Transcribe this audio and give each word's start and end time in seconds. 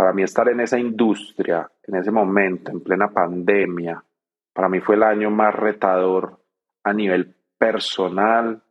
para 0.00 0.14
mí 0.14 0.22
estar 0.22 0.48
en 0.48 0.60
esa 0.60 0.78
industria, 0.78 1.70
en 1.86 1.96
ese 1.96 2.10
momento, 2.10 2.70
en 2.70 2.80
plena 2.80 3.08
pandemia, 3.08 4.02
para 4.50 4.66
mí 4.66 4.80
fue 4.80 4.94
el 4.94 5.02
año 5.02 5.30
más 5.30 5.54
retador 5.54 6.40
a 6.84 6.94
nivel 6.94 7.34
personal, 7.58 8.62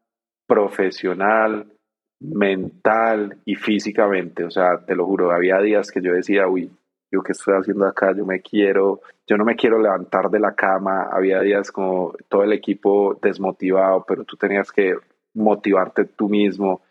profesional, 0.47 1.71
mental 2.20 3.38
y 3.46 3.54
físicamente. 3.54 4.44
O 4.44 4.50
sea, 4.50 4.84
te 4.84 4.96
lo 4.96 5.05
juro, 5.05 5.31
había 5.31 5.60
días 5.60 5.92
que 5.92 6.02
yo 6.02 6.13
decía, 6.13 6.47
uy, 6.47 6.71
yo 7.11 7.21
qué 7.21 7.34
estoy 7.34 7.54
haciendo 7.54 7.86
acá, 7.86 8.11
yo 8.18 8.25
me 8.25 8.41
quiero, 8.41 9.02
yo 9.27 9.38
no 9.38 9.46
me 9.46 9.55
quiero 9.55 9.77
levantar 9.77 10.32
de 10.32 10.39
la 10.39 10.55
cama. 10.55 11.09
Había 11.11 11.41
días 11.41 11.71
como 11.71 12.11
todo 12.27 12.41
el 12.41 12.54
equipo 12.54 13.20
desmotivado, 13.21 14.04
pero 14.07 14.23
tú 14.23 14.36
tenías 14.36 14.71
que 14.71 14.96
motivarte 15.36 16.05
tú 16.05 16.27
mismo. 16.27 16.82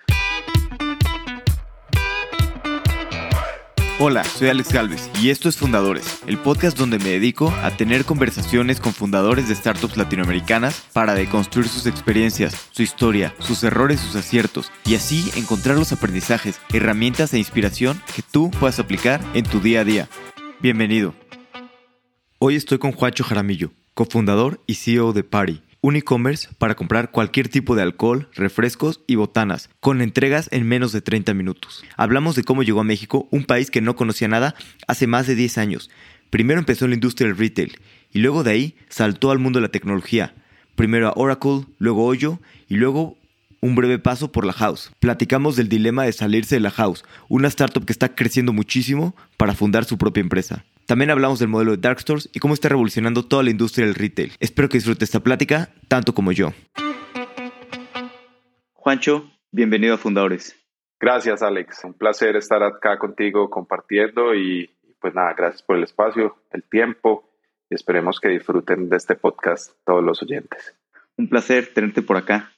Hola, 4.01 4.23
soy 4.23 4.49
Alex 4.49 4.73
Galvez 4.73 5.11
y 5.21 5.31
esto 5.31 5.49
es 5.49 5.57
Fundadores, 5.57 6.21
el 6.29 6.39
podcast 6.39 6.79
donde 6.79 7.01
me 7.01 7.09
dedico 7.09 7.53
a 7.65 7.77
tener 7.77 8.05
conversaciones 8.05 8.79
con 8.79 8.93
fundadores 8.93 9.49
de 9.49 9.57
startups 9.57 9.97
latinoamericanas 9.97 10.87
para 10.93 11.15
deconstruir 11.15 11.67
sus 11.67 11.85
experiencias, 11.87 12.69
su 12.71 12.83
historia, 12.83 13.35
sus 13.41 13.65
errores, 13.65 13.99
sus 13.99 14.15
aciertos 14.15 14.71
y 14.85 14.95
así 14.95 15.29
encontrar 15.35 15.77
los 15.77 15.91
aprendizajes, 15.91 16.61
herramientas 16.73 17.35
e 17.35 17.39
inspiración 17.39 18.01
que 18.15 18.23
tú 18.23 18.53
puedas 18.53 18.79
aplicar 18.79 19.21
en 19.35 19.45
tu 19.45 19.59
día 19.59 19.81
a 19.81 19.85
día. 19.85 20.09
Bienvenido. 20.61 21.13
Hoy 22.39 22.55
estoy 22.55 22.79
con 22.79 22.93
Juancho 22.93 23.25
Jaramillo, 23.25 23.73
cofundador 23.95 24.63
y 24.69 24.77
CEO 24.77 25.13
de 25.13 25.25
Party 25.25 25.61
un 25.81 25.97
e-commerce 25.97 26.49
para 26.59 26.75
comprar 26.75 27.11
cualquier 27.11 27.49
tipo 27.49 27.77
de 27.77 27.83
alcohol, 27.83 28.29
refrescos 28.35 29.01
y 29.07 29.15
botanas, 29.15 29.71
con 29.81 30.01
entregas 30.01 30.49
en 30.53 30.67
menos 30.67 30.93
de 30.93 31.01
30 31.01 31.35
minutos. 31.35 31.85
Hablamos 31.97 32.35
de 32.35 32.45
cómo 32.45 32.63
llegó 32.63 32.81
a 32.81 32.85
México, 32.85 33.29
un 33.31 33.45
país 33.45 33.71
que 33.71 33.81
no 33.81 33.97
conocía 33.97 34.29
nada 34.29 34.55
hace 34.87 35.07
más 35.07 35.27
de 35.27 35.35
10 35.35 35.59
años. 35.59 35.91
Primero 36.31 36.59
empezó 36.61 36.85
en 36.85 36.91
la 36.91 36.97
industria 36.97 37.29
del 37.29 37.39
retail 37.39 37.79
y 38.13 38.19
luego 38.19 38.43
de 38.43 38.51
ahí 38.51 38.77
saltó 38.89 39.31
al 39.31 39.39
mundo 39.39 39.59
de 39.59 39.67
la 39.67 39.73
tecnología. 39.73 40.35
Primero 40.75 41.09
a 41.09 41.13
Oracle, 41.17 41.67
luego 41.79 42.05
Hoyo 42.05 42.41
y 42.69 42.77
luego 42.77 43.17
un 43.61 43.75
breve 43.75 43.99
paso 43.99 44.31
por 44.31 44.45
la 44.45 44.53
House. 44.53 44.93
Platicamos 45.01 45.57
del 45.57 45.69
dilema 45.69 46.05
de 46.05 46.13
salirse 46.13 46.57
de 46.57 46.61
la 46.61 46.71
House, 46.71 47.05
una 47.29 47.49
startup 47.49 47.85
que 47.85 47.93
está 47.93 48.15
creciendo 48.15 48.53
muchísimo 48.53 49.17
para 49.37 49.55
fundar 49.55 49.85
su 49.85 49.99
propia 49.99 50.21
empresa. 50.21 50.65
También 50.89 51.11
hablamos 51.11 51.39
del 51.39 51.49
modelo 51.49 51.73
de 51.73 51.77
Dark 51.77 52.01
Stores 52.01 52.31
y 52.33 52.39
cómo 52.39 52.55
está 52.55 52.71
revolucionando 52.71 53.23
toda 53.23 53.43
la 53.43 53.51
industria 53.51 53.85
del 53.85 53.95
retail. 53.95 54.33
Espero 54.41 54.71
que 54.71 54.79
disfrute 54.79 55.05
esta 55.05 55.21
plática 55.21 55.69
tanto 55.87 56.15
como 56.15 56.33
yo. 56.33 56.55
Juancho, 58.73 59.31
bienvenido 59.53 59.97
a 59.97 59.99
Fundadores. 59.99 60.57
Gracias, 60.99 61.43
Alex. 61.43 61.85
Un 61.85 61.93
placer 61.93 62.37
estar 62.37 62.63
acá 62.63 62.99
contigo 62.99 63.51
compartiendo 63.51 64.35
y 64.35 64.71
pues 64.99 65.15
nada, 65.15 65.35
gracias 65.35 65.63
por 65.63 65.77
el 65.77 65.83
espacio, 65.83 66.39
el 66.53 66.63
tiempo 66.63 67.29
y 67.69 67.75
esperemos 67.75 68.19
que 68.19 68.31
disfruten 68.31 68.89
de 68.89 68.97
este 68.97 69.15
podcast 69.15 69.73
todos 69.85 70.03
los 70.03 70.23
oyentes. 70.23 70.75
Un 71.19 71.29
placer 71.29 71.71
tenerte 71.75 72.01
por 72.01 72.17
acá. 72.17 72.51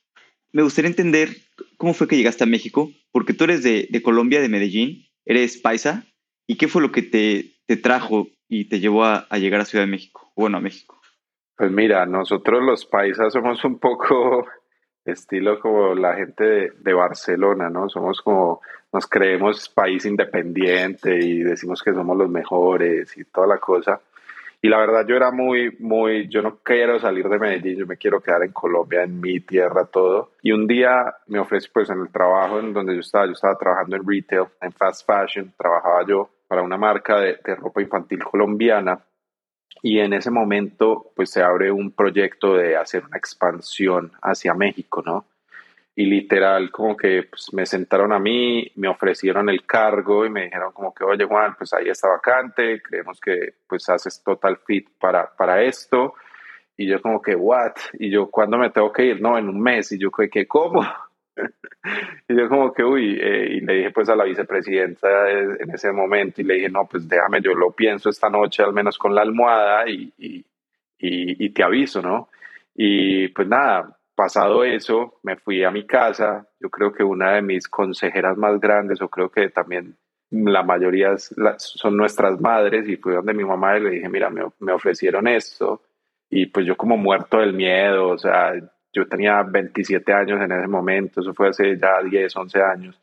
Me 0.53 0.63
gustaría 0.63 0.91
entender 0.91 1.31
cómo 1.77 1.95
fue 1.95 2.07
que 2.07 2.17
llegaste 2.17 2.45
a 2.45 2.47
México, 2.47 2.93
porque 3.11 3.35
tú 3.35 3.43
eres 3.43 3.65
de, 3.65 3.89
de 3.91 4.03
Colombia, 4.03 4.41
de 4.41 4.49
Medellín, 4.49 5.09
eres 5.25 5.59
paisa, 5.59 6.05
¿y 6.47 6.59
qué 6.59 6.69
fue 6.69 6.81
lo 6.81 6.93
que 6.93 7.03
te, 7.03 7.50
te 7.71 7.77
trajo 7.77 8.27
y 8.49 8.69
te 8.69 8.81
llevó 8.81 9.05
a, 9.05 9.29
llegar 9.39 9.61
a 9.61 9.65
Ciudad 9.65 9.85
de 9.85 9.91
México? 9.93 10.33
Bueno, 10.35 10.59
a 10.59 10.61
México. 10.61 11.01
Pues 11.57 11.71
mira, 11.71 12.05
nosotros 12.05 12.65
los 12.65 12.85
paisas 12.85 13.33
somos 13.33 13.65
un 13.65 13.79
poco 13.79 14.45
estilo 15.05 15.61
como 15.61 15.95
la 15.95 16.17
gente 16.17 16.73
de, 16.77 16.93
Barcelona, 16.93 17.71
¿no? 17.71 17.89
Somos 17.89 18.23
como, 18.23 18.61
nos 18.93 19.07
creemos 19.07 19.69
país 19.69 20.05
independiente 20.05 21.17
y 21.25 21.45
decimos 21.45 21.81
que 21.81 21.95
somos 21.95 22.17
los 22.17 22.29
mejores 22.29 23.17
y 23.17 23.23
toda 23.27 23.47
la 23.47 23.59
cosa. 23.59 24.01
Y 24.61 24.69
la 24.69 24.79
verdad 24.79 25.07
yo 25.07 25.15
era 25.15 25.31
muy, 25.31 25.77
muy, 25.79 26.27
yo 26.27 26.43
no 26.43 26.59
quiero 26.65 26.99
salir 26.99 27.29
de 27.29 27.39
Medellín, 27.39 27.79
yo 27.79 27.87
me 27.87 27.99
quiero 27.99 28.21
quedar 28.21 28.43
en 28.43 28.51
Colombia, 28.51 29.05
en 29.05 29.21
mi 29.21 29.39
tierra, 29.39 29.85
todo. 29.85 30.33
Y 30.43 30.51
un 30.51 30.67
día 30.67 31.15
me 31.29 31.39
ofrecí, 31.39 31.69
pues 31.73 31.89
en 31.89 32.01
el 32.01 32.11
trabajo 32.11 32.59
en 32.59 32.73
donde 32.73 32.95
yo 32.95 33.01
estaba, 33.01 33.27
yo 33.27 33.33
estaba 33.33 33.57
trabajando 33.57 33.95
en 33.95 34.03
retail, 34.05 34.47
en 34.61 34.73
fast 34.73 35.07
fashion, 35.07 35.55
trabajaba 35.57 36.05
yo 36.05 36.31
para 36.51 36.63
una 36.63 36.77
marca 36.77 37.21
de, 37.21 37.39
ropa 37.55 37.81
infantil 37.81 38.25
colombiana 38.25 38.99
y 39.83 40.01
en 40.01 40.13
ese 40.15 40.33
momento 40.33 41.13
pues 41.15 41.31
se 41.31 41.45
abre 41.45 41.71
un 41.71 41.93
proyecto 41.93 42.55
de 42.55 42.77
hacer 42.77 43.05
una 43.05 43.19
expansión 43.19 44.11
hacia 44.21 44.53
México, 44.55 45.01
¿no? 45.07 45.27
Y 45.95 46.07
literal 46.07 46.73
como 46.73 46.97
que 46.97 47.23
pues, 47.31 47.53
me 47.53 47.65
sentaron 47.67 48.13
a 48.13 48.19
mí, 48.19 48.69
me 48.75 48.89
ofrecieron 48.89 49.49
el 49.49 49.65
cargo 49.65 50.27
y 50.27 50.31
me 50.31 50.47
dijeron 50.47 50.73
como 50.73 50.93
que, 50.93 51.05
oye 51.05 51.25
Juan, 51.25 51.55
pues 51.57 51.73
ahí 51.73 51.89
está 51.89 52.09
vacante, 52.09 52.83
creemos 52.83 53.21
que 53.21 53.55
pues 53.69 53.89
haces 53.89 54.21
total 54.21 54.57
fit 54.57 54.89
para, 54.99 55.31
para 55.37 55.63
esto. 55.63 56.15
Y 56.77 56.89
yo 56.89 57.01
como 57.01 57.23
que, 57.23 57.37
what? 57.37 57.75
Y 57.93 58.11
yo, 58.11 58.29
¿cuándo 58.29 58.59
me 58.59 58.71
tengo 58.71 58.93
que 58.93 59.05
ir? 59.05 59.21
No, 59.21 59.39
en 59.39 59.49
un 59.49 59.61
mes. 59.61 59.93
Y 59.93 59.99
yo, 59.99 60.11
¿qué? 60.11 60.49
¿Cómo? 60.49 60.85
Y 62.29 62.37
yo 62.37 62.49
como 62.49 62.73
que, 62.73 62.85
uy, 62.85 63.19
eh, 63.21 63.57
y 63.57 63.61
le 63.61 63.75
dije 63.75 63.91
pues 63.91 64.09
a 64.09 64.17
la 64.17 64.25
vicepresidenta 64.25 65.31
en 65.31 65.71
ese 65.71 65.93
momento 65.93 66.41
y 66.41 66.45
le 66.45 66.55
dije, 66.55 66.69
no, 66.69 66.87
pues 66.91 67.09
déjame, 67.09 67.41
yo 67.41 67.55
lo 67.55 67.73
pienso 67.73 68.11
esta 68.11 68.29
noche 68.29 68.63
al 68.63 68.73
menos 68.73 68.99
con 68.99 69.15
la 69.15 69.23
almohada 69.23 69.89
y, 69.89 70.13
y, 70.19 70.45
y, 70.99 71.51
te 71.51 71.63
aviso, 71.63 72.03
¿no? 72.03 72.29
Y 72.75 73.29
pues 73.29 73.49
nada, 73.49 73.99
pasado 74.15 74.65
eso, 74.65 75.19
me 75.23 75.37
fui 75.37 75.65
a 75.65 75.71
mi 75.71 75.87
casa, 75.87 76.47
yo 76.61 76.69
creo 76.69 76.93
que 76.93 77.03
una 77.03 77.33
de 77.35 77.43
mis 77.43 77.69
consejeras 77.69 78.37
más 78.37 78.61
grandes, 78.61 79.01
o 79.01 79.09
creo 79.09 79.31
que 79.31 79.49
también 79.49 79.97
la 80.31 80.63
mayoría 80.63 81.17
son 81.17 81.97
nuestras 81.97 82.39
madres, 82.41 82.87
y 82.87 82.97
fui 82.97 83.15
donde 83.15 83.33
mi 83.33 83.45
mamá 83.45 83.79
y 83.79 83.83
le 83.83 83.91
dije, 83.91 84.09
mira, 84.09 84.29
me, 84.31 84.43
me 84.59 84.73
ofrecieron 84.73 85.27
esto, 85.27 85.83
y 86.29 86.47
pues 86.47 86.67
yo 86.67 86.77
como 86.77 86.97
muerto 86.97 87.39
del 87.39 87.55
miedo, 87.55 88.09
o 88.09 88.19
sea, 88.19 88.53
yo 88.93 89.07
tenía 89.07 89.43
27 89.43 90.13
años 90.13 90.41
en 90.41 90.53
ese 90.53 90.67
momento, 90.67 91.21
eso 91.21 91.33
fue 91.35 91.49
hace 91.49 91.79
ya 91.79 92.03
10, 92.03 92.35
11 92.35 92.63
años. 92.63 93.01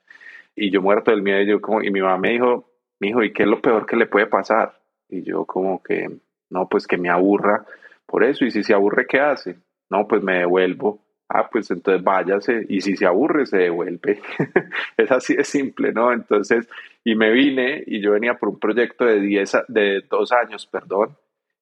Y 0.56 0.72
yo 0.72 0.82
muerto 0.82 1.12
del 1.12 1.22
miedo, 1.22 1.42
y, 1.42 1.48
yo 1.48 1.62
como, 1.62 1.82
y 1.82 1.92
mi 1.92 2.02
mamá 2.02 2.18
me 2.18 2.32
dijo, 2.32 2.70
hijo, 3.00 3.24
¿y 3.24 3.32
qué 3.32 3.44
es 3.44 3.50
lo 3.50 3.62
peor 3.62 3.86
que 3.86 3.96
le 3.96 4.08
puede 4.08 4.28
pasar? 4.28 4.80
Y 5.10 5.24
yo 5.24 5.46
como 5.46 5.82
que, 5.82 6.10
no, 6.50 6.68
pues 6.68 6.88
que 6.88 6.98
me 6.98 7.10
aburra 7.10 7.66
por 8.06 8.24
eso. 8.24 8.44
Y 8.46 8.52
si 8.52 8.64
se 8.64 8.74
aburre, 8.74 9.06
¿qué 9.08 9.20
hace? 9.20 9.58
No, 9.90 10.08
pues 10.08 10.24
me 10.24 10.40
devuelvo. 10.40 11.04
Ah, 11.30 11.50
pues 11.50 11.70
entonces 11.72 12.04
váyase. 12.04 12.66
Y 12.70 12.82
si 12.82 12.96
se 12.96 13.06
aburre, 13.06 13.46
se 13.46 13.58
devuelve. 13.58 14.22
es 14.98 15.12
así 15.12 15.36
de 15.36 15.44
simple, 15.44 15.94
¿no? 15.94 16.12
Entonces, 16.12 16.68
y 17.04 17.16
me 17.16 17.32
vine 17.32 17.84
y 17.86 18.02
yo 18.02 18.14
venía 18.14 18.36
por 18.36 18.50
un 18.50 18.60
proyecto 18.60 19.06
de, 19.06 19.20
10, 19.20 19.58
de 19.68 20.02
dos 20.10 20.32
años, 20.32 20.66
perdón 20.68 21.16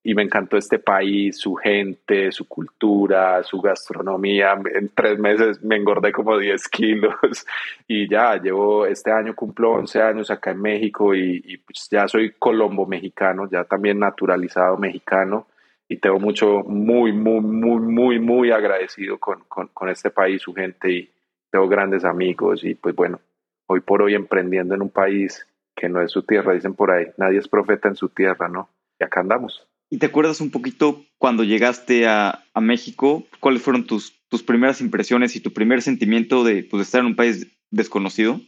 y 0.07 0.13
me 0.13 0.21
encantó 0.21 0.55
este 0.55 0.77
país, 0.77 1.35
su 1.39 1.55
gente, 1.55 2.31
su 2.31 2.47
cultura, 2.47 3.41
su 3.41 3.59
gastronomía. 3.59 4.55
En 4.75 4.89
tres 4.93 5.17
meses 5.17 5.63
me 5.63 5.77
engordé 5.77 6.11
como 6.11 6.37
10 6.37 6.67
kilos 6.69 7.15
y 7.87 8.07
ya 8.07 8.39
llevo, 8.39 8.85
este 8.85 9.11
año 9.11 9.33
cumplo 9.33 9.71
11 9.71 10.01
años 10.03 10.29
acá 10.29 10.51
en 10.51 10.61
México 10.61 11.15
y, 11.15 11.57
pues 11.65 11.87
ya 11.89 12.07
soy 12.07 12.33
colombo 12.37 12.85
mexicano, 12.85 13.49
ya 13.49 13.63
también 13.63 13.97
naturalizado 13.97 14.77
mexicano 14.77 15.47
y 15.87 15.97
tengo 15.97 16.19
mucho, 16.19 16.63
muy, 16.67 17.11
muy, 17.11 17.41
muy, 17.41 17.79
muy, 17.79 18.19
muy 18.19 18.51
agradecido 18.51 19.17
con, 19.17 19.39
con, 19.47 19.69
con 19.69 19.89
este 19.89 20.11
país, 20.11 20.39
su 20.39 20.53
gente 20.53 20.91
y 20.91 21.09
tengo 21.49 21.67
grandes 21.67 22.05
amigos 22.05 22.63
y 22.63 22.75
pues 22.75 22.95
bueno, 22.95 23.19
hoy 23.65 23.79
por 23.79 24.03
hoy 24.03 24.13
emprendiendo 24.13 24.75
en 24.75 24.83
un 24.83 24.91
país 24.91 25.47
que 25.75 25.89
no 25.89 25.99
es 25.99 26.11
su 26.11 26.21
tierra, 26.21 26.53
dicen 26.53 26.75
por 26.75 26.91
ahí, 26.91 27.07
nadie 27.17 27.39
es 27.39 27.47
profeta 27.47 27.87
en 27.87 27.95
su 27.95 28.09
tierra, 28.09 28.47
¿no? 28.47 28.69
Y 28.99 29.03
acá 29.03 29.21
andamos. 29.21 29.67
¿Y 29.89 29.99
te 29.99 30.07
acuerdas 30.07 30.41
un 30.41 30.51
poquito 30.51 31.05
cuando 31.17 31.43
llegaste 31.43 32.07
a, 32.07 32.41
México? 32.59 33.25
¿Cuáles 33.39 33.61
fueron 33.61 33.85
tus, 33.85 34.13
tus 34.29 34.41
primeras 34.41 34.81
impresiones 34.81 35.35
y 35.35 35.39
tu 35.41 35.53
primer 35.53 35.81
sentimiento 35.81 36.43
de, 36.43 36.63
pues, 36.63 36.83
estar 36.83 37.01
en 37.01 37.07
un 37.07 37.15
país 37.15 37.47
desconocido? 37.69 38.39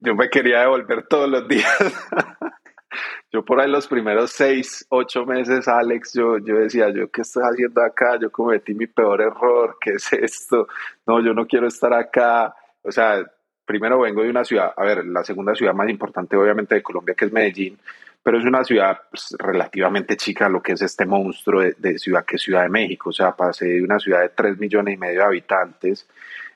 Yo 0.00 0.14
me 0.14 0.28
quería 0.28 0.60
devolver 0.60 1.06
todos 1.06 1.30
los 1.30 1.48
días. 1.48 1.66
yo 3.32 3.44
por 3.44 3.60
ahí 3.60 3.70
los 3.70 3.86
primeros 3.86 4.32
seis, 4.32 4.84
ocho 4.90 5.24
meses, 5.24 5.68
Alex, 5.68 6.12
yo, 6.14 6.38
yo 6.38 6.56
decía, 6.56 6.90
yo 6.90 7.10
qué 7.10 7.22
estoy 7.22 7.44
haciendo 7.44 7.82
acá, 7.82 8.18
yo 8.20 8.30
cometí 8.30 8.74
mi 8.74 8.86
peor 8.86 9.22
error, 9.22 9.76
¿qué 9.80 9.92
es 9.92 10.12
esto? 10.12 10.66
No, 11.06 11.24
yo 11.24 11.32
no 11.32 11.46
quiero 11.46 11.68
estar 11.68 11.94
acá. 11.94 12.54
O 12.82 12.90
sea, 12.90 13.24
primero 13.64 14.00
vengo 14.00 14.22
de 14.22 14.30
una 14.30 14.44
ciudad, 14.44 14.74
a 14.76 14.84
ver, 14.84 15.06
la 15.06 15.24
segunda 15.24 15.54
ciudad 15.54 15.72
más 15.72 15.88
importante 15.88 16.36
obviamente 16.36 16.74
de 16.74 16.82
Colombia, 16.82 17.14
que 17.14 17.26
es 17.26 17.32
Medellín, 17.32 17.78
pero 18.22 18.38
es 18.38 18.44
una 18.44 18.64
ciudad 18.64 19.00
pues, 19.10 19.34
relativamente 19.38 20.16
chica 20.16 20.48
lo 20.48 20.62
que 20.62 20.72
es 20.72 20.82
este 20.82 21.06
monstruo 21.06 21.62
de, 21.62 21.98
ciudad 21.98 22.24
que 22.24 22.36
es 22.36 22.42
Ciudad 22.42 22.62
de 22.62 22.68
México. 22.68 23.10
O 23.10 23.12
sea, 23.12 23.32
pasé 23.32 23.66
de 23.66 23.82
una 23.82 23.98
ciudad 23.98 24.20
de 24.20 24.30
3 24.30 24.58
millones 24.58 24.94
y 24.94 24.96
medio 24.96 25.20
de 25.20 25.26
habitantes 25.26 26.06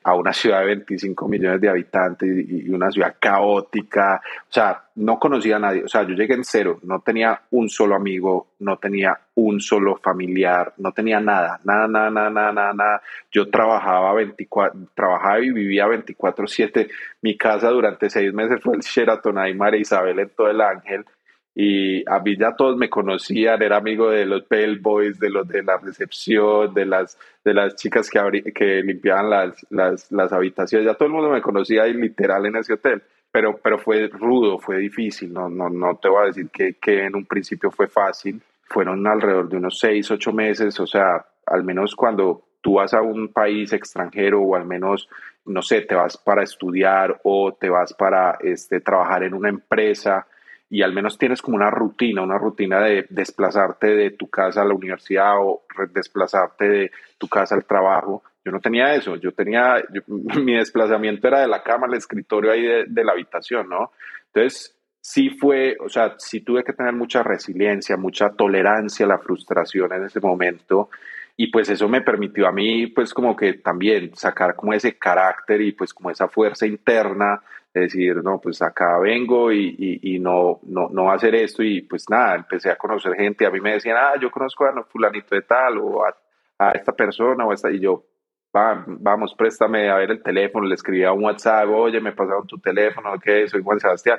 a 0.04 0.14
una 0.14 0.32
ciudad 0.32 0.60
de 0.60 0.66
25 0.66 1.26
millones 1.26 1.60
de 1.60 1.68
habitantes 1.68 2.28
y 2.48 2.70
una 2.70 2.92
ciudad 2.92 3.16
caótica. 3.18 4.20
O 4.48 4.52
sea, 4.52 4.84
no 4.94 5.18
conocía 5.18 5.56
a 5.56 5.58
nadie. 5.58 5.82
O 5.82 5.88
sea, 5.88 6.04
yo 6.04 6.14
llegué 6.14 6.34
en 6.34 6.44
cero, 6.44 6.78
no 6.84 7.00
tenía 7.00 7.42
un 7.50 7.68
solo 7.68 7.96
amigo, 7.96 8.46
no 8.60 8.78
tenía 8.78 9.18
un 9.34 9.60
solo 9.60 9.96
familiar, 9.96 10.72
no 10.76 10.92
tenía 10.92 11.18
nada, 11.18 11.58
nada, 11.64 11.88
nada, 11.88 12.10
nada, 12.10 12.30
nada, 12.30 12.72
nada. 12.72 13.02
Yo 13.32 13.50
trabajaba 13.50 14.14
24, 14.14 14.78
trabajaba 14.94 15.40
y 15.40 15.50
vivía 15.50 15.88
24/7. 15.88 16.88
Mi 17.22 17.36
casa 17.36 17.70
durante 17.70 18.08
seis 18.08 18.32
meses 18.32 18.60
fue 18.62 18.76
el 18.76 18.82
Sheraton 18.82 19.36
ahí, 19.38 19.54
María 19.54 19.80
Isabel 19.80 20.20
en 20.20 20.30
todo 20.30 20.48
el 20.48 20.60
Ángel 20.60 21.04
y 21.58 22.06
a 22.06 22.18
mí 22.18 22.36
ya 22.36 22.54
todos 22.54 22.76
me 22.76 22.90
conocían, 22.90 23.62
era 23.62 23.78
amigo 23.78 24.10
de 24.10 24.26
los 24.26 24.46
bellboys, 24.46 25.18
de 25.18 25.30
los 25.30 25.48
de 25.48 25.62
la 25.62 25.78
recepción, 25.78 26.74
de 26.74 26.84
las, 26.84 27.18
de 27.42 27.54
las 27.54 27.76
chicas 27.76 28.10
que, 28.10 28.52
que 28.52 28.82
limpiaban 28.82 29.30
las, 29.30 29.66
las, 29.70 30.12
las, 30.12 30.32
habitaciones, 30.34 30.84
ya 30.84 30.92
todo 30.92 31.06
el 31.06 31.14
mundo 31.14 31.30
me 31.30 31.40
conocía 31.40 31.88
y 31.88 31.94
literal 31.94 32.44
en 32.44 32.56
ese 32.56 32.74
hotel, 32.74 33.02
pero, 33.32 33.56
pero 33.56 33.78
fue 33.78 34.06
rudo, 34.08 34.58
fue 34.58 34.76
difícil, 34.76 35.32
no, 35.32 35.48
no, 35.48 35.70
no 35.70 35.96
te 35.96 36.10
voy 36.10 36.24
a 36.24 36.26
decir 36.26 36.50
que, 36.50 36.74
que 36.74 37.06
en 37.06 37.16
un 37.16 37.24
principio 37.24 37.70
fue 37.70 37.86
fácil, 37.86 38.38
fueron 38.64 39.06
alrededor 39.06 39.48
de 39.48 39.56
unos 39.56 39.78
seis, 39.78 40.10
ocho 40.10 40.34
meses, 40.34 40.78
o 40.78 40.86
sea, 40.86 41.24
al 41.46 41.64
menos 41.64 41.96
cuando 41.96 42.42
tú 42.60 42.74
vas 42.74 42.92
a 42.92 43.00
un 43.00 43.28
país 43.28 43.72
extranjero 43.72 44.42
o 44.42 44.56
al 44.56 44.66
menos, 44.66 45.08
no 45.46 45.62
sé, 45.62 45.80
te 45.80 45.94
vas 45.94 46.18
para 46.18 46.42
estudiar 46.42 47.18
o 47.24 47.54
te 47.54 47.70
vas 47.70 47.94
para 47.94 48.36
este, 48.42 48.80
trabajar 48.80 49.22
en 49.22 49.32
una 49.32 49.48
empresa, 49.48 50.26
y 50.68 50.82
al 50.82 50.92
menos 50.92 51.18
tienes 51.18 51.42
como 51.42 51.56
una 51.56 51.70
rutina, 51.70 52.22
una 52.22 52.38
rutina 52.38 52.80
de 52.80 53.06
desplazarte 53.08 53.88
de 53.88 54.10
tu 54.10 54.28
casa 54.28 54.62
a 54.62 54.64
la 54.64 54.74
universidad 54.74 55.34
o 55.40 55.62
desplazarte 55.92 56.68
de 56.68 56.90
tu 57.18 57.28
casa 57.28 57.54
al 57.54 57.64
trabajo. 57.64 58.24
Yo 58.44 58.52
no 58.52 58.60
tenía 58.60 58.94
eso, 58.94 59.16
yo 59.16 59.32
tenía, 59.32 59.82
mi 60.06 60.54
desplazamiento 60.54 61.28
era 61.28 61.40
de 61.40 61.48
la 61.48 61.62
cama 61.62 61.86
al 61.86 61.94
escritorio 61.94 62.52
ahí 62.52 62.62
de, 62.62 62.84
de, 62.88 63.04
la 63.04 63.12
habitación, 63.12 63.68
¿no? 63.68 63.92
Entonces, 64.32 64.76
sí 65.00 65.30
fue, 65.30 65.76
o 65.78 65.88
sea, 65.88 66.14
sí 66.18 66.40
tuve 66.40 66.64
que 66.64 66.72
tener 66.72 66.92
mucha 66.92 67.22
resiliencia, 67.22 67.96
mucha 67.96 68.30
tolerancia 68.30 69.06
a 69.06 69.10
la 69.10 69.18
frustración 69.18 69.92
en 69.92 70.04
ese 70.04 70.20
momento. 70.20 70.90
Y 71.36 71.50
pues 71.50 71.68
eso 71.68 71.88
me 71.88 72.00
permitió 72.00 72.46
a 72.48 72.52
mí, 72.52 72.86
pues 72.86 73.12
como 73.12 73.36
que 73.36 73.54
también 73.54 74.14
sacar 74.14 74.56
como 74.56 74.72
ese 74.72 74.98
carácter 74.98 75.60
y 75.60 75.72
pues 75.72 75.92
como 75.92 76.10
esa 76.10 76.28
fuerza 76.28 76.66
interna 76.66 77.42
decir, 77.80 78.16
no, 78.22 78.40
pues 78.40 78.62
acá 78.62 78.98
vengo 78.98 79.52
y, 79.52 80.00
y, 80.02 80.18
no, 80.18 80.60
no, 80.62 80.88
no 80.90 81.10
a 81.10 81.14
hacer 81.14 81.34
esto 81.34 81.62
y 81.62 81.82
pues 81.82 82.08
nada, 82.08 82.36
empecé 82.36 82.70
a 82.70 82.76
conocer 82.76 83.14
gente, 83.14 83.46
a 83.46 83.50
mí 83.50 83.60
me 83.60 83.72
decían, 83.72 83.96
ah, 83.98 84.14
yo 84.20 84.30
conozco 84.30 84.64
a 84.64 84.82
fulanito 84.84 85.34
de 85.34 85.42
tal 85.42 85.78
o 85.78 86.02
a, 86.04 86.16
esta 86.72 86.92
persona 86.92 87.44
o 87.44 87.50
a 87.50 87.54
esta, 87.54 87.70
y 87.70 87.80
yo, 87.80 88.04
vamos, 88.52 89.34
préstame 89.34 89.90
a 89.90 89.96
ver 89.96 90.10
el 90.10 90.22
teléfono, 90.22 90.66
le 90.66 90.74
escribía 90.74 91.12
un 91.12 91.24
WhatsApp, 91.24 91.68
oye, 91.68 92.00
me 92.00 92.12
pasaron 92.12 92.46
tu 92.46 92.58
teléfono, 92.58 93.18
¿qué? 93.22 93.46
Soy 93.46 93.62
Juan 93.62 93.78
Sebastián. 93.78 94.18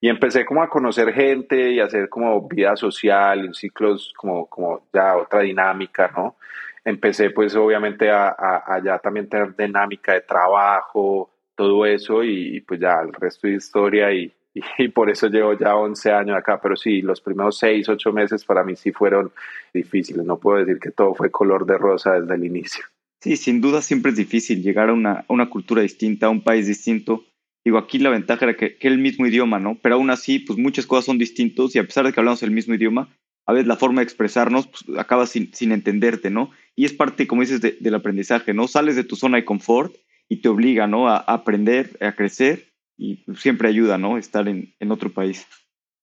Y 0.00 0.08
empecé 0.08 0.44
como 0.44 0.62
a 0.62 0.68
conocer 0.68 1.12
gente 1.12 1.72
y 1.72 1.80
a 1.80 1.86
hacer 1.86 2.08
como 2.08 2.46
vida 2.48 2.76
social, 2.76 3.54
ciclos 3.54 4.12
como, 4.16 4.46
como 4.46 4.86
ya 4.92 5.16
otra 5.16 5.40
dinámica, 5.40 6.12
¿no? 6.16 6.36
Empecé 6.84 7.30
pues 7.30 7.56
obviamente 7.56 8.10
a, 8.10 8.28
a, 8.28 8.74
a 8.74 8.82
ya 8.82 8.98
también 8.98 9.28
tener 9.28 9.56
dinámica 9.56 10.12
de 10.12 10.20
trabajo, 10.20 11.30
todo 11.58 11.84
eso 11.84 12.22
y, 12.22 12.60
pues 12.60 12.78
ya 12.78 13.00
el 13.02 13.12
resto 13.12 13.48
de 13.48 13.54
historia 13.54 14.12
y, 14.12 14.32
y, 14.78 14.88
por 14.88 15.10
eso 15.10 15.26
llevo 15.26 15.58
ya 15.58 15.74
11 15.74 16.12
años 16.12 16.36
acá, 16.36 16.60
pero 16.62 16.76
sí, 16.76 17.02
los 17.02 17.20
primeros 17.20 17.58
6, 17.58 17.88
8 17.88 18.12
meses 18.12 18.44
para 18.44 18.62
mí 18.62 18.76
sí 18.76 18.92
fueron 18.92 19.32
difíciles, 19.74 20.24
no 20.24 20.38
puedo 20.38 20.58
decir 20.64 20.78
que 20.78 20.92
todo 20.92 21.14
fue 21.16 21.32
color 21.32 21.66
de 21.66 21.76
rosa 21.76 22.12
desde 22.12 22.32
el 22.36 22.44
inicio. 22.44 22.84
Sí, 23.20 23.36
sin 23.36 23.60
duda 23.60 23.82
siempre 23.82 24.12
es 24.12 24.16
difícil 24.16 24.62
llegar 24.62 24.90
a 24.90 24.92
una, 24.92 25.24
una 25.26 25.50
cultura 25.50 25.82
distinta, 25.82 26.26
a 26.26 26.30
un 26.30 26.44
país 26.44 26.68
distinto. 26.68 27.24
Digo, 27.68 27.76
aquí 27.76 27.98
la 27.98 28.08
ventaja 28.08 28.46
era 28.46 28.56
que, 28.56 28.78
que 28.78 28.88
el 28.88 28.96
mismo 28.96 29.26
idioma, 29.26 29.58
¿no? 29.58 29.76
Pero 29.82 29.96
aún 29.96 30.08
así, 30.08 30.38
pues 30.38 30.58
muchas 30.58 30.86
cosas 30.86 31.04
son 31.04 31.18
distintos 31.18 31.76
y 31.76 31.78
a 31.78 31.84
pesar 31.84 32.06
de 32.06 32.14
que 32.14 32.18
hablamos 32.18 32.42
el 32.42 32.50
mismo 32.50 32.72
idioma, 32.72 33.14
a 33.44 33.52
veces 33.52 33.66
la 33.66 33.76
forma 33.76 34.00
de 34.00 34.04
expresarnos 34.04 34.68
pues, 34.68 34.98
acaba 34.98 35.26
sin, 35.26 35.52
sin 35.52 35.70
entenderte, 35.72 36.30
¿no? 36.30 36.50
Y 36.74 36.86
es 36.86 36.94
parte, 36.94 37.26
como 37.26 37.42
dices, 37.42 37.60
del 37.60 37.94
aprendizaje, 37.94 38.54
¿no? 38.54 38.68
Sales 38.68 38.96
de 38.96 39.04
tu 39.04 39.16
zona 39.16 39.36
de 39.36 39.44
confort 39.44 39.94
y 40.30 40.40
te 40.40 40.48
obliga, 40.48 40.86
¿no? 40.86 41.10
A 41.10 41.18
aprender, 41.18 41.98
a 42.00 42.12
crecer 42.12 42.72
y 42.96 43.22
siempre 43.36 43.68
ayuda, 43.68 43.98
¿no? 43.98 44.16
Estar 44.16 44.48
en, 44.48 44.72
en 44.80 44.90
otro 44.90 45.10
país. 45.10 45.46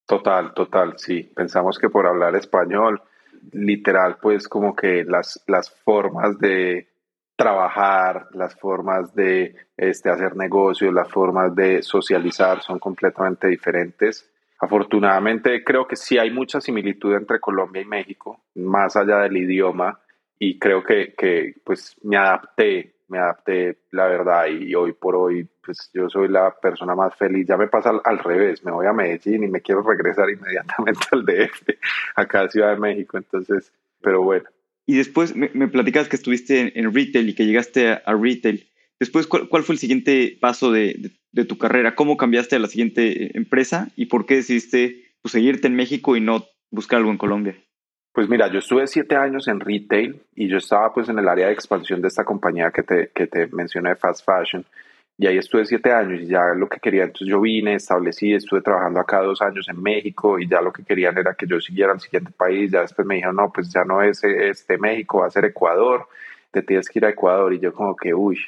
Total, 0.06 0.54
total, 0.54 0.94
sí. 0.98 1.32
Pensamos 1.34 1.80
que 1.80 1.90
por 1.90 2.06
hablar 2.06 2.36
español, 2.36 3.02
literal, 3.50 4.18
pues 4.22 4.46
como 4.46 4.76
que 4.76 5.02
las, 5.02 5.42
las 5.48 5.74
formas 5.82 6.38
de 6.38 6.86
trabajar, 7.36 8.28
las 8.32 8.54
formas 8.56 9.14
de 9.14 9.54
este, 9.76 10.10
hacer 10.10 10.36
negocios, 10.36 10.92
las 10.92 11.10
formas 11.10 11.54
de 11.54 11.82
socializar 11.82 12.62
son 12.62 12.78
completamente 12.78 13.46
diferentes. 13.48 14.30
Afortunadamente 14.58 15.62
creo 15.62 15.86
que 15.86 15.96
sí 15.96 16.18
hay 16.18 16.30
mucha 16.30 16.60
similitud 16.60 17.14
entre 17.14 17.38
Colombia 17.40 17.82
y 17.82 17.86
México, 17.86 18.40
más 18.54 18.96
allá 18.96 19.18
del 19.18 19.36
idioma, 19.36 20.00
y 20.38 20.58
creo 20.58 20.82
que, 20.82 21.14
que 21.14 21.54
pues 21.64 21.96
me 22.02 22.16
adapté 22.16 22.96
me 23.08 23.18
adapté, 23.18 23.78
la 23.92 24.06
verdad, 24.06 24.46
y 24.46 24.74
hoy 24.74 24.92
por 24.92 25.14
hoy, 25.14 25.48
pues 25.64 25.90
yo 25.94 26.08
soy 26.08 26.28
la 26.28 26.50
persona 26.50 26.94
más 26.94 27.14
feliz. 27.14 27.46
Ya 27.46 27.56
me 27.56 27.68
pasa 27.68 27.92
al, 28.04 28.18
revés, 28.18 28.64
me 28.64 28.72
voy 28.72 28.86
a 28.86 28.92
Medellín 28.92 29.44
y 29.44 29.48
me 29.48 29.60
quiero 29.60 29.82
regresar 29.82 30.28
inmediatamente 30.30 31.06
al 31.12 31.24
DF, 31.24 31.68
acá 32.16 32.42
a 32.42 32.48
Ciudad 32.48 32.70
de 32.70 32.80
México, 32.80 33.16
entonces, 33.16 33.72
pero 34.00 34.22
bueno. 34.22 34.48
Y 34.86 34.96
después 34.96 35.34
me, 35.34 35.50
me 35.52 35.68
platicas 35.68 36.08
que 36.08 36.16
estuviste 36.16 36.78
en, 36.78 36.94
retail 36.94 37.28
y 37.28 37.34
que 37.34 37.44
llegaste 37.44 37.88
a, 37.88 38.14
retail. 38.14 38.68
Después, 39.00 39.26
¿cuál, 39.26 39.62
fue 39.62 39.74
el 39.74 39.78
siguiente 39.78 40.38
paso 40.40 40.70
de, 40.70 41.12
de, 41.32 41.44
tu 41.44 41.58
carrera? 41.58 41.94
¿Cómo 41.94 42.16
cambiaste 42.16 42.56
a 42.56 42.60
la 42.60 42.68
siguiente 42.68 43.36
empresa 43.36 43.90
y 43.96 44.06
por 44.06 44.26
qué 44.26 44.36
decidiste 44.36 45.12
pues, 45.20 45.32
seguirte 45.32 45.66
en 45.66 45.74
México 45.74 46.16
y 46.16 46.20
no 46.20 46.46
buscar 46.70 46.98
algo 46.98 47.10
en 47.10 47.18
Colombia? 47.18 47.56
Pues 48.12 48.30
mira, 48.30 48.50
yo 48.50 48.60
estuve 48.60 48.86
siete 48.86 49.16
años 49.16 49.46
en 49.48 49.60
retail 49.60 50.22
y 50.34 50.48
yo 50.48 50.56
estaba 50.56 50.94
pues 50.94 51.08
en 51.10 51.18
el 51.18 51.28
área 51.28 51.48
de 51.48 51.52
expansión 51.52 52.00
de 52.00 52.08
esta 52.08 52.24
compañía 52.24 52.70
que 52.70 52.82
te, 52.82 53.10
que 53.14 53.26
te 53.26 53.46
mencioné, 53.48 53.94
Fast 53.96 54.24
Fashion, 54.24 54.64
y 55.18 55.26
ahí 55.26 55.38
estuve 55.38 55.64
siete 55.64 55.92
años 55.92 56.20
y 56.20 56.26
ya 56.26 56.54
lo 56.54 56.68
que 56.68 56.78
quería, 56.78 57.04
entonces 57.04 57.28
yo 57.28 57.40
vine, 57.40 57.74
establecí, 57.74 58.34
estuve 58.34 58.60
trabajando 58.60 59.00
acá 59.00 59.22
dos 59.22 59.40
años 59.40 59.66
en 59.68 59.82
México 59.82 60.38
y 60.38 60.46
ya 60.46 60.60
lo 60.60 60.72
que 60.72 60.84
querían 60.84 61.16
era 61.16 61.34
que 61.34 61.46
yo 61.46 61.58
siguiera 61.60 61.92
al 61.92 62.00
siguiente 62.00 62.32
país, 62.36 62.70
ya 62.70 62.82
después 62.82 63.06
me 63.06 63.14
dijeron, 63.16 63.36
no, 63.36 63.50
pues 63.50 63.72
ya 63.72 63.84
no 63.84 64.02
es 64.02 64.22
este 64.24 64.76
México, 64.76 65.20
va 65.20 65.26
a 65.26 65.30
ser 65.30 65.46
Ecuador, 65.46 66.06
te 66.56 66.62
tienes 66.62 66.88
que 66.88 66.98
ir 66.98 67.04
a 67.04 67.10
Ecuador. 67.10 67.52
Y 67.52 67.58
yo 67.58 67.72
como 67.72 67.94
que, 67.94 68.14
uy, 68.14 68.38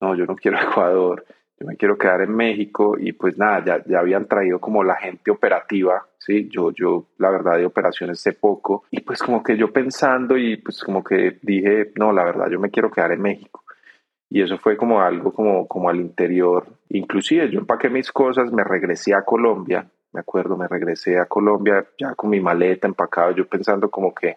no, 0.00 0.14
yo 0.14 0.26
no 0.26 0.36
quiero 0.36 0.58
Ecuador. 0.62 1.24
Yo 1.58 1.66
me 1.66 1.76
quiero 1.76 1.96
quedar 1.96 2.22
en 2.22 2.34
México. 2.34 2.96
Y 2.98 3.12
pues 3.12 3.36
nada, 3.36 3.64
ya, 3.64 3.84
ya 3.84 4.00
habían 4.00 4.26
traído 4.26 4.60
como 4.60 4.82
la 4.84 4.96
gente 4.96 5.30
operativa, 5.30 6.06
¿sí? 6.18 6.48
Yo, 6.50 6.72
yo 6.72 7.06
la 7.18 7.30
verdad 7.30 7.56
de 7.56 7.66
operaciones 7.66 8.20
sé 8.20 8.32
poco. 8.32 8.84
Y 8.90 9.00
pues 9.00 9.22
como 9.22 9.42
que 9.42 9.56
yo 9.56 9.72
pensando 9.72 10.36
y 10.36 10.56
pues 10.56 10.82
como 10.82 11.02
que 11.02 11.38
dije, 11.42 11.92
no, 11.96 12.12
la 12.12 12.24
verdad 12.24 12.48
yo 12.50 12.58
me 12.58 12.70
quiero 12.70 12.90
quedar 12.90 13.12
en 13.12 13.22
México. 13.22 13.61
Y 14.32 14.40
eso 14.40 14.56
fue 14.58 14.76
como 14.76 15.00
algo 15.00 15.32
como, 15.32 15.68
como 15.68 15.90
al 15.90 16.00
interior. 16.00 16.66
Inclusive 16.88 17.50
yo 17.50 17.60
empaqué 17.60 17.90
mis 17.90 18.10
cosas, 18.10 18.50
me 18.50 18.64
regresé 18.64 19.14
a 19.14 19.24
Colombia, 19.24 19.86
me 20.12 20.20
acuerdo, 20.20 20.56
me 20.56 20.68
regresé 20.68 21.18
a 21.18 21.26
Colombia 21.26 21.84
ya 21.98 22.14
con 22.14 22.30
mi 22.30 22.40
maleta 22.40 22.88
empacado, 22.88 23.32
yo 23.32 23.46
pensando 23.46 23.90
como 23.90 24.14
que, 24.14 24.36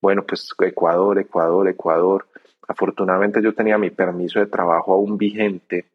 bueno, 0.00 0.22
pues 0.22 0.48
Ecuador, 0.60 1.18
Ecuador, 1.18 1.68
Ecuador. 1.68 2.26
Afortunadamente 2.68 3.42
yo 3.42 3.52
tenía 3.54 3.76
mi 3.78 3.90
permiso 3.90 4.38
de 4.38 4.46
trabajo 4.46 4.92
aún 4.92 5.18
vigente 5.18 5.86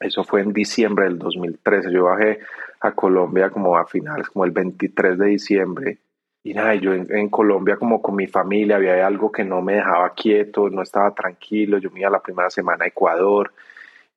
eso 0.00 0.24
fue 0.24 0.40
en 0.40 0.52
diciembre 0.52 1.04
del 1.04 1.18
2013. 1.18 1.92
Yo 1.92 2.04
bajé 2.04 2.40
a 2.80 2.92
Colombia 2.92 3.50
como 3.50 3.76
a 3.76 3.86
finales, 3.86 4.28
como 4.28 4.44
el 4.44 4.50
23 4.50 5.18
de 5.18 5.26
diciembre. 5.26 5.98
Y 6.44 6.54
nada, 6.54 6.74
yo 6.74 6.92
en, 6.92 7.28
Colombia 7.28 7.76
como 7.76 8.02
con 8.02 8.16
mi 8.16 8.26
familia 8.26 8.76
había 8.76 9.06
algo 9.06 9.30
que 9.30 9.44
no 9.44 9.62
me 9.62 9.74
dejaba 9.74 10.12
quieto, 10.14 10.68
no 10.68 10.82
estaba 10.82 11.14
tranquilo. 11.14 11.78
Yo 11.78 11.90
me 11.90 12.00
iba 12.00 12.10
la 12.10 12.22
primera 12.22 12.50
semana 12.50 12.84
a 12.84 12.88
Ecuador 12.88 13.52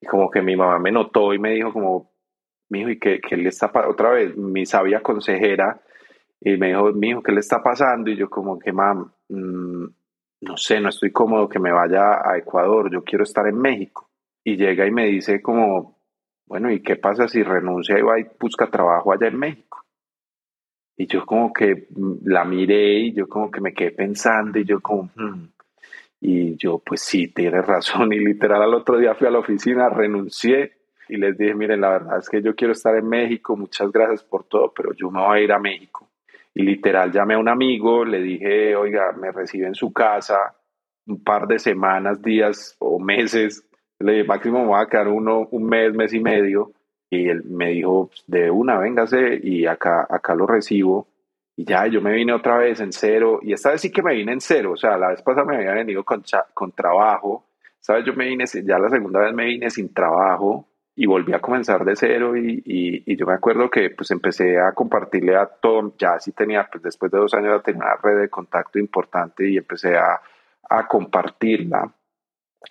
y 0.01 0.07
como 0.07 0.31
que 0.31 0.41
mi 0.41 0.55
mamá 0.55 0.79
me 0.79 0.91
notó 0.91 1.33
y 1.33 1.39
me 1.39 1.51
dijo 1.51 1.71
como, 1.71 2.11
mijo, 2.69 2.89
¿y 2.89 2.99
qué, 2.99 3.19
qué 3.19 3.37
le 3.37 3.49
está 3.49 3.71
pasando? 3.71 3.93
Otra 3.93 4.09
vez, 4.11 4.35
mi 4.35 4.65
sabia 4.65 5.01
consejera 5.01 5.79
y 6.41 6.57
me 6.57 6.69
dijo, 6.69 6.91
mijo, 6.93 7.21
¿qué 7.21 7.31
le 7.31 7.39
está 7.41 7.61
pasando? 7.61 8.09
Y 8.09 8.17
yo 8.17 8.29
como 8.29 8.57
que, 8.57 8.73
mam, 8.73 9.11
mm, 9.29 9.85
no 10.41 10.57
sé, 10.57 10.79
no 10.79 10.89
estoy 10.89 11.11
cómodo 11.11 11.47
que 11.47 11.59
me 11.59 11.71
vaya 11.71 12.21
a 12.23 12.37
Ecuador, 12.37 12.91
yo 12.91 13.03
quiero 13.03 13.23
estar 13.23 13.47
en 13.47 13.57
México 13.59 14.09
y 14.43 14.57
llega 14.57 14.85
y 14.85 14.91
me 14.91 15.05
dice 15.05 15.41
como, 15.41 15.99
bueno, 16.47 16.71
¿y 16.71 16.81
qué 16.81 16.95
pasa 16.95 17.27
si 17.27 17.41
renuncia 17.43 17.97
y 17.97 18.01
va 18.01 18.19
y 18.19 18.25
busca 18.39 18.67
trabajo 18.67 19.13
allá 19.13 19.27
en 19.27 19.37
México? 19.37 19.84
Y 20.97 21.07
yo 21.07 21.25
como 21.25 21.51
que 21.51 21.87
la 22.23 22.45
miré 22.45 22.99
y 22.99 23.13
yo 23.13 23.27
como 23.27 23.51
que 23.51 23.61
me 23.61 23.73
quedé 23.73 23.91
pensando 23.91 24.59
y 24.59 24.65
yo 24.65 24.79
como, 24.79 25.09
hmm". 25.15 25.47
y 26.21 26.55
yo 26.55 26.79
pues 26.79 27.01
sí, 27.01 27.27
tienes 27.33 27.65
razón 27.65 28.13
y 28.13 28.19
literal 28.19 28.61
al 28.61 28.73
otro 28.73 28.97
día 28.97 29.15
fui 29.15 29.27
a 29.27 29.31
la 29.31 29.39
oficina, 29.39 29.89
renuncié 29.89 30.73
y 31.07 31.17
les 31.17 31.37
dije, 31.37 31.53
miren, 31.53 31.81
la 31.81 31.89
verdad 31.89 32.17
es 32.19 32.29
que 32.29 32.41
yo 32.41 32.55
quiero 32.55 32.73
estar 32.73 32.95
en 32.95 33.07
México, 33.07 33.55
muchas 33.55 33.91
gracias 33.91 34.23
por 34.23 34.45
todo, 34.45 34.73
pero 34.75 34.93
yo 34.93 35.11
me 35.11 35.21
voy 35.21 35.39
a 35.39 35.43
ir 35.43 35.51
a 35.51 35.59
México. 35.59 36.09
Y 36.53 36.63
literal 36.63 37.11
llamé 37.11 37.35
a 37.35 37.37
un 37.37 37.49
amigo, 37.49 38.05
le 38.05 38.21
dije, 38.21 38.75
oiga, 38.75 39.11
me 39.11 39.31
recibe 39.31 39.67
en 39.67 39.75
su 39.75 39.93
casa 39.93 40.55
un 41.05 41.23
par 41.23 41.45
de 41.45 41.59
semanas, 41.59 42.21
días 42.23 42.75
o 42.79 42.97
meses 42.97 43.69
le 43.99 44.13
dije, 44.13 44.23
máximo 44.25 44.59
me 44.59 44.67
voy 44.67 44.81
a 44.81 44.87
quedar 44.87 45.07
uno, 45.07 45.47
un 45.51 45.65
mes, 45.65 45.93
mes 45.93 46.13
y 46.13 46.19
medio. 46.19 46.71
Y 47.09 47.29
él 47.29 47.43
me 47.45 47.69
dijo, 47.69 48.09
de 48.27 48.49
una, 48.49 48.79
véngase 48.79 49.39
y 49.41 49.65
acá, 49.65 50.07
acá 50.09 50.35
lo 50.35 50.47
recibo. 50.47 51.07
Y 51.55 51.65
ya, 51.65 51.87
yo 51.87 52.01
me 52.01 52.13
vine 52.13 52.33
otra 52.33 52.57
vez 52.57 52.79
en 52.81 52.91
cero. 52.91 53.39
Y 53.41 53.53
esta 53.53 53.71
vez 53.71 53.81
sí 53.81 53.91
que 53.91 54.01
me 54.03 54.15
vine 54.15 54.33
en 54.33 54.41
cero. 54.41 54.71
O 54.73 54.77
sea, 54.77 54.97
la 54.97 55.09
vez 55.09 55.21
pasada 55.21 55.45
me 55.45 55.57
había 55.57 55.73
venido 55.73 56.03
con, 56.03 56.23
con 56.53 56.71
trabajo. 56.71 57.45
¿Sabes? 57.79 58.05
Yo 58.05 58.13
me 58.13 58.25
vine, 58.25 58.45
ya 58.45 58.79
la 58.79 58.89
segunda 58.89 59.21
vez 59.21 59.33
me 59.33 59.45
vine 59.45 59.69
sin 59.69 59.93
trabajo. 59.93 60.67
y 60.97 61.05
volví 61.05 61.33
a 61.33 61.41
comenzar 61.41 61.83
de 61.83 61.95
cero 61.95 62.37
y, 62.37 62.63
y, 62.65 63.15
yo 63.17 63.25
me 63.25 63.33
acuerdo 63.33 63.69
que 63.69 63.89
pues 63.89 64.11
empecé 64.11 64.57
a 64.57 64.71
compartirle 64.71 65.35
a 65.35 65.45
todo, 65.45 65.93
ya 65.97 66.17
sí 66.19 66.31
tenía, 66.31 66.69
pues 66.71 66.83
después 66.83 67.11
de 67.11 67.17
dos 67.17 67.33
años 67.33 67.57
ya 67.57 67.63
tenía 67.63 67.83
una 67.83 67.95
red 68.01 68.21
de 68.21 68.29
contacto 68.29 68.79
importante 68.79 69.49
y 69.49 69.57
empecé 69.57 69.97
a, 69.97 70.21
a 70.69 70.87
compartirla 70.87 71.93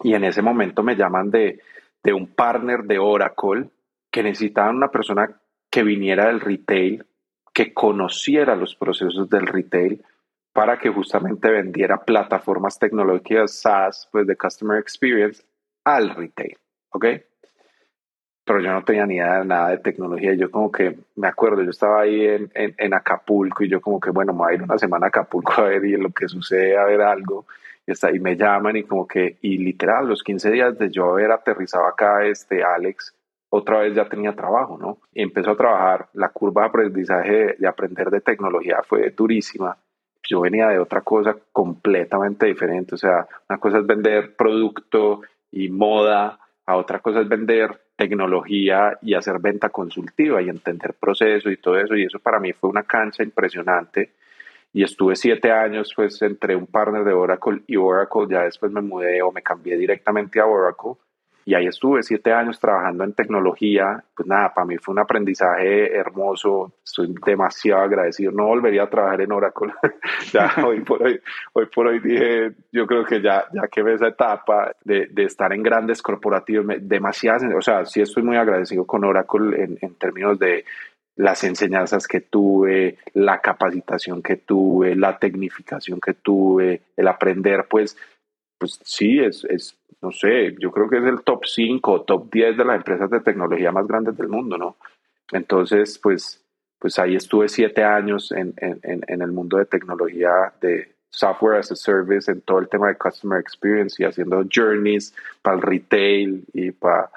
y 0.03 0.15
en 0.15 0.25
ese 0.25 0.43
momento 0.43 0.83
me 0.83 0.97
llaman 0.97 1.31
de, 1.31 1.61
de 2.03 2.13
un 2.13 2.27
partner 2.27 2.85
de 2.85 2.99
Oracle 2.99 3.69
que 4.15 4.23
necesitaban 4.23 4.77
una 4.77 4.93
persona 4.93 5.41
que 5.69 5.83
viniera 5.83 6.29
del 6.29 6.39
retail, 6.39 7.05
que 7.53 7.75
conociera 7.75 8.55
los 8.55 8.77
procesos 8.77 9.29
del 9.29 9.45
retail 9.45 10.05
para 10.53 10.79
que 10.79 10.89
justamente 10.89 11.51
vendiera 11.51 12.05
plataformas 12.05 12.79
tecnológicas 12.79 13.61
SaaS, 13.61 14.09
pues 14.13 14.29
de 14.29 14.37
Customer 14.37 14.79
Experience, 14.79 15.43
al 15.83 16.15
retail, 16.15 16.57
¿ok? 16.91 17.07
Pero 18.45 18.61
yo 18.61 18.71
no 18.71 18.85
tenía 18.85 19.05
ni 19.05 19.17
idea 19.17 19.41
de 19.41 19.47
nada 19.47 19.71
de 19.71 19.79
tecnología. 19.79 20.35
Yo 20.35 20.49
como 20.49 20.71
que, 20.71 20.97
me 21.17 21.27
acuerdo, 21.27 21.65
yo 21.65 21.71
estaba 21.71 22.03
ahí 22.03 22.25
en, 22.25 22.53
en, 22.55 22.95
Acapulco 22.95 23.65
y 23.65 23.69
yo 23.69 23.81
como 23.81 23.99
que, 23.99 24.11
bueno, 24.11 24.33
me 24.33 24.39
voy 24.39 24.53
a 24.53 24.55
ir 24.55 24.63
una 24.63 24.79
semana 24.79 25.07
a 25.07 25.09
Acapulco 25.09 25.55
a 25.61 25.71
ver 25.71 25.85
y 25.87 25.95
en 25.95 26.05
lo 26.05 26.11
que 26.11 26.29
sucede, 26.29 26.79
a 26.79 26.85
ver 26.85 27.01
algo. 27.01 27.47
Y, 27.85 27.91
está, 27.91 28.13
y 28.15 28.21
me 28.21 28.37
llaman 28.37 28.77
y 28.77 28.85
como 28.85 29.09
que, 29.09 29.39
y 29.41 29.59
literal, 29.59 30.07
los 30.07 30.23
15 30.23 30.53
días 30.53 30.79
de 30.79 30.89
yo 30.89 31.11
haber 31.11 31.33
aterrizado 31.33 31.89
acá, 31.89 32.25
este 32.25 32.63
Alex, 32.63 33.13
otra 33.57 33.81
vez 33.81 33.95
ya 33.95 34.09
tenía 34.09 34.33
trabajo, 34.35 34.77
¿no? 34.79 34.99
Y 35.13 35.23
empezó 35.23 35.53
a 35.53 35.57
trabajar. 35.57 36.09
La 36.15 36.31
curva 36.31 36.63
de 36.63 36.69
aprendizaje 36.69 37.57
de 37.59 37.69
aprender 37.69 38.11
de 38.11 38.21
tecnología 38.21 38.81
fue 38.87 39.11
durísima 39.11 39.77
yo 40.29 40.41
venía 40.41 40.69
de 40.69 40.79
otra 40.79 41.03
cosa 41.03 41.37
completamente 41.53 42.47
diferente. 42.47 42.95
O 42.95 42.99
sea, 42.99 43.27
una 43.49 43.59
cosa 43.59 43.79
es 43.79 43.87
vender 43.87 44.35
producto 44.37 45.23
y 45.51 45.69
moda, 45.69 46.39
a 46.67 46.77
otra 46.77 47.01
cosa 47.01 47.21
es 47.21 47.29
vender 47.29 47.81
tecnología 47.97 48.99
y 49.03 49.15
hacer 49.15 49.39
venta 49.39 49.69
consultiva 49.69 50.43
y 50.43 50.49
entender 50.49 50.95
procesos 50.95 51.53
y 51.53 51.57
todo 51.57 51.79
eso. 51.79 51.95
Y 51.95 52.05
eso 52.05 52.19
para 52.19 52.41
mí 52.41 52.53
fue 52.53 52.71
una 52.71 52.83
cancha 52.83 53.23
impresionante. 53.23 54.13
Y 54.73 54.83
estuve 54.83 55.15
siete 55.15 55.53
años 55.53 55.93
pues 55.95 56.21
entre 56.23 56.57
un 56.57 56.67
partner 56.67 57.05
de 57.05 57.13
Oracle 57.13 57.63
y 57.67 57.77
Oracle. 57.77 58.27
Ya 58.29 58.43
después 58.43 58.73
me 58.73 58.81
mudé 58.81 59.23
o 59.23 59.31
me 59.31 59.43
cambié 59.43 59.77
directamente 59.77 60.41
a 60.41 60.47
Oracle 60.47 60.93
y 61.47 61.55
ahí 61.55 61.67
estuve 61.67 62.03
siete 62.03 62.33
años 62.33 62.59
trabajando 62.59 63.05
en 63.05 63.13
tecnología. 63.13 64.03
Pues 64.17 64.27
nada, 64.27 64.55
para 64.55 64.67
mí 64.67 64.77
fue 64.79 64.93
un 64.93 65.01
aprendizaje 65.01 65.95
hermoso. 65.95 66.73
Estoy 66.83 67.15
demasiado 67.25 67.83
agradecido. 67.83 68.33
No 68.33 68.47
volvería 68.47 68.85
a 68.85 68.91
trabajar 68.91 69.21
en 69.21 69.33
Oracle. 69.33 69.73
ya 70.33 70.53
hoy 70.67 70.81
por 70.81 71.03
hoy, 71.03 71.21
hoy 71.53 71.67
por 71.67 71.87
hoy 71.87 72.01
dije, 72.01 72.53
yo 72.73 72.87
creo 72.87 73.05
que 73.05 73.21
ya, 73.21 73.45
ya 73.53 73.69
que 73.69 73.83
esa 73.93 74.09
etapa 74.09 74.73
de, 74.83 75.07
de 75.11 75.25
estar 75.25 75.53
en 75.53 75.63
grandes 75.63 76.01
corporativos, 76.01 76.67
demasiadas, 76.81 77.43
o 77.55 77.61
sea, 77.61 77.85
sí 77.85 78.01
estoy 78.01 78.23
muy 78.23 78.37
agradecido 78.37 78.87
con 78.87 79.05
Oracle 79.05 79.63
en, 79.63 79.79
en 79.83 79.95
términos 79.97 80.39
de 80.39 80.65
las 81.17 81.45
enseñanzas 81.45 82.09
que 82.09 82.21
tuve, 82.21 82.99
la 83.13 83.41
capacitación 83.41 84.23
que 84.23 84.37
tuve, 84.37 84.97
la 84.97 85.19
tecnificación 85.19 86.01
que 86.01 86.15
tuve, 86.15 86.83
el 86.97 87.07
aprender, 87.07 87.67
pues, 87.69 87.97
pues 88.59 88.81
sí, 88.85 89.19
es, 89.19 89.45
es 89.45 89.77
no 90.03 90.13
sé, 90.13 90.55
yo 90.59 90.71
creo 90.71 90.89
que 90.89 90.99
es 90.99 91.05
el 91.05 91.23
top 91.23 91.47
5 91.47 92.03
top 92.03 92.31
10 92.31 92.59
de 92.59 92.65
las 92.65 92.77
empresas 92.77 93.11
de 93.11 93.21
tecnología 93.21 93.73
más 93.73 93.87
grandes 93.87 94.17
del 94.17 94.29
mundo, 94.29 94.59
¿no? 94.59 94.77
Entonces, 95.33 95.99
pues, 95.99 96.45
pues 96.79 96.99
ahí 96.99 97.17
estuve 97.17 97.49
siete 97.49 97.83
años 97.83 98.31
en, 98.33 98.53
en, 98.59 98.79
en 98.83 99.23
el 99.23 99.33
mundo 99.33 99.57
de 99.57 99.65
tecnología, 99.65 100.53
de 100.61 100.95
software 101.15 101.59
as 101.59 101.71
a 101.71 101.77
service, 101.77 102.31
en 102.31 102.41
todo 102.43 102.59
el 102.59 102.69
tema 102.69 102.89
de 102.89 102.97
customer 102.97 103.41
experience 103.41 104.03
y 104.03 104.05
haciendo 104.05 104.45
journeys 104.53 105.15
para 105.43 105.57
el 105.57 105.63
retail 105.63 106.45
y 106.53 106.73
para, 106.73 107.11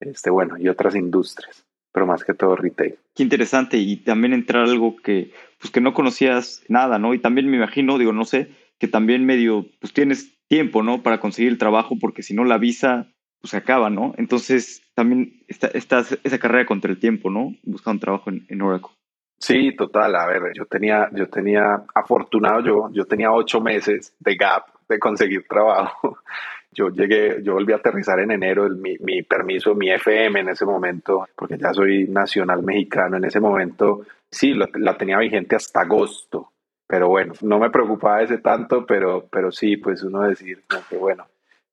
este, 0.00 0.30
bueno, 0.30 0.58
y 0.58 0.68
otras 0.68 0.94
industrias, 0.94 1.64
pero 1.92 2.06
más 2.06 2.24
que 2.24 2.34
todo 2.34 2.56
retail. 2.56 2.96
Qué 3.14 3.22
interesante 3.22 3.78
y 3.78 3.96
también 3.96 4.32
entrar 4.32 4.64
algo 4.64 4.96
que, 4.96 5.32
pues 5.60 5.70
que 5.70 5.80
no 5.80 5.94
conocías 5.94 6.62
nada, 6.68 6.98
¿no? 6.98 7.14
Y 7.14 7.20
también 7.20 7.48
me 7.48 7.56
imagino, 7.56 7.96
digo, 7.96 8.12
no 8.12 8.24
sé, 8.24 8.48
que 8.78 8.88
también 8.88 9.24
medio, 9.24 9.66
pues 9.80 9.92
tienes 9.92 10.32
tiempo, 10.54 10.84
¿no? 10.84 11.02
Para 11.02 11.18
conseguir 11.18 11.50
el 11.50 11.58
trabajo, 11.58 11.96
porque 12.00 12.22
si 12.22 12.32
no 12.32 12.44
la 12.44 12.58
visa, 12.58 13.08
pues 13.40 13.50
se 13.50 13.56
acaba, 13.56 13.90
¿no? 13.90 14.14
Entonces 14.18 14.82
también 14.94 15.42
está, 15.48 16.04
esa 16.22 16.38
carrera 16.38 16.64
contra 16.64 16.92
el 16.92 17.00
tiempo, 17.00 17.28
¿no? 17.28 17.56
Buscando 17.64 17.98
trabajo 17.98 18.30
en, 18.30 18.46
en, 18.48 18.62
Oracle. 18.62 18.92
Sí, 19.36 19.74
total. 19.74 20.14
A 20.14 20.26
ver, 20.26 20.52
yo 20.54 20.64
tenía, 20.66 21.08
yo 21.12 21.28
tenía, 21.28 21.82
afortunado 21.92 22.60
yo, 22.60 22.88
yo 22.92 23.04
tenía 23.04 23.32
ocho 23.32 23.60
meses 23.60 24.14
de 24.20 24.36
gap 24.36 24.66
de 24.88 25.00
conseguir 25.00 25.44
trabajo. 25.48 26.18
Yo 26.76 26.88
llegué, 26.88 27.40
yo 27.44 27.52
volví 27.52 27.72
a 27.72 27.76
aterrizar 27.76 28.18
en 28.18 28.32
enero, 28.32 28.68
mi, 28.68 28.96
mi 28.98 29.22
permiso, 29.22 29.76
mi 29.76 29.92
FM 29.92 30.40
en 30.40 30.48
ese 30.48 30.64
momento, 30.64 31.24
porque 31.36 31.56
ya 31.56 31.72
soy 31.72 32.08
nacional 32.08 32.64
mexicano, 32.64 33.16
en 33.16 33.24
ese 33.24 33.38
momento, 33.38 34.00
sí, 34.28 34.54
la 34.54 34.98
tenía 34.98 35.18
vigente 35.18 35.54
hasta 35.54 35.82
agosto 35.82 36.53
pero 36.94 37.08
bueno, 37.08 37.32
no 37.40 37.58
me 37.58 37.70
preocupaba 37.70 38.22
ese 38.22 38.38
tanto, 38.38 38.86
pero, 38.86 39.26
pero 39.28 39.50
sí, 39.50 39.76
pues 39.78 40.04
uno 40.04 40.22
decir 40.22 40.62
que 40.88 40.96
bueno, 40.96 41.26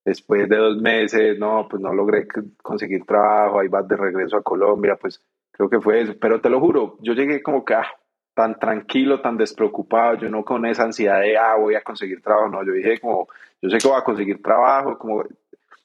después 0.04 0.50
de 0.50 0.58
dos 0.58 0.78
meses, 0.78 1.38
no, 1.38 1.68
pues 1.70 1.80
no 1.80 1.94
logré 1.94 2.26
conseguir 2.64 3.06
trabajo, 3.06 3.60
ahí 3.60 3.68
vas 3.68 3.88
de 3.88 3.98
regreso 3.98 4.36
a 4.38 4.42
Colombia, 4.42 4.98
pues 5.00 5.22
creo 5.52 5.70
que 5.70 5.80
fue 5.80 6.02
eso, 6.02 6.16
pero 6.20 6.42
te 6.42 6.50
lo 6.50 6.60
juro, 6.60 6.98
yo 7.02 7.14
llegué 7.14 7.44
como 7.44 7.64
que 7.64 7.76
ah, 7.76 7.86
tan 8.34 8.58
tranquilo, 8.58 9.22
tan 9.22 9.38
despreocupado, 9.38 10.16
yo 10.16 10.28
no 10.28 10.44
con 10.44 10.66
esa 10.66 10.86
ansiedad 10.86 11.22
de, 11.22 11.38
ah, 11.38 11.56
voy 11.56 11.76
a 11.76 11.84
conseguir 11.84 12.20
trabajo, 12.24 12.50
no, 12.50 12.66
yo 12.66 12.72
dije 12.72 13.00
como, 13.00 13.28
yo 13.62 13.70
sé 13.70 13.78
que 13.78 13.88
voy 13.88 14.00
a 14.00 14.04
conseguir 14.04 14.42
trabajo, 14.42 14.98
como, 14.98 15.24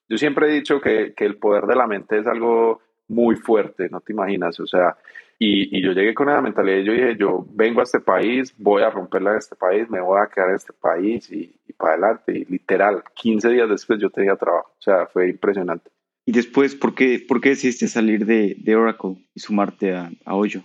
yo 0.09 0.16
siempre 0.16 0.49
he 0.49 0.52
dicho 0.55 0.81
que, 0.81 1.12
que 1.14 1.26
el 1.26 1.37
poder 1.37 1.66
de 1.66 1.76
la 1.76 1.87
mente 1.87 2.21
es 2.21 2.26
algo 2.26 2.81
muy 3.08 3.36
fuerte, 3.36 3.88
no 3.90 4.00
te 4.00 4.12
imaginas, 4.12 4.58
o 4.60 4.66
sea, 4.66 4.96
y, 5.38 5.82
yo 5.82 5.92
llegué 5.92 6.14
con 6.14 6.28
esa 6.28 6.40
mentalidad, 6.40 6.78
yo 6.78 6.92
dije, 6.92 7.16
yo 7.18 7.46
vengo 7.50 7.80
a 7.80 7.84
este 7.84 8.00
país, 8.00 8.54
voy 8.56 8.82
a 8.82 8.90
romperla 8.90 9.32
en 9.32 9.38
este 9.38 9.54
país, 9.54 9.88
me 9.90 10.00
voy 10.00 10.18
a 10.20 10.28
quedar 10.28 10.50
en 10.50 10.56
este 10.56 10.72
país 10.72 11.30
y, 11.30 11.54
para 11.76 11.92
adelante. 11.92 12.38
Y 12.38 12.44
literal, 12.46 13.02
15 13.14 13.50
días 13.50 13.68
después 13.68 14.00
yo 14.00 14.08
tenía 14.08 14.34
trabajo, 14.36 14.70
o 14.70 14.82
sea, 14.82 15.06
fue 15.06 15.28
impresionante. 15.28 15.90
¿Y 16.25 16.32
después 16.32 16.75
por 16.75 16.94
qué, 16.94 17.22
por 17.26 17.40
qué 17.40 17.50
decidiste 17.50 17.86
salir 17.86 18.25
de, 18.25 18.56
de 18.58 18.76
Oracle 18.76 19.28
y 19.34 19.40
sumarte 19.40 19.94
a, 19.94 20.10
a 20.25 20.34
Hoyo? 20.34 20.62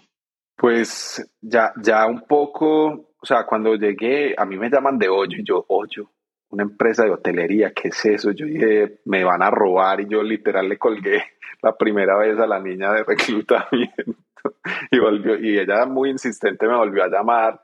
Pues 0.56 1.30
ya, 1.42 1.74
ya 1.84 2.06
un 2.08 2.22
poco, 2.22 3.14
o 3.20 3.26
sea, 3.26 3.46
cuando 3.46 3.76
llegué, 3.76 4.34
a 4.38 4.46
mí 4.46 4.58
me 4.58 4.70
llaman 4.70 4.98
de 4.98 5.10
Hoyo 5.10 5.38
y 5.38 5.44
yo, 5.44 5.66
Hoyo, 5.68 6.10
una 6.52 6.64
empresa 6.64 7.04
de 7.04 7.12
hotelería, 7.12 7.72
¿qué 7.74 7.90
es 7.90 8.06
eso? 8.06 8.32
Yo 8.32 8.46
dije, 8.46 9.00
me 9.06 9.24
van 9.24 9.42
a 9.42 9.50
robar 9.50 10.02
y 10.02 10.08
yo 10.08 10.22
literal 10.22 10.70
le 10.70 10.78
colgué 10.78 11.24
la 11.62 11.76
primera 11.78 12.18
vez 12.18 12.40
a 12.40 12.48
la 12.48 12.60
niña 12.60 12.94
de 12.94 13.04
reclutamiento 13.04 14.16
y 14.92 15.00
volvió, 15.00 15.40
y 15.40 15.58
ella 15.58 15.86
muy 15.86 16.10
insistente 16.10 16.68
me 16.68 16.76
volvió 16.76 17.04
a 17.04 17.10
llamar 17.10 17.62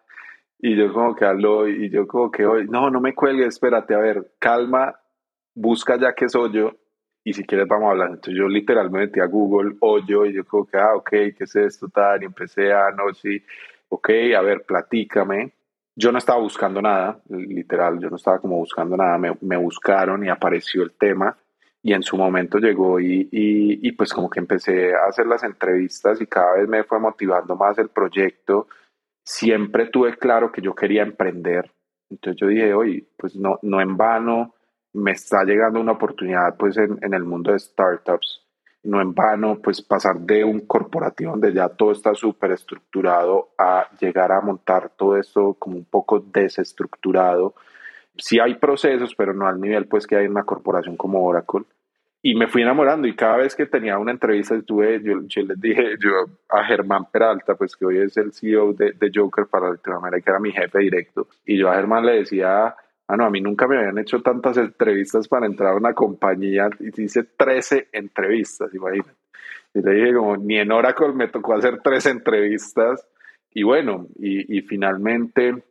y 0.59 0.75
yo 0.75 0.91
como 0.91 1.15
que 1.15 1.25
habló 1.25 1.67
y 1.67 1.89
yo 1.89 2.07
como 2.07 2.31
que 2.31 2.45
hoy, 2.45 2.67
no, 2.67 2.89
no 2.89 2.99
me 2.99 3.13
cuelgues, 3.13 3.47
espérate, 3.47 3.93
a 3.93 3.99
ver, 3.99 4.33
calma, 4.39 4.99
busca 5.53 5.97
ya 5.97 6.13
qué 6.13 6.29
soy 6.29 6.51
yo 6.53 6.71
y 7.23 7.33
si 7.33 7.43
quieres 7.43 7.67
vamos 7.67 7.87
a 7.87 7.91
hablar. 7.91 8.09
Entonces 8.09 8.35
yo 8.35 8.47
literalmente 8.47 9.21
a 9.21 9.25
Google 9.25 9.75
hoyo 9.81 10.25
y 10.25 10.33
yo 10.33 10.45
como 10.45 10.65
que, 10.65 10.77
ah, 10.77 10.95
ok, 10.95 11.09
¿qué 11.09 11.35
es 11.39 11.55
esto? 11.55 11.89
Tal, 11.89 12.23
y 12.23 12.25
empecé 12.25 12.71
a, 12.71 12.89
no, 12.91 13.13
sí, 13.13 13.43
ok, 13.89 14.09
a 14.37 14.41
ver, 14.41 14.63
platícame. 14.65 15.51
Yo 15.99 16.11
no 16.11 16.19
estaba 16.19 16.39
buscando 16.39 16.79
nada, 16.79 17.19
literal, 17.27 17.99
yo 17.99 18.09
no 18.11 18.17
estaba 18.17 18.39
como 18.39 18.57
buscando 18.57 18.95
nada, 18.95 19.17
me, 19.17 19.35
me 19.41 19.57
buscaron 19.57 20.23
y 20.23 20.29
apareció 20.29 20.83
el 20.83 20.91
tema 20.91 21.35
y 21.81 21.93
en 21.93 22.03
su 22.03 22.17
momento 22.17 22.57
llegó 22.57 22.99
y, 22.99 23.29
y, 23.31 23.91
pues 23.93 24.13
como 24.13 24.29
que 24.29 24.39
empecé 24.39 24.93
a 24.93 25.07
hacer 25.07 25.25
las 25.25 25.43
entrevistas 25.43 26.19
y 26.19 26.27
cada 26.27 26.55
vez 26.55 26.67
me 26.67 26.83
fue 26.83 26.99
motivando 26.99 27.55
más 27.55 27.77
el 27.77 27.89
proyecto. 27.89 28.67
Siempre 29.23 29.87
tuve 29.87 30.17
claro 30.17 30.51
que 30.51 30.61
yo 30.61 30.75
quería 30.75 31.03
emprender. 31.03 31.71
Entonces 32.09 32.39
yo 32.41 32.47
dije, 32.47 32.73
oye, 32.73 33.07
pues 33.17 33.35
no, 33.35 33.57
no 33.61 33.79
en 33.79 33.95
vano 33.95 34.53
me 34.93 35.11
está 35.11 35.43
llegando 35.45 35.79
una 35.79 35.93
oportunidad 35.93 36.57
pues 36.57 36.77
en, 36.77 36.99
en 37.01 37.13
el 37.13 37.23
mundo 37.23 37.51
de 37.51 37.59
startups. 37.59 38.46
No 38.83 39.01
en 39.01 39.13
vano 39.13 39.59
pues 39.61 39.81
pasar 39.81 40.19
de 40.19 40.43
un 40.43 40.61
corporativo 40.61 41.31
donde 41.31 41.53
ya 41.53 41.69
todo 41.69 41.91
está 41.91 42.13
súper 42.13 42.51
estructurado 42.51 43.49
a 43.57 43.87
llegar 43.99 44.31
a 44.31 44.41
montar 44.41 44.91
todo 44.95 45.17
esto 45.17 45.55
como 45.59 45.77
un 45.77 45.85
poco 45.85 46.19
desestructurado. 46.19 47.55
Sí 48.17 48.39
hay 48.39 48.55
procesos, 48.55 49.13
pero 49.15 49.33
no 49.33 49.47
al 49.47 49.59
nivel 49.59 49.87
pues 49.87 50.07
que 50.07 50.15
hay 50.15 50.25
en 50.25 50.31
una 50.31 50.43
corporación 50.43 50.95
como 50.95 51.23
Oracle 51.23 51.65
y 52.21 52.35
me 52.35 52.47
fui 52.47 52.61
enamorando 52.61 53.07
y 53.07 53.15
cada 53.15 53.37
vez 53.37 53.55
que 53.55 53.67
tenía 53.67 53.97
una 53.97 54.11
entrevista 54.11 54.59
tuve, 54.61 55.01
yo, 55.01 55.43
les 55.43 55.61
dije 55.61 55.95
yo 55.97 56.09
a 56.49 56.65
Germán 56.65 57.05
Peralta, 57.11 57.55
pues 57.55 57.75
que 57.75 57.85
hoy 57.85 57.99
es 57.99 58.17
el 58.17 58.33
CEO 58.33 58.73
de, 58.73 58.91
de 58.93 59.11
Joker 59.13 59.45
para 59.45 59.69
Latinoamérica, 59.69 60.31
era 60.31 60.39
mi 60.39 60.51
jefe 60.51 60.79
directo, 60.79 61.27
y 61.45 61.57
yo 61.57 61.69
a 61.69 61.75
Germán 61.75 62.05
le 62.05 62.19
decía, 62.19 62.75
ah 63.07 63.17
no, 63.17 63.25
a 63.25 63.29
mí 63.29 63.41
nunca 63.41 63.67
me 63.67 63.77
habían 63.77 63.97
hecho 63.97 64.21
tantas 64.21 64.57
entrevistas 64.57 65.27
para 65.27 65.45
entrar 65.45 65.73
a 65.73 65.77
una 65.77 65.93
compañía, 65.93 66.69
y 66.79 67.01
hice 67.01 67.23
13 67.23 67.89
entrevistas, 67.91 68.73
imagínate. 68.73 69.11
Y 69.73 69.81
le 69.81 69.93
dije 69.93 70.13
como, 70.13 70.37
ni 70.37 70.57
en 70.57 70.71
Oracle 70.71 71.13
me 71.13 71.27
tocó 71.27 71.55
hacer 71.55 71.81
tres 71.81 72.05
entrevistas, 72.05 73.07
y 73.51 73.63
bueno, 73.63 74.07
y, 74.15 74.57
y 74.57 74.61
finalmente 74.61 75.63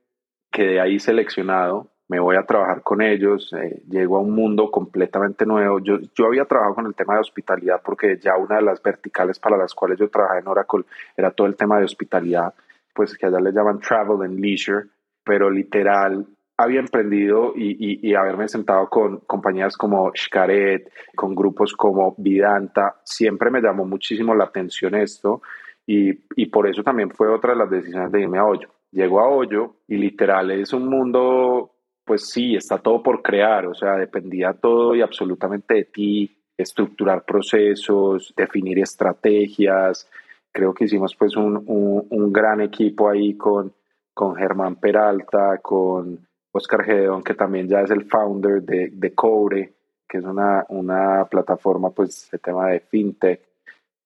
quedé 0.51 0.81
ahí 0.81 0.99
seleccionado 0.99 1.91
me 2.09 2.21
voy 2.21 2.37
a 2.37 2.45
trabajar 2.45 2.83
con 2.83 3.03
ellos, 3.03 3.53
eh, 3.53 3.83
llego 3.89 4.17
a 4.17 4.21
un 4.21 4.31
mundo 4.31 4.71
completamente 4.71 5.45
nuevo. 5.45 5.81
Yo, 5.81 5.99
yo 6.15 6.27
había 6.27 6.45
trabajado 6.45 6.77
con 6.77 6.87
el 6.87 6.95
tema 6.95 7.15
de 7.15 7.21
hospitalidad 7.21 7.81
porque 7.85 8.19
ya 8.19 8.37
una 8.37 8.57
de 8.57 8.63
las 8.63 8.81
verticales 8.81 9.39
para 9.41 9.57
las 9.57 9.75
cuales 9.75 9.99
yo 9.99 10.09
trabajé 10.09 10.41
en 10.41 10.49
Oracle 10.49 10.85
era 11.17 11.33
todo 11.33 11.47
el 11.47 11.57
tema 11.57 11.79
de 11.79 11.85
hospitalidad, 11.85 12.55
pues 12.95 13.17
que 13.17 13.27
allá 13.27 13.41
le 13.41 13.53
llaman 13.53 13.81
travel 13.81 14.23
and 14.23 14.39
leisure, 14.39 14.87
pero 15.25 15.51
literal 15.51 16.25
había 16.59 16.81
emprendido 16.81 17.53
y, 17.55 18.09
y, 18.09 18.15
haberme 18.15 18.49
sentado 18.49 18.89
con 18.89 19.19
compañías 19.21 19.77
como 19.77 20.11
Xcaret, 20.15 20.91
con 21.15 21.35
grupos 21.35 21.75
como 21.75 22.15
Vidanta, 22.17 23.01
siempre 23.05 23.51
me 23.51 23.61
llamó 23.61 23.85
muchísimo 23.85 24.35
la 24.35 24.45
atención 24.45 24.95
esto 24.95 25.43
y, 25.87 26.11
y 26.35 26.47
por 26.47 26.67
eso 26.67 26.83
también 26.83 27.11
fue 27.11 27.29
otra 27.29 27.53
de 27.53 27.59
las 27.59 27.71
decisiones 27.71 28.11
de 28.11 28.23
irme 28.23 28.39
a 28.39 28.47
Hoyo. 28.47 28.69
Llego 28.91 29.21
a 29.21 29.29
Hoyo 29.29 29.77
y 29.87 29.97
literal 29.97 30.51
es 30.51 30.73
un 30.73 30.89
mundo 30.89 31.73
pues 32.07 32.29
sí, 32.31 32.55
está 32.55 32.79
todo 32.79 33.03
por 33.03 33.21
crear, 33.21 33.67
o 33.67 33.75
sea, 33.75 33.97
dependía 33.97 34.53
todo 34.53 34.95
y 34.95 35.03
absolutamente 35.03 35.75
de 35.75 35.85
ti, 35.87 36.39
estructurar 36.57 37.25
procesos, 37.25 38.33
definir 38.37 38.79
estrategias. 38.79 40.09
Creo 40.53 40.73
que 40.73 40.85
hicimos 40.85 41.17
pues 41.17 41.37
un, 41.37 41.65
un, 41.67 42.33
gran 42.33 42.61
equipo 42.61 43.11
ahí 43.11 43.37
con, 43.37 43.75
con 44.15 44.37
Germán 44.37 44.77
Peralta, 44.77 45.59
con 45.61 46.26
Oscar 46.57 46.85
Gedeón, 46.85 47.23
que 47.23 47.35
también 47.35 47.69
ya 47.69 47.81
es 47.81 47.91
el 47.91 48.07
founder 48.07 48.63
de, 48.63 48.91
de 48.93 49.15
Cobre, 49.15 49.73
que 50.09 50.19
es 50.19 50.25
una, 50.25 50.65
una 50.69 51.25
plataforma 51.27 51.91
pues 51.91 52.29
de 52.31 52.39
tema 52.39 52.69
de 52.69 52.81
fintech. 52.81 53.41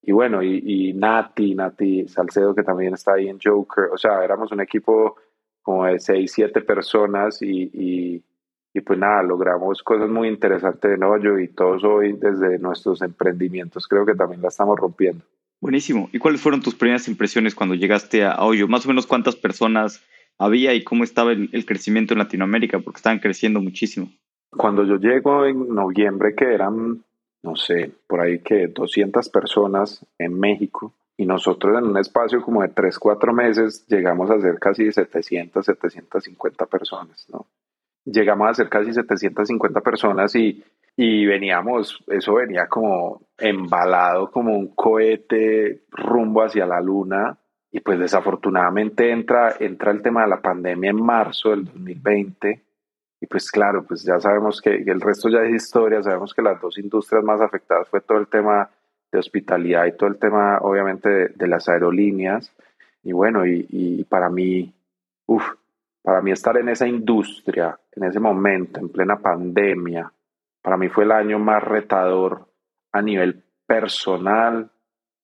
Y 0.03 0.13
bueno, 0.13 0.43
y, 0.43 0.63
y 0.65 0.93
Nati, 0.95 1.55
Nati 1.55 2.09
Salcedo, 2.09 2.55
que 2.55 2.63
también 2.63 2.95
está 2.95 3.15
ahí 3.15 3.29
en 3.29 3.39
Joker. 3.43 3.85
O 3.93 3.99
sea, 3.99 4.25
éramos 4.25 4.51
un 4.51 4.61
equipo 4.61 5.17
como 5.63 5.85
de 5.85 5.99
seis, 5.99 6.33
siete 6.33 6.63
personas 6.63 7.43
y, 7.43 7.71
y, 7.73 8.25
y, 8.73 8.81
pues 8.81 8.99
nada, 8.99 9.23
logramos 9.23 9.83
cosas 9.83 10.09
muy 10.09 10.29
interesantes 10.29 10.91
en 10.93 11.03
Hoyo 11.03 11.39
y 11.39 11.49
todos 11.49 11.85
hoy 11.85 12.15
desde 12.15 12.59
nuestros 12.59 13.03
emprendimientos 13.03 13.87
creo 13.87 14.07
que 14.07 14.15
también 14.15 14.41
la 14.41 14.49
estamos 14.49 14.79
rompiendo. 14.79 15.23
Buenísimo. 15.61 16.09
¿Y 16.13 16.19
cuáles 16.19 16.41
fueron 16.41 16.63
tus 16.63 16.75
primeras 16.75 17.07
impresiones 17.07 17.55
cuando 17.55 17.75
llegaste 17.75 18.25
a 18.25 18.43
Hoyo? 18.43 18.67
Más 18.67 18.87
o 18.87 18.89
menos 18.89 19.07
cuántas 19.07 19.37
personas 19.37 20.03
había 20.41 20.73
y 20.73 20.83
cómo 20.83 21.05
estaba 21.05 21.33
el, 21.33 21.67
crecimiento 21.67 22.15
en 22.15 22.19
Latinoamérica, 22.19 22.81
porque 22.81 22.97
estaban 22.97 23.19
creciendo 23.19 23.61
muchísimo. 23.61 24.11
Cuando 24.51 24.85
yo 24.85 24.97
llego 24.97 25.45
en 25.45 25.69
noviembre, 25.69 26.35
que 26.35 26.47
eran, 26.47 27.05
no 27.43 27.57
sé, 27.57 27.93
por 28.07 28.23
ahí 28.23 28.39
que 28.39 28.69
200 28.69 29.29
personas 29.29 30.05
en 30.19 30.41
México, 30.41 30.95
y 31.19 31.27
nosotros 31.27 31.77
en 31.79 31.91
un 31.91 31.99
espacio 31.99 32.41
como 32.41 32.63
de 32.63 32.69
3, 32.69 32.99
4 32.99 33.35
meses 33.35 33.87
llegamos 33.87 34.31
a 34.31 34.41
ser 34.41 34.59
casi 34.59 34.91
700, 34.91 35.67
750 35.67 36.67
personas, 36.67 37.27
¿no? 37.31 37.47
Llegamos 38.07 38.49
a 38.49 38.55
ser 38.55 38.71
casi 38.71 38.95
750 38.95 39.83
personas 39.83 40.35
y, 40.35 40.65
y 40.97 41.27
veníamos, 41.27 42.03
eso 42.07 42.33
venía 42.33 42.67
como 42.67 43.21
embalado 43.37 44.31
como 44.31 44.57
un 44.57 44.75
cohete 44.75 45.83
rumbo 45.91 46.43
hacia 46.43 46.65
la 46.65 46.81
luna 46.81 47.37
y 47.73 47.81
pues 47.81 47.99
desafortunadamente 47.99 49.11
entra, 49.11 49.57
entra 49.59 49.93
el 49.93 50.03
tema 50.03 50.23
de 50.23 50.29
la 50.29 50.41
pandemia 50.41 50.91
en 50.91 51.03
marzo 51.03 51.51
del 51.51 51.65
2020 51.65 52.65
y 53.21 53.27
pues 53.27 53.51
claro, 53.51 53.85
pues 53.85 54.03
ya 54.03 54.19
sabemos 54.19 54.61
que, 54.63 54.75
el 54.75 55.01
resto 55.01 55.29
ya 55.29 55.43
es 55.43 55.55
historia, 55.55 56.03
sabemos 56.03 56.33
que 56.33 56.43
las 56.43 56.61
dos 56.61 56.79
industrias 56.79 57.23
más 57.23 57.41
afectadas 57.41 57.87
fue 57.89 58.01
todo 58.01 58.19
el 58.19 58.29
tema 58.29 58.71
de 59.13 59.19
hospitalidad 59.19 59.85
y 59.87 59.97
todo 59.97 60.09
el 60.09 60.19
tema, 60.19 60.59
obviamente, 60.63 61.29
de, 61.29 61.47
las 61.47 61.69
aerolíneas. 61.69 62.51
Y 63.03 63.13
bueno, 63.13 63.45
y, 63.45 64.05
para 64.09 64.31
mí, 64.31 64.73
uff, 65.27 65.45
para 66.03 66.23
mí 66.23 66.31
estar 66.31 66.57
en 66.57 66.71
esa 66.71 66.87
industria, 66.87 67.79
en 67.93 68.05
ese 68.05 68.21
momento, 68.21 68.81
en 68.81 68.89
plena 68.89 69.19
pandemia, 69.19 70.11
para 70.63 70.79
mí 70.79 70.89
fue 70.89 71.05
el 71.05 71.13
año 71.13 71.39
más 71.39 71.63
retador 71.63 72.49
a 72.93 73.03
nivel 73.03 73.43
personal, 73.67 74.71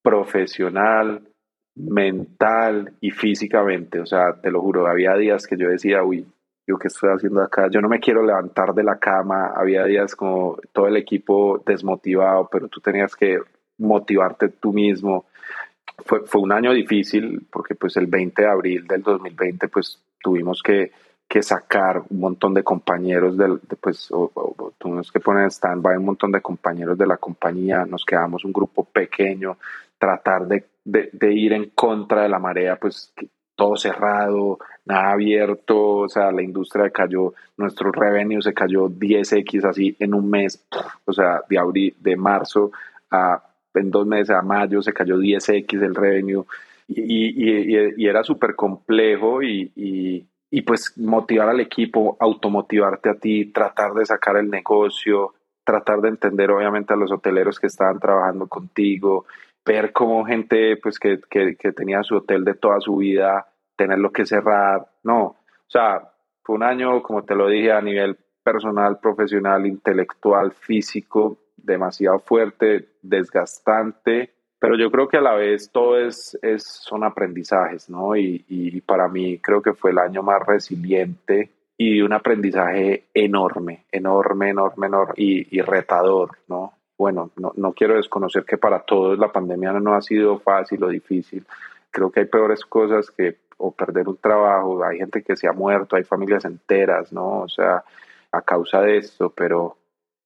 profesional, 0.03 1.29
mental 1.77 2.93
y 3.01 3.11
físicamente. 3.11 4.01
O 4.01 4.07
sea, 4.07 4.35
te 4.41 4.51
lo 4.51 4.61
juro, 4.61 4.87
había 4.87 5.15
días 5.15 5.47
que 5.47 5.57
yo 5.57 5.69
decía, 5.69 6.03
uy, 6.03 6.27
yo 6.67 6.79
qué 6.79 6.89
estoy 6.89 7.11
haciendo 7.11 7.43
acá, 7.43 7.69
yo 7.71 7.81
no 7.81 7.89
me 7.89 8.01
quiero 8.01 8.25
levantar 8.25 8.75
de 8.75 8.83
la 8.83 8.99
cama, 8.99 9.53
había 9.55 9.85
días 9.85 10.17
como 10.17 10.59
todo 10.73 10.89
el 10.89 10.97
equipo 10.97 11.63
desmotivado, 11.65 12.49
pero 12.51 12.69
tú 12.69 12.81
tenías 12.81 13.15
que 13.15 13.39
motivarte 13.79 14.49
tú 14.49 14.73
mismo. 14.73 15.27
Fue, 16.05 16.27
fue 16.27 16.41
un 16.41 16.53
año 16.53 16.73
difícil 16.73 17.47
porque 17.51 17.75
pues 17.75 17.97
el 17.97 18.07
20 18.07 18.43
de 18.43 18.49
abril 18.49 18.87
del 18.87 19.03
2020 19.03 19.69
pues 19.69 20.03
tuvimos 20.21 20.63
que, 20.63 20.91
que 21.29 21.43
sacar 21.43 22.03
un 22.09 22.21
montón 22.21 22.55
de 22.55 22.63
compañeros 22.63 23.37
del, 23.37 23.59
pues 23.81 24.09
tuvimos 24.79 25.11
que 25.11 25.21
poner 25.21 25.51
stand-by 25.51 25.97
un 25.97 26.05
montón 26.05 26.33
de 26.33 26.41
compañeros 26.41 26.97
de 26.97 27.07
la 27.07 27.17
compañía, 27.17 27.85
nos 27.85 28.05
quedamos 28.05 28.45
un 28.45 28.53
grupo 28.53 28.85
pequeño, 28.85 29.57
tratar 29.99 30.47
de, 30.47 30.65
de, 30.85 31.11
de 31.13 31.33
ir 31.33 31.53
en 31.53 31.71
contra 31.71 32.23
de 32.23 32.29
la 32.29 32.39
marea, 32.39 32.77
pues 32.77 33.13
todo 33.57 33.77
cerrado, 33.77 34.59
nada 34.85 35.13
abierto, 35.13 35.97
o 35.97 36.09
sea, 36.09 36.31
la 36.31 36.43
industria 36.43 36.91
cayó, 36.91 37.33
nuestro 37.57 37.91
revenue 37.91 38.43
se 38.43 38.53
cayó 38.53 38.89
10x 38.89 39.65
así 39.65 39.97
en 39.99 40.15
un 40.15 40.29
mes, 40.29 40.65
o 41.07 41.13
sea, 41.13 41.41
de 41.49 41.59
abril, 41.59 41.97
de 41.99 42.17
marzo 42.17 42.71
a 43.11 43.43
en 43.75 43.91
dos 43.91 44.07
meses 44.07 44.31
a 44.31 44.43
mayo 44.43 44.83
se 44.83 44.93
cayó 44.93 45.19
10x 45.19 45.83
el 45.83 45.95
revenue 45.95 46.45
y, 46.89 47.95
y, 47.97 48.07
era 48.07 48.23
súper 48.23 48.55
complejo 48.55 49.43
y, 49.43 50.25
y, 50.51 50.63
pues 50.63 50.97
motivar 50.97 51.49
al 51.49 51.61
equipo, 51.61 52.17
automotivarte 52.21 53.11
a 53.11 53.15
ti, 53.15 53.47
tratar 53.47 53.93
de 53.95 54.07
sacar 54.07 54.37
el 54.37 54.49
negocio, 54.49 55.35
tratar 55.65 56.01
de 56.01 56.11
entender 56.11 56.51
obviamente 56.51 56.93
a 56.93 56.97
los 56.97 57.11
hoteleros 57.11 57.59
que 57.59 57.67
estaban 57.67 57.99
trabajando 57.99 58.47
contigo, 58.47 59.27
ver 59.65 59.93
cómo 59.93 60.25
gente 60.25 60.77
pues 60.77 60.99
que, 60.99 61.21
que, 61.29 61.57
que 61.57 61.73
tenía 61.73 62.03
su 62.05 62.17
hotel 62.17 62.45
de 62.45 62.55
toda 62.55 62.81
su 62.81 62.97
vida, 62.97 63.49
tenerlo 63.75 64.13
que 64.13 64.25
cerrar, 64.25 64.87
no, 65.03 65.37
o 65.67 65.71
sea, 65.71 66.13
fue 66.43 66.55
un 66.55 66.63
año, 66.63 67.03
como 67.03 67.25
te 67.25 67.35
lo 67.35 67.49
dije, 67.49 67.73
a 67.73 67.81
nivel 67.81 68.17
personal, 68.45 69.01
profesional, 69.01 69.67
intelectual, 69.67 70.53
físico, 70.53 71.39
demasiado 71.57 72.21
fuerte, 72.21 72.91
desgastante, 73.03 74.36
pero 74.59 74.77
yo 74.77 74.91
creo 74.91 75.09
que 75.09 75.19
a 75.19 75.23
la 75.23 75.35
vez 75.35 75.71
todo 75.71 75.99
es, 75.99 76.39
es 76.43 76.65
son 76.65 77.05
aprendizajes, 77.05 77.91
¿no? 77.91 78.17
Y, 78.17 78.45
y, 78.49 78.81
para 78.81 79.09
mí 79.09 79.39
creo 79.39 79.61
que 79.63 79.75
fue 79.75 79.91
el 79.91 79.99
año 79.99 80.23
más 80.23 80.45
resiliente 80.47 81.51
y 81.77 82.01
un 82.01 82.13
aprendizaje 82.13 83.05
enorme, 83.13 83.85
enorme, 83.93 84.51
enorme, 84.51 84.87
enorme 84.87 85.15
y, 85.17 85.59
y 85.59 85.61
retador, 85.61 86.39
¿no? 86.49 86.73
Bueno, 86.99 87.31
no, 87.37 87.53
no, 87.57 87.73
quiero 87.75 87.97
desconocer 87.97 88.45
que 88.45 88.57
para 88.57 88.81
todos 88.81 89.19
la 89.19 89.31
pandemia 89.31 89.73
no 89.73 89.95
ha 89.95 90.01
sido 90.01 90.39
fácil 90.39 90.83
o 90.85 90.89
difícil. 90.89 91.45
Creo 91.91 92.11
que 92.11 92.21
hay 92.21 92.27
peores 92.27 92.65
cosas 92.65 93.11
que 93.11 93.37
o 93.59 93.73
perder 93.73 94.09
un 94.09 94.17
trabajo, 94.17 94.83
hay 94.85 94.99
gente 94.99 95.23
que 95.23 95.37
se 95.37 95.49
ha 95.49 95.53
muerto, 95.53 95.97
hay 95.97 96.05
familias 96.05 96.45
enteras, 96.45 97.13
¿no? 97.13 97.41
O 97.41 97.49
sea, 97.49 97.85
a 98.33 98.43
causa 98.43 98.81
de 98.81 98.99
esto, 98.99 99.31
pero 99.31 99.77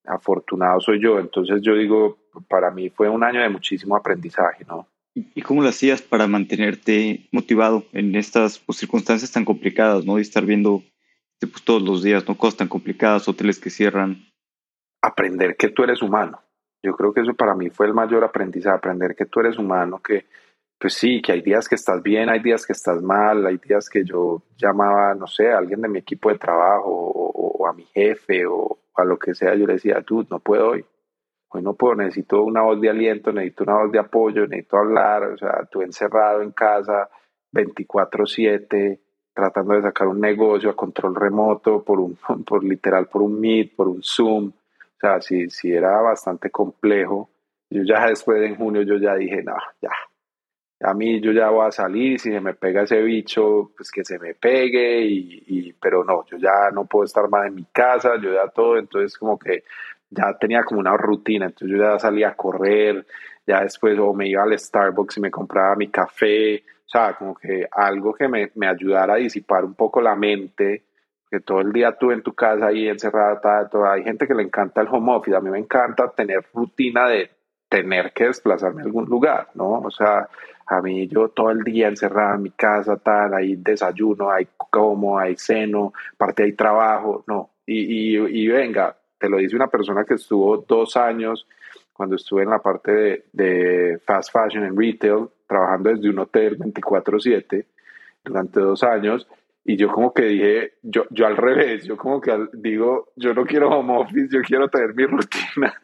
afortunado 0.05 0.81
soy 0.81 1.01
yo. 1.01 1.19
Entonces 1.19 1.61
yo 1.63 1.75
digo, 1.75 2.17
para 2.49 2.71
mí 2.71 2.91
fue 2.91 3.09
un 3.09 3.25
año 3.25 3.41
de 3.41 3.49
muchísimo 3.49 3.97
aprendizaje, 3.97 4.65
¿no? 4.67 4.87
¿Y 5.15 5.43
cómo 5.43 5.63
lo 5.63 5.69
hacías 5.69 6.03
para 6.03 6.29
mantenerte 6.29 7.29
motivado 7.33 7.85
en 7.93 8.15
estas 8.15 8.59
pues, 8.59 8.79
circunstancias 8.79 9.33
tan 9.33 9.45
complicadas, 9.45 10.05
¿no? 10.05 10.19
Y 10.19 10.23
estar 10.23 10.47
viendo 10.47 10.83
pues, 11.41 11.63
todos 11.65 11.83
los 11.83 12.03
días, 12.03 12.27
¿no? 12.29 12.37
Cosas 12.37 12.59
tan 12.59 12.69
complicadas, 12.69 13.29
hoteles 13.29 13.59
que 13.59 13.71
cierran. 13.71 14.25
Aprender 15.03 15.57
que 15.57 15.71
tú 15.71 15.83
eres 15.83 16.01
humano. 16.01 16.41
Yo 16.83 16.95
creo 16.95 17.13
que 17.13 17.23
eso 17.23 17.35
para 17.35 17.55
mí 17.55 17.71
fue 17.71 17.87
el 17.87 17.95
mayor 17.95 18.25
aprendizaje, 18.25 18.77
aprender 18.77 19.15
que 19.17 19.27
tú 19.27 19.41
eres 19.41 19.59
humano, 19.59 20.01
que 20.03 20.27
pues 20.81 20.95
sí, 20.95 21.21
que 21.21 21.33
hay 21.33 21.43
días 21.43 21.69
que 21.69 21.75
estás 21.75 22.03
bien, 22.03 22.31
hay 22.31 22.41
días 22.41 22.65
que 22.65 22.73
estás 22.73 23.03
mal, 23.03 23.45
hay 23.45 23.59
días 23.59 23.91
que 23.91 24.03
yo 24.03 24.43
llamaba, 24.57 25.15
no 25.15 25.27
sé, 25.27 25.51
a 25.51 25.59
alguien 25.59 25.83
de 25.83 25.89
mi 25.89 25.99
equipo 25.99 26.31
de 26.31 26.39
trabajo 26.39 26.89
o, 26.89 27.67
a 27.69 27.75
mi 27.75 27.85
jefe 27.85 28.47
o 28.47 28.79
a 28.95 29.05
lo 29.05 29.19
que 29.19 29.35
sea, 29.35 29.55
yo 29.55 29.67
le 29.67 29.75
decía, 29.75 30.01
tú, 30.01 30.27
no 30.31 30.39
puedo 30.39 30.71
hoy, 30.71 30.85
hoy 31.51 31.63
no 31.63 31.75
puedo, 31.75 31.97
necesito 31.97 32.43
una 32.43 32.63
voz 32.63 32.81
de 32.81 32.91
aliento, 32.91 33.33
necesito 33.33 33.65
una 33.65 33.83
voz 33.83 33.93
de 33.93 33.99
apoyo, 33.99 34.47
necesito 34.47 34.79
hablar, 34.79 35.25
o 35.25 35.37
sea, 35.37 35.65
tú 35.71 35.83
encerrado 35.83 36.43
en 36.43 36.53
casa 36.53 37.09
24/7, 37.53 39.01
tratando 39.35 39.75
de 39.75 39.83
sacar 39.83 40.07
un 40.07 40.21
negocio 40.21 40.71
a 40.71 40.77
control 40.77 41.15
remoto, 41.15 41.83
por 41.83 42.01
un, 42.01 42.17
por 42.47 42.65
literal, 42.65 43.07
por 43.07 43.23
un 43.23 43.41
Meet, 43.41 43.75
por 43.75 43.89
un 43.89 44.03
Zoom, 44.03 44.49
o 44.49 45.01
sea, 45.01 45.21
sí, 45.21 45.49
sí 45.51 45.73
era 45.73 46.01
bastante 46.01 46.51
complejo. 46.51 47.31
Yo 47.71 47.83
ya 47.85 48.07
después 48.07 48.41
de 48.41 48.49
en 48.49 48.57
junio 48.57 48.83
yo 48.83 48.97
ya 48.97 49.15
dije, 49.15 49.43
no, 49.43 49.55
ya, 49.81 49.91
a 50.83 50.95
mí 50.95 51.21
yo 51.21 51.33
ya 51.33 51.51
voy 51.51 51.67
a 51.67 51.71
salir, 51.71 52.19
si 52.19 52.31
se 52.31 52.41
me 52.41 52.55
pega 52.55 52.83
ese 52.83 53.01
bicho, 53.03 53.71
pues 53.77 53.91
que 53.91 54.05
se 54.05 54.19
me 54.19 54.35
pegue, 54.35 55.03
y, 55.05 55.73
pero 55.75 56.05
no, 56.05 56.25
yo 56.27 56.39
ya 56.39 56.71
no 56.73 56.87
puedo 56.87 57.05
estar 57.05 57.29
más 57.29 57.47
en 57.47 57.55
mi 57.55 57.65
casa, 57.65 58.15
yo 58.21 58.33
ya 58.33 58.49
todo, 58.49 58.79
entonces 58.79 59.17
como 59.19 59.39
que 59.39 59.65
ya 60.11 60.37
tenía 60.39 60.65
como 60.65 60.81
una 60.81 60.97
rutina, 60.97 61.47
entonces 61.47 61.77
yo 61.77 61.83
ya 61.83 61.99
salía 61.99 62.29
a 62.29 62.37
correr, 62.37 63.07
ya 63.47 63.63
después 63.63 63.99
o 63.99 64.13
me 64.13 64.29
iba 64.29 64.43
al 64.43 64.59
Starbucks 64.59 65.19
y 65.19 65.21
me 65.21 65.31
compraba 65.31 65.77
mi 65.77 65.89
café, 65.89 66.57
o 66.57 66.89
sea, 66.89 67.15
como 67.15 67.35
que 67.35 67.67
algo 67.71 68.13
que 68.13 68.29
me, 68.29 68.51
me 68.57 68.67
ayudara 68.67 69.15
a 69.15 69.19
disipar 69.19 69.65
un 69.65 69.75
poco 69.75 70.01
la 70.01 70.17
mente, 70.17 70.85
que 71.31 71.41
todo 71.41 71.61
el 71.61 71.73
día 71.73 71.97
tú 71.97 72.11
en 72.11 72.23
tu 72.23 72.35
casa 72.35 72.67
ahí 72.67 72.89
encerrada, 72.89 73.69
toda, 73.69 73.93
hay 73.93 74.03
gente 74.03 74.27
que 74.27 74.35
le 74.35 74.43
encanta 74.43 74.81
el 74.81 74.89
home 74.89 75.13
office, 75.15 75.37
a 75.37 75.41
mí 75.41 75.51
me 75.51 75.61
encanta 75.61 76.11
tener 76.11 76.45
rutina 76.53 77.09
de 77.09 77.31
tener 77.69 78.13
que 78.13 78.25
desplazarme 78.27 78.83
a 78.83 78.85
algún 78.87 79.05
lugar, 79.05 79.49
¿no? 79.55 79.79
O 79.79 79.91
sea, 79.93 80.29
a 80.67 80.83
mí 80.83 81.07
yo 81.07 81.29
todo 81.29 81.51
el 81.51 81.63
día 81.63 81.89
encerrada 81.89 82.35
en 82.35 82.43
mi 82.43 82.51
casa, 82.51 82.97
tal, 82.97 83.35
hay 83.35 83.57
desayuno, 83.57 84.31
hay 84.31 84.49
como, 84.57 85.19
hay 85.19 85.37
seno, 85.37 85.93
parte 86.19 86.43
hay 86.43 86.53
trabajo, 86.53 87.25
no. 87.29 87.51
Y, 87.67 88.17
y, 88.17 88.49
venga, 88.49 88.97
te 89.21 89.29
lo 89.29 89.37
dice 89.37 89.55
una 89.55 89.69
persona 89.69 90.05
que 90.05 90.15
estuvo 90.15 90.57
dos 90.57 90.97
años 90.97 91.47
cuando 91.93 92.17
estuve 92.17 92.43
en 92.43 92.51
la 92.51 92.61
parte 92.61 92.93
de, 92.93 93.25
de 93.33 93.99
fast 93.99 94.33
fashion 94.33 94.65
en 94.65 94.77
retail, 94.77 95.29
trabajando 95.47 95.91
desde 95.91 96.09
un 96.09 96.19
hotel 96.19 96.59
24/7 96.59 97.67
durante 98.25 98.61
dos 98.61 98.83
años 98.83 99.29
y 99.65 99.77
yo 99.77 99.89
como 99.89 100.13
que 100.13 100.23
dije, 100.23 100.73
yo, 100.83 101.05
yo 101.11 101.27
al 101.27 101.37
revés, 101.37 101.85
yo 101.85 101.97
como 101.97 102.21
que 102.21 102.33
digo, 102.55 103.13
yo 103.17 103.35
no 103.35 103.45
quiero 103.45 103.69
home 103.69 103.99
office, 103.99 104.29
yo 104.31 104.41
quiero 104.43 104.69
tener 104.69 104.95
mi 104.95 105.05
rutina. 105.07 105.75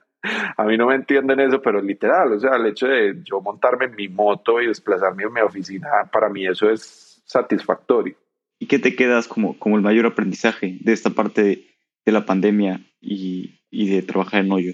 A 0.57 0.64
mí 0.64 0.77
no 0.77 0.87
me 0.87 0.94
entienden 0.94 1.40
eso, 1.40 1.61
pero 1.62 1.81
literal, 1.81 2.33
o 2.33 2.40
sea, 2.40 2.57
el 2.57 2.66
hecho 2.66 2.88
de 2.88 3.20
yo 3.22 3.40
montarme 3.40 3.85
en 3.85 3.94
mi 3.94 4.09
moto 4.09 4.61
y 4.61 4.66
desplazarme 4.66 5.25
en 5.25 5.33
mi 5.33 5.40
oficina, 5.40 5.88
para 6.11 6.29
mí 6.29 6.46
eso 6.46 6.70
es 6.70 7.22
satisfactorio. 7.27 8.16
¿Y 8.59 8.66
qué 8.66 8.79
te 8.79 8.96
quedas 8.96 9.29
como, 9.29 9.59
como 9.59 9.77
el 9.77 9.83
mayor 9.83 10.07
aprendizaje 10.07 10.79
de 10.81 10.92
esta 10.92 11.11
parte 11.11 11.77
de 12.05 12.12
la 12.12 12.25
pandemia 12.25 12.81
y, 13.07 13.61
y 13.71 13.88
de 13.88 14.03
trabajar 14.03 14.45
en 14.45 14.53
hoyo? 14.53 14.73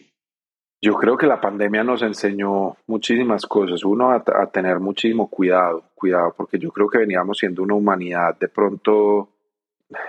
Yo 0.84 0.94
creo 0.94 1.16
que 1.16 1.28
la 1.28 1.40
pandemia 1.40 1.84
nos 1.84 2.02
enseñó 2.02 2.76
muchísimas 2.88 3.46
cosas. 3.46 3.84
Uno, 3.84 4.10
a, 4.10 4.46
tener 4.50 4.80
muchísimo 4.80 5.30
cuidado, 5.30 5.84
cuidado, 5.94 6.34
porque 6.36 6.58
yo 6.58 6.72
creo 6.72 6.88
que 6.88 6.98
veníamos 6.98 7.38
siendo 7.38 7.62
una 7.62 7.74
humanidad 7.74 8.36
de 8.36 8.48
pronto, 8.48 9.28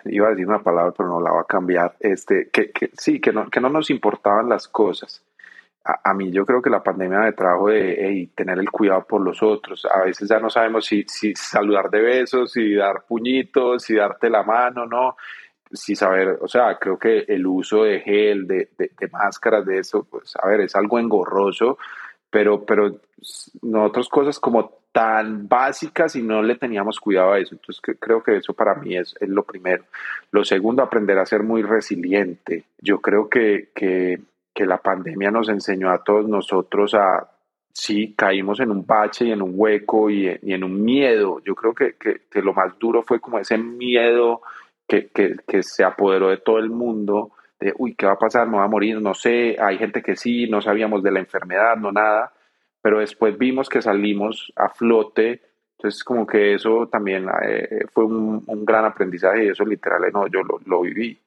iba 0.06 0.28
a 0.28 0.30
decir 0.32 0.48
una 0.48 0.64
palabra, 0.64 0.92
pero 0.98 1.10
no 1.10 1.22
la 1.22 1.32
va 1.32 1.42
a 1.42 1.46
cambiar, 1.46 1.96
este, 2.00 2.50
que, 2.50 2.72
que 2.72 2.90
sí, 2.94 3.22
que 3.22 3.32
no, 3.32 3.52
que 3.52 3.62
no 3.62 3.70
nos 3.70 3.92
importaban 3.92 4.50
las 4.50 4.68
cosas. 4.68 5.24
A, 5.86 6.14
mí 6.14 6.32
yo 6.32 6.46
creo 6.46 6.62
que 6.62 6.70
la 6.70 6.82
pandemia 6.82 7.20
me 7.20 7.34
trajo 7.34 7.68
de 7.68 8.30
tener 8.34 8.58
el 8.58 8.72
cuidado 8.72 9.06
por 9.06 9.22
los 9.22 9.44
otros. 9.44 9.86
A 9.86 10.06
veces 10.06 10.30
ya 10.30 10.40
no 10.40 10.50
sabemos 10.50 10.86
si, 10.86 11.04
si 11.08 11.36
saludar 11.36 11.92
de 11.92 12.02
besos, 12.02 12.54
si 12.54 12.74
dar 12.74 13.04
puñitos, 13.06 13.84
si 13.84 13.96
darte 13.96 14.30
la 14.30 14.44
mano, 14.44 14.86
¿no? 14.86 15.18
Sí 15.74 15.96
saber, 15.96 16.38
o 16.42 16.48
sea, 16.48 16.78
creo 16.80 16.98
que 16.98 17.26
el 17.28 17.46
uso 17.46 17.84
de 17.84 18.00
gel, 18.00 18.48
de, 18.48 18.70
de, 18.78 19.08
máscaras, 19.12 19.66
de 19.66 19.80
eso, 19.80 20.04
pues, 20.10 20.34
a 20.42 20.48
ver, 20.48 20.62
es 20.62 20.76
algo 20.76 21.00
engorroso, 21.00 21.78
pero, 22.30 22.64
pero 22.66 23.00
no 23.62 23.84
otras 23.84 24.08
cosas 24.08 24.40
como 24.40 24.84
tan 24.92 25.48
básicas 25.48 26.16
y 26.16 26.22
no 26.22 26.44
le 26.44 26.56
teníamos 26.56 27.00
cuidado 27.00 27.34
a 27.34 27.40
eso. 27.40 27.56
Entonces 27.56 27.82
creo 28.00 28.22
que 28.22 28.38
eso 28.38 28.54
para 28.54 28.76
mí 28.76 28.96
es, 28.96 29.16
es, 29.20 29.28
lo 29.28 29.44
primero. 29.44 29.84
Lo 30.32 30.46
segundo, 30.46 30.84
aprender 30.84 31.18
a 31.18 31.26
ser 31.26 31.42
muy 31.42 31.64
resiliente. 31.64 32.66
Yo 32.80 33.00
creo 33.02 33.28
que, 33.28 33.70
que, 33.74 34.20
que 34.54 34.66
la 34.66 34.78
pandemia 34.78 35.32
nos 35.32 35.50
enseñó 35.50 35.90
a 35.90 36.04
todos 36.04 36.30
nosotros 36.30 36.94
a, 36.94 37.28
sí, 37.72 38.14
caímos 38.16 38.60
en 38.60 38.70
un 38.70 38.86
bache 38.86 39.26
y 39.26 39.32
en 39.32 39.42
un 39.42 39.54
hueco 39.56 40.12
y 40.12 40.28
en 40.28 40.64
un 40.64 40.84
miedo. 40.84 41.42
Yo 41.44 41.56
creo 41.56 41.74
que, 41.74 41.96
que, 41.96 42.22
que, 42.30 42.42
lo 42.44 42.54
más 42.54 42.78
duro 42.78 43.02
fue 43.02 43.20
como 43.20 43.40
ese 43.40 43.58
miedo 43.58 44.42
que, 44.88 45.08
que, 45.08 45.36
que, 45.48 45.64
se 45.64 45.84
apoderó 45.84 46.30
de 46.30 46.38
todo 46.38 46.60
el 46.60 46.70
mundo, 46.70 47.32
de, 47.60 47.74
uy, 47.78 47.96
¿qué 47.96 48.06
va 48.06 48.14
a 48.14 48.20
pasar? 48.20 48.48
¿Me 48.48 48.58
va 48.58 48.66
a 48.66 48.70
morir? 48.70 49.02
No 49.02 49.14
sé, 49.14 49.56
hay 49.60 49.78
gente 49.78 50.02
que 50.02 50.16
sí, 50.16 50.48
no 50.48 50.62
sabíamos 50.62 51.04
de 51.04 51.12
la 51.12 51.20
enfermedad, 51.20 51.76
no 51.78 51.92
nada, 51.92 52.34
pero 52.82 53.00
después 53.00 53.38
vimos 53.38 53.70
que 53.70 53.82
salimos 53.82 54.52
a 54.56 54.70
flote, 54.70 55.42
entonces 55.78 56.04
como 56.04 56.28
que 56.28 56.54
eso 56.54 56.88
también 56.88 57.28
eh, 57.46 57.86
fue 57.92 58.06
un, 58.06 58.44
un, 58.46 58.66
gran 58.66 58.86
aprendizaje 58.86 59.46
y 59.46 59.50
eso 59.50 59.66
literal, 59.66 60.02
no, 60.14 60.28
yo 60.28 60.42
lo, 60.44 60.60
lo 60.66 60.82
viví. 60.82 61.20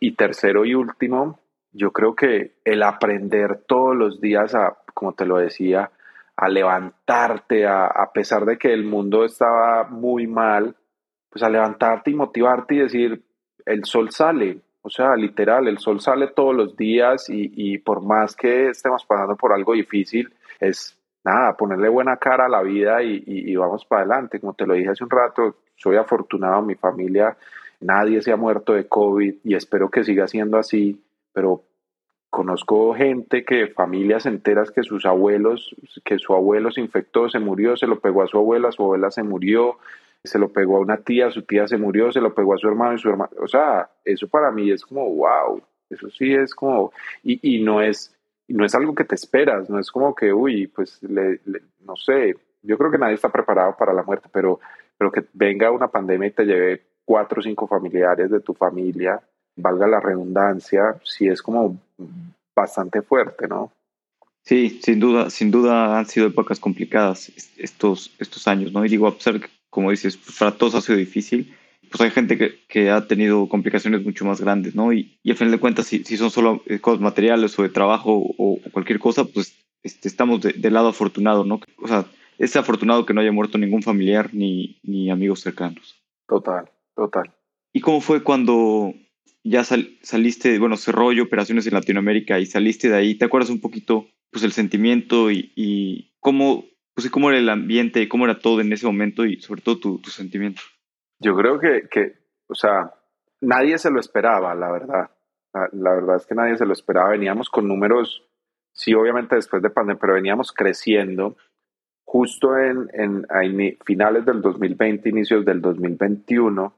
Y 0.00 0.12
tercero 0.12 0.64
y 0.64 0.74
último, 0.74 1.40
yo 1.72 1.92
creo 1.92 2.14
que 2.14 2.52
el 2.64 2.82
aprender 2.82 3.62
todos 3.66 3.96
los 3.96 4.20
días 4.20 4.54
a, 4.54 4.76
como 4.94 5.12
te 5.12 5.26
lo 5.26 5.36
decía, 5.36 5.90
a 6.36 6.48
levantarte, 6.48 7.66
a, 7.66 7.86
a 7.86 8.12
pesar 8.12 8.44
de 8.44 8.58
que 8.58 8.72
el 8.72 8.84
mundo 8.84 9.24
estaba 9.24 9.84
muy 9.84 10.26
mal, 10.26 10.74
pues 11.34 11.42
a 11.42 11.50
levantarte 11.50 12.12
y 12.12 12.14
motivarte 12.14 12.76
y 12.76 12.78
decir, 12.78 13.20
el 13.66 13.84
sol 13.84 14.12
sale, 14.12 14.60
o 14.82 14.88
sea, 14.88 15.16
literal, 15.16 15.66
el 15.66 15.78
sol 15.78 16.00
sale 16.00 16.28
todos 16.28 16.54
los 16.54 16.76
días 16.76 17.28
y, 17.28 17.50
y 17.56 17.78
por 17.78 18.04
más 18.04 18.36
que 18.36 18.68
estemos 18.68 19.04
pasando 19.04 19.34
por 19.34 19.52
algo 19.52 19.72
difícil, 19.72 20.32
es 20.60 20.96
nada, 21.24 21.56
ponerle 21.56 21.88
buena 21.88 22.18
cara 22.18 22.46
a 22.46 22.48
la 22.48 22.62
vida 22.62 23.02
y, 23.02 23.24
y, 23.26 23.56
vamos 23.56 23.84
para 23.84 24.02
adelante. 24.02 24.38
Como 24.38 24.54
te 24.54 24.64
lo 24.64 24.74
dije 24.74 24.90
hace 24.90 25.02
un 25.02 25.10
rato, 25.10 25.56
soy 25.74 25.96
afortunado, 25.96 26.62
mi 26.62 26.76
familia, 26.76 27.36
nadie 27.80 28.22
se 28.22 28.30
ha 28.30 28.36
muerto 28.36 28.74
de 28.74 28.86
COVID 28.86 29.34
y 29.42 29.56
espero 29.56 29.90
que 29.90 30.04
siga 30.04 30.28
siendo 30.28 30.56
así, 30.56 31.02
pero 31.32 31.64
conozco 32.30 32.94
gente 32.94 33.44
que, 33.44 33.66
familias 33.66 34.26
enteras 34.26 34.70
que 34.70 34.84
sus 34.84 35.04
abuelos, 35.04 35.74
que 36.04 36.20
su 36.20 36.32
abuelo 36.32 36.70
se 36.70 36.80
infectó, 36.80 37.28
se 37.28 37.40
murió, 37.40 37.76
se 37.76 37.88
lo 37.88 37.98
pegó 37.98 38.22
a 38.22 38.28
su 38.28 38.38
abuela, 38.38 38.70
su 38.70 38.82
abuela 38.84 39.10
se 39.10 39.24
murió, 39.24 39.78
se 40.24 40.38
lo 40.38 40.48
pegó 40.48 40.78
a 40.78 40.80
una 40.80 40.96
tía, 40.96 41.30
su 41.30 41.42
tía 41.42 41.68
se 41.68 41.76
murió, 41.76 42.10
se 42.10 42.20
lo 42.20 42.34
pegó 42.34 42.54
a 42.54 42.58
su 42.58 42.66
hermano 42.66 42.94
y 42.94 42.98
su 42.98 43.10
hermano. 43.10 43.30
O 43.40 43.46
sea, 43.46 43.90
eso 44.04 44.26
para 44.26 44.50
mí 44.50 44.70
es 44.70 44.84
como, 44.84 45.08
wow, 45.08 45.62
eso 45.90 46.08
sí 46.10 46.32
es 46.32 46.54
como, 46.54 46.92
y, 47.22 47.56
y 47.56 47.62
no 47.62 47.82
es, 47.82 48.14
no 48.48 48.64
es 48.64 48.74
algo 48.74 48.94
que 48.94 49.04
te 49.04 49.14
esperas, 49.14 49.68
no 49.68 49.78
es 49.78 49.90
como 49.90 50.14
que, 50.14 50.32
uy, 50.32 50.66
pues, 50.66 51.02
le, 51.02 51.40
no 51.84 51.94
sé, 51.96 52.34
yo 52.62 52.78
creo 52.78 52.90
que 52.90 52.98
nadie 52.98 53.14
está 53.14 53.28
preparado 53.28 53.76
para 53.76 53.92
la 53.92 54.02
muerte, 54.02 54.28
pero, 54.32 54.60
pero 54.96 55.12
que 55.12 55.24
venga 55.34 55.70
una 55.70 55.88
pandemia 55.88 56.28
y 56.28 56.32
te 56.32 56.44
lleve 56.44 56.82
cuatro 57.04 57.40
o 57.40 57.42
cinco 57.42 57.66
familiares 57.66 58.30
de 58.30 58.40
tu 58.40 58.54
familia, 58.54 59.20
valga 59.56 59.86
la 59.86 60.00
redundancia, 60.00 60.96
sí 61.04 61.28
es 61.28 61.42
como 61.42 61.78
bastante 62.56 63.02
fuerte, 63.02 63.46
¿no? 63.46 63.70
Sí, 64.42 64.80
sin 64.82 65.00
duda, 65.00 65.30
sin 65.30 65.50
duda 65.50 65.98
han 65.98 66.06
sido 66.06 66.26
épocas 66.26 66.60
complicadas 66.60 67.32
estos, 67.56 68.14
estos 68.18 68.46
años, 68.46 68.72
¿no? 68.72 68.84
Y 68.84 68.88
digo, 68.90 69.06
a 69.06 69.14
pesar 69.14 69.40
como 69.74 69.90
dices, 69.90 70.16
para 70.38 70.52
todos 70.52 70.76
ha 70.76 70.80
sido 70.80 70.96
difícil. 70.96 71.52
Pues 71.90 72.00
hay 72.00 72.12
gente 72.12 72.38
que, 72.38 72.60
que 72.68 72.90
ha 72.90 73.08
tenido 73.08 73.48
complicaciones 73.48 74.04
mucho 74.04 74.24
más 74.24 74.40
grandes, 74.40 74.76
¿no? 74.76 74.92
Y, 74.92 75.18
y 75.24 75.32
a 75.32 75.34
fin 75.34 75.50
de 75.50 75.58
cuentas, 75.58 75.86
si, 75.86 76.04
si 76.04 76.16
son 76.16 76.30
solo 76.30 76.62
eh, 76.66 76.78
cosas 76.78 77.00
materiales 77.00 77.58
o 77.58 77.64
de 77.64 77.70
trabajo 77.70 78.12
o, 78.14 78.60
cualquier 78.70 79.00
cosa, 79.00 79.24
pues 79.24 79.56
este, 79.82 80.06
estamos 80.06 80.42
del 80.42 80.72
lado 80.72 80.88
afortunado, 80.88 81.44
¿no? 81.44 81.60
O 81.82 81.88
sea, 81.88 82.06
es 82.38 82.54
afortunado 82.54 83.04
que 83.04 83.14
no 83.14 83.20
haya 83.20 83.32
muerto 83.32 83.58
ningún 83.58 83.82
familiar 83.82 84.30
ni, 84.32 84.78
ni 84.84 85.10
amigos 85.10 85.40
cercanos. 85.40 86.00
Total, 86.28 86.70
total. 86.94 87.34
¿Y 87.72 87.80
cómo 87.80 88.00
fue 88.00 88.22
cuando 88.22 88.94
ya 89.42 89.64
saliste, 89.64 90.56
bueno, 90.60 90.76
cerró 90.76 91.12
y 91.12 91.18
operaciones 91.18 91.66
en 91.66 91.74
Latinoamérica 91.74 92.38
y 92.38 92.46
saliste 92.46 92.90
de 92.90 92.96
ahí? 92.96 93.16
¿Te 93.16 93.24
acuerdas 93.24 93.50
un 93.50 93.60
poquito, 93.60 94.06
pues, 94.30 94.44
el 94.44 94.52
sentimiento 94.52 95.32
y, 95.32 95.52
y 95.56 96.12
cómo 96.20 96.64
pues 96.94 97.10
cómo 97.10 97.30
era 97.30 97.38
el 97.38 97.48
ambiente, 97.48 98.08
cómo 98.08 98.24
era 98.24 98.38
todo 98.38 98.60
en 98.60 98.72
ese 98.72 98.86
momento 98.86 99.24
y 99.24 99.40
sobre 99.40 99.62
todo 99.62 99.78
tu, 99.78 99.98
tu 99.98 100.10
sentimiento. 100.10 100.62
Yo 101.18 101.34
creo 101.34 101.58
que, 101.58 101.88
que, 101.90 102.14
o 102.46 102.54
sea, 102.54 102.92
nadie 103.40 103.78
se 103.78 103.90
lo 103.90 104.00
esperaba, 104.00 104.54
la 104.54 104.70
verdad. 104.70 105.10
La, 105.72 105.94
verdad 105.94 106.16
es 106.16 106.26
que 106.26 106.34
nadie 106.34 106.56
se 106.56 106.66
lo 106.66 106.72
esperaba. 106.72 107.10
Veníamos 107.10 107.48
con 107.48 107.68
números, 107.68 108.28
sí, 108.72 108.92
obviamente 108.94 109.36
después 109.36 109.62
de 109.62 109.70
pandemia, 109.70 110.00
pero 110.00 110.14
veníamos 110.14 110.52
creciendo. 110.52 111.36
Justo 112.04 112.56
en, 112.58 112.88
en, 112.92 113.26
finales 113.84 114.24
del 114.26 114.42
2020, 114.42 115.08
inicios 115.08 115.44
del 115.44 115.60
2021, 115.60 116.74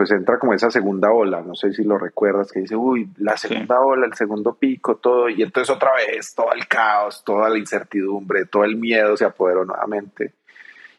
pues 0.00 0.12
entra 0.12 0.38
como 0.38 0.54
esa 0.54 0.70
segunda 0.70 1.12
ola, 1.12 1.42
no 1.42 1.54
sé 1.54 1.74
si 1.74 1.84
lo 1.84 1.98
recuerdas, 1.98 2.50
que 2.50 2.60
dice, 2.60 2.74
uy, 2.74 3.10
la 3.18 3.36
segunda 3.36 3.82
ola, 3.82 4.06
el 4.06 4.14
segundo 4.14 4.54
pico, 4.54 4.96
todo, 4.96 5.28
y 5.28 5.42
entonces 5.42 5.68
otra 5.68 5.92
vez 5.92 6.34
todo 6.34 6.54
el 6.54 6.66
caos, 6.66 7.22
toda 7.22 7.50
la 7.50 7.58
incertidumbre, 7.58 8.46
todo 8.46 8.64
el 8.64 8.76
miedo 8.76 9.14
se 9.18 9.26
apoderó 9.26 9.66
nuevamente. 9.66 10.32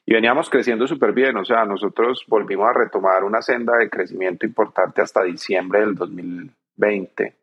Y 0.05 0.13
veníamos 0.13 0.51
creciendo 0.51 0.85
súper 0.85 1.13
bien, 1.13 1.35
o 1.35 1.43
sea, 1.43 1.65
nosotros 1.65 2.23
volvimos 2.27 2.69
a 2.69 2.73
retomar 2.73 3.23
una 3.23 3.41
senda 3.41 3.75
de 3.75 3.89
crecimiento 3.89 4.45
importante 4.45 5.01
hasta 5.01 5.23
diciembre 5.23 5.79
del 5.79 5.95
2020. 5.95 7.33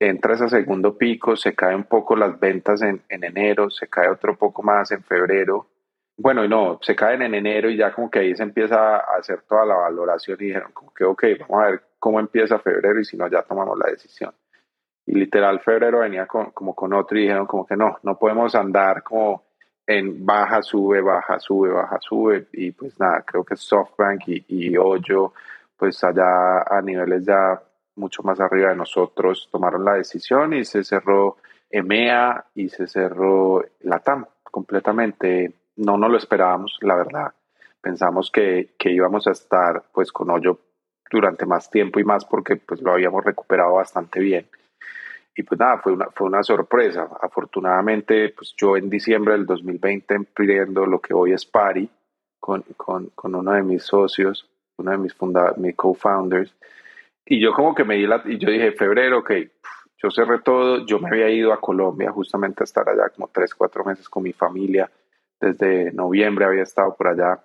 Entra 0.00 0.34
ese 0.34 0.48
segundo 0.48 0.98
pico, 0.98 1.36
se 1.36 1.54
cae 1.54 1.76
un 1.76 1.84
poco 1.84 2.16
las 2.16 2.40
ventas 2.40 2.82
en, 2.82 3.02
en 3.08 3.22
enero, 3.22 3.70
se 3.70 3.86
cae 3.86 4.10
otro 4.10 4.36
poco 4.36 4.64
más 4.64 4.90
en 4.90 5.04
febrero, 5.04 5.68
bueno, 6.16 6.44
y 6.44 6.48
no, 6.48 6.78
se 6.82 6.94
caen 6.94 7.22
en 7.22 7.34
enero 7.34 7.70
y 7.70 7.76
ya 7.76 7.92
como 7.92 8.10
que 8.10 8.20
ahí 8.20 8.36
se 8.36 8.42
empieza 8.42 8.96
a 8.96 9.16
hacer 9.18 9.42
toda 9.42 9.64
la 9.64 9.74
valoración 9.76 10.36
y 10.40 10.46
dijeron 10.46 10.72
como 10.72 10.92
que, 10.92 11.04
ok, 11.04 11.24
vamos 11.40 11.62
a 11.64 11.70
ver 11.70 11.82
cómo 11.98 12.20
empieza 12.20 12.58
febrero 12.58 13.00
y 13.00 13.04
si 13.04 13.16
no, 13.16 13.28
ya 13.28 13.42
tomamos 13.42 13.78
la 13.78 13.90
decisión. 13.90 14.32
Y 15.06 15.14
literal, 15.14 15.60
febrero 15.60 16.00
venía 16.00 16.26
como 16.26 16.74
con 16.74 16.92
otro 16.92 17.18
y 17.18 17.22
dijeron 17.22 17.46
como 17.46 17.66
que 17.66 17.76
no, 17.76 17.98
no 18.02 18.18
podemos 18.18 18.54
andar 18.54 19.02
como 19.02 19.44
en 19.86 20.24
baja, 20.24 20.62
sube, 20.62 21.00
baja, 21.00 21.38
sube, 21.40 21.70
baja, 21.70 21.98
sube. 22.00 22.46
Y 22.52 22.70
pues 22.72 22.98
nada, 23.00 23.22
creo 23.26 23.44
que 23.44 23.56
SoftBank 23.56 24.28
y, 24.28 24.44
y 24.48 24.76
Hoyo, 24.76 25.32
pues 25.76 26.02
allá 26.04 26.62
a 26.62 26.80
niveles 26.82 27.24
ya 27.24 27.60
mucho 27.96 28.22
más 28.22 28.40
arriba 28.40 28.70
de 28.70 28.76
nosotros, 28.76 29.48
tomaron 29.50 29.84
la 29.84 29.94
decisión 29.94 30.54
y 30.54 30.64
se 30.64 30.84
cerró 30.84 31.36
EMEA 31.70 32.46
y 32.54 32.68
se 32.68 32.86
cerró 32.86 33.64
LATAM 33.80 34.26
completamente 34.44 35.52
no 35.76 35.96
nos 35.96 36.10
lo 36.10 36.16
esperábamos, 36.16 36.78
la 36.80 36.96
verdad. 36.96 37.34
Pensamos 37.80 38.30
que, 38.30 38.74
que 38.78 38.90
íbamos 38.90 39.26
a 39.26 39.32
estar 39.32 39.82
pues 39.92 40.12
con 40.12 40.30
hoyo 40.30 40.58
durante 41.10 41.46
más 41.46 41.70
tiempo 41.70 42.00
y 42.00 42.04
más 42.04 42.24
porque 42.24 42.56
pues 42.56 42.80
lo 42.80 42.92
habíamos 42.92 43.24
recuperado 43.24 43.74
bastante 43.74 44.20
bien. 44.20 44.46
Y 45.34 45.42
pues 45.42 45.58
nada, 45.58 45.78
fue 45.78 45.92
una, 45.92 46.06
fue 46.10 46.26
una 46.26 46.42
sorpresa. 46.42 47.08
Afortunadamente, 47.20 48.30
pues 48.30 48.54
yo 48.56 48.76
en 48.76 48.90
diciembre 48.90 49.32
del 49.32 49.46
2020 49.46 50.14
emprendiendo 50.14 50.86
lo 50.86 51.00
que 51.00 51.14
hoy 51.14 51.32
es 51.32 51.46
Pari 51.46 51.88
con, 52.38 52.62
con, 52.76 53.06
con 53.14 53.34
uno 53.34 53.52
de 53.52 53.62
mis 53.62 53.82
socios, 53.82 54.48
uno 54.78 54.90
de 54.90 54.98
mis, 54.98 55.14
mis 55.56 55.76
co-founders. 55.76 56.54
Y 57.24 57.40
yo 57.40 57.52
como 57.52 57.74
que 57.74 57.84
me 57.84 57.96
di. 57.96 58.06
Y 58.26 58.38
yo 58.38 58.50
dije, 58.50 58.72
febrero, 58.72 59.20
ok, 59.20 59.32
yo 60.02 60.10
cerré 60.10 60.40
todo. 60.40 60.84
Yo 60.84 60.98
me 60.98 61.08
había 61.08 61.30
ido 61.30 61.52
a 61.52 61.60
Colombia 61.60 62.10
justamente 62.10 62.62
a 62.62 62.64
estar 62.64 62.86
allá 62.88 63.08
como 63.10 63.28
tres, 63.28 63.54
cuatro 63.54 63.84
meses 63.84 64.08
con 64.08 64.22
mi 64.22 64.32
familia. 64.32 64.90
Desde 65.42 65.92
noviembre 65.92 66.46
había 66.46 66.62
estado 66.62 66.94
por 66.94 67.08
allá. 67.08 67.44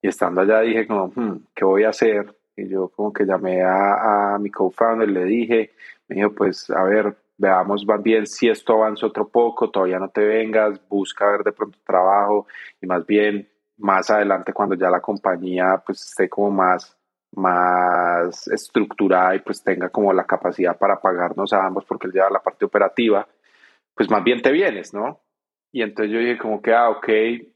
Y 0.00 0.08
estando 0.08 0.40
allá 0.40 0.60
dije 0.60 0.86
como, 0.86 1.08
hmm, 1.08 1.46
¿qué 1.54 1.64
voy 1.64 1.84
a 1.84 1.90
hacer? 1.90 2.34
Y 2.56 2.68
yo 2.68 2.88
como 2.88 3.12
que 3.12 3.24
llamé 3.24 3.62
a, 3.62 4.34
a 4.34 4.38
mi 4.38 4.50
co-founder, 4.50 5.08
le 5.08 5.24
dije, 5.24 5.72
me 6.08 6.16
dijo, 6.16 6.32
pues 6.32 6.70
a 6.70 6.84
ver, 6.84 7.16
veamos 7.36 7.84
más 7.84 8.02
bien 8.02 8.26
si 8.26 8.48
esto 8.48 8.74
avanza 8.74 9.06
otro 9.06 9.28
poco, 9.28 9.70
todavía 9.70 9.98
no 9.98 10.08
te 10.08 10.24
vengas, 10.24 10.80
busca 10.88 11.26
ver 11.30 11.42
de 11.42 11.52
pronto 11.52 11.78
trabajo 11.84 12.46
y 12.80 12.86
más 12.86 13.04
bien 13.04 13.48
más 13.78 14.10
adelante 14.10 14.52
cuando 14.52 14.76
ya 14.76 14.88
la 14.88 15.00
compañía 15.00 15.82
pues 15.84 16.02
esté 16.02 16.28
como 16.28 16.52
más 16.52 16.96
más 17.34 18.46
estructurada 18.48 19.34
y 19.34 19.40
pues 19.40 19.64
tenga 19.64 19.88
como 19.88 20.12
la 20.12 20.24
capacidad 20.24 20.76
para 20.78 21.00
pagarnos 21.00 21.52
a 21.52 21.64
ambos 21.64 21.84
porque 21.84 22.06
él 22.06 22.12
lleva 22.12 22.30
la 22.30 22.42
parte 22.42 22.64
operativa, 22.66 23.26
pues 23.94 24.10
más 24.10 24.22
bien 24.22 24.42
te 24.42 24.52
vienes, 24.52 24.94
¿no? 24.94 25.20
Y 25.72 25.82
entonces 25.82 26.12
yo 26.12 26.18
dije 26.18 26.38
como 26.38 26.60
que, 26.60 26.74
ah, 26.74 26.90
ok, 26.90 27.08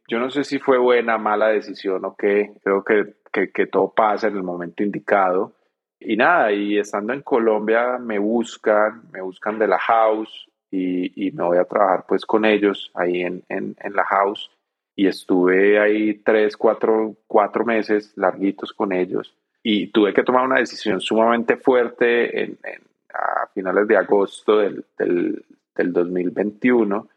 yo 0.09 0.19
no 0.19 0.31
sé 0.31 0.43
si 0.43 0.59
fue 0.59 0.79
buena, 0.79 1.19
mala 1.19 1.49
decisión 1.49 2.05
o 2.07 2.17
qué, 2.17 2.53
creo 2.65 2.83
que, 2.83 3.15
que, 3.31 3.51
que 3.51 3.67
todo 3.67 3.93
pasa 3.95 4.29
en 4.29 4.37
el 4.37 4.43
momento 4.43 4.83
indicado. 4.83 5.53
Y 6.01 6.17
nada, 6.17 6.51
y 6.53 6.79
estando 6.79 7.13
en 7.13 7.23
Colombia 7.23 7.99
me 7.99 8.19
buscan, 8.19 9.03
me 9.13 9.21
buscan 9.21 9.59
de 9.59 9.69
la 9.69 9.79
house 9.79 10.49
y, 10.71 11.27
y 11.27 11.31
me 11.33 11.45
voy 11.45 11.59
a 11.59 11.65
trabajar 11.65 12.05
pues 12.09 12.25
con 12.25 12.45
ellos 12.45 12.91
ahí 12.95 13.23
en, 13.23 13.45
en, 13.49 13.77
en 13.81 13.93
la 13.95 14.05
house. 14.05 14.51
Y 14.95 15.07
estuve 15.07 15.79
ahí 15.79 16.15
tres, 16.15 16.57
cuatro, 16.57 17.17
cuatro 17.27 17.67
meses 17.67 18.15
larguitos 18.17 18.73
con 18.73 18.93
ellos. 18.93 19.37
Y 19.63 19.89
tuve 19.89 20.15
que 20.15 20.23
tomar 20.23 20.45
una 20.45 20.61
decisión 20.61 21.01
sumamente 21.01 21.57
fuerte 21.57 22.45
en, 22.45 22.59
a 23.13 23.49
finales 23.49 23.87
de 23.89 23.97
agosto 23.97 24.59
del, 24.59 24.85
del, 24.99 25.45
del, 25.75 25.93
2021 25.93 27.09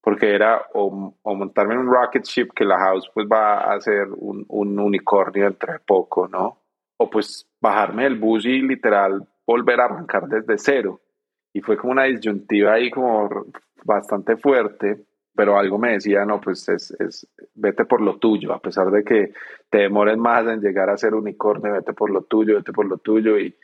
porque 0.00 0.34
era 0.34 0.62
o, 0.74 1.14
montarme 1.24 1.74
en 1.74 1.80
un 1.80 1.92
rocket 1.92 2.24
ship 2.24 2.48
que 2.54 2.64
la 2.64 2.78
house 2.78 3.10
pues 3.12 3.26
va 3.30 3.72
a 3.72 3.80
ser 3.80 4.08
un, 4.16 4.44
un 4.48 4.78
unicornio 4.78 5.44
dentro 5.44 5.72
de 5.72 5.80
poco, 5.80 6.28
¿no? 6.28 6.62
O 6.96 7.10
pues 7.10 7.48
bajarme 7.60 8.04
del 8.04 8.18
bus 8.18 8.44
y 8.46 8.60
literal 8.60 9.26
volver 9.46 9.80
a 9.80 9.84
arrancar 9.84 10.28
desde 10.28 10.58
cero. 10.58 11.00
Y 11.52 11.60
fue 11.60 11.76
como 11.76 11.92
una 11.92 12.04
disyuntiva 12.04 12.74
ahí 12.74 12.90
como 12.90 13.28
bastante 13.84 14.36
fuerte 14.36 15.04
pero 15.38 15.56
algo 15.56 15.78
me 15.78 15.92
decía, 15.92 16.24
no, 16.24 16.40
pues 16.40 16.68
es, 16.68 16.90
es, 16.98 17.28
vete 17.54 17.84
por 17.84 18.00
lo 18.00 18.18
tuyo, 18.18 18.52
a 18.52 18.58
pesar 18.58 18.90
de 18.90 19.04
que 19.04 19.34
te 19.70 19.78
demores 19.78 20.18
más 20.18 20.44
en 20.48 20.60
llegar 20.60 20.90
a 20.90 20.96
ser 20.96 21.14
unicornio, 21.14 21.74
vete 21.74 21.92
por 21.92 22.10
lo 22.10 22.22
tuyo, 22.22 22.56
vete 22.56 22.72
por 22.72 22.86
lo 22.86 22.98
tuyo, 22.98 23.38
y, 23.38 23.54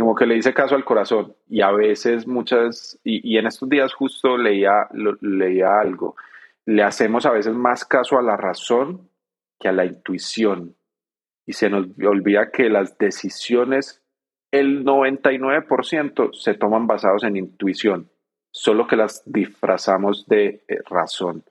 como 0.00 0.14
que 0.14 0.26
le 0.26 0.36
hice 0.36 0.52
caso 0.52 0.74
al 0.74 0.84
corazón, 0.84 1.34
y 1.48 1.60
a 1.60 1.70
veces 1.70 2.26
muchas, 2.26 2.98
y, 3.04 3.34
y 3.34 3.38
en 3.38 3.46
estos 3.46 3.68
días 3.68 3.94
justo 3.94 4.36
leía, 4.36 4.88
leía 5.20 5.78
algo, 5.80 6.16
le 6.66 6.82
hacemos 6.82 7.26
a 7.26 7.30
veces 7.30 7.54
más 7.54 7.84
caso 7.84 8.18
a 8.18 8.22
la 8.22 8.36
razón 8.36 9.08
que 9.58 9.68
a 9.68 9.72
la 9.72 9.84
intuición, 9.84 10.74
y 11.46 11.52
se 11.52 11.68
nos 11.70 11.86
olvida 12.04 12.50
que 12.50 12.68
las 12.68 12.98
decisiones, 12.98 14.02
el 14.50 14.84
99% 14.84 16.32
se 16.32 16.54
toman 16.54 16.86
basados 16.86 17.24
en 17.24 17.36
intuición 17.36 18.10
solo 18.54 18.86
que 18.86 18.96
las 18.96 19.22
disfrazamos 19.26 20.26
de 20.28 20.64
eh, 20.68 20.78
razón. 20.88 21.44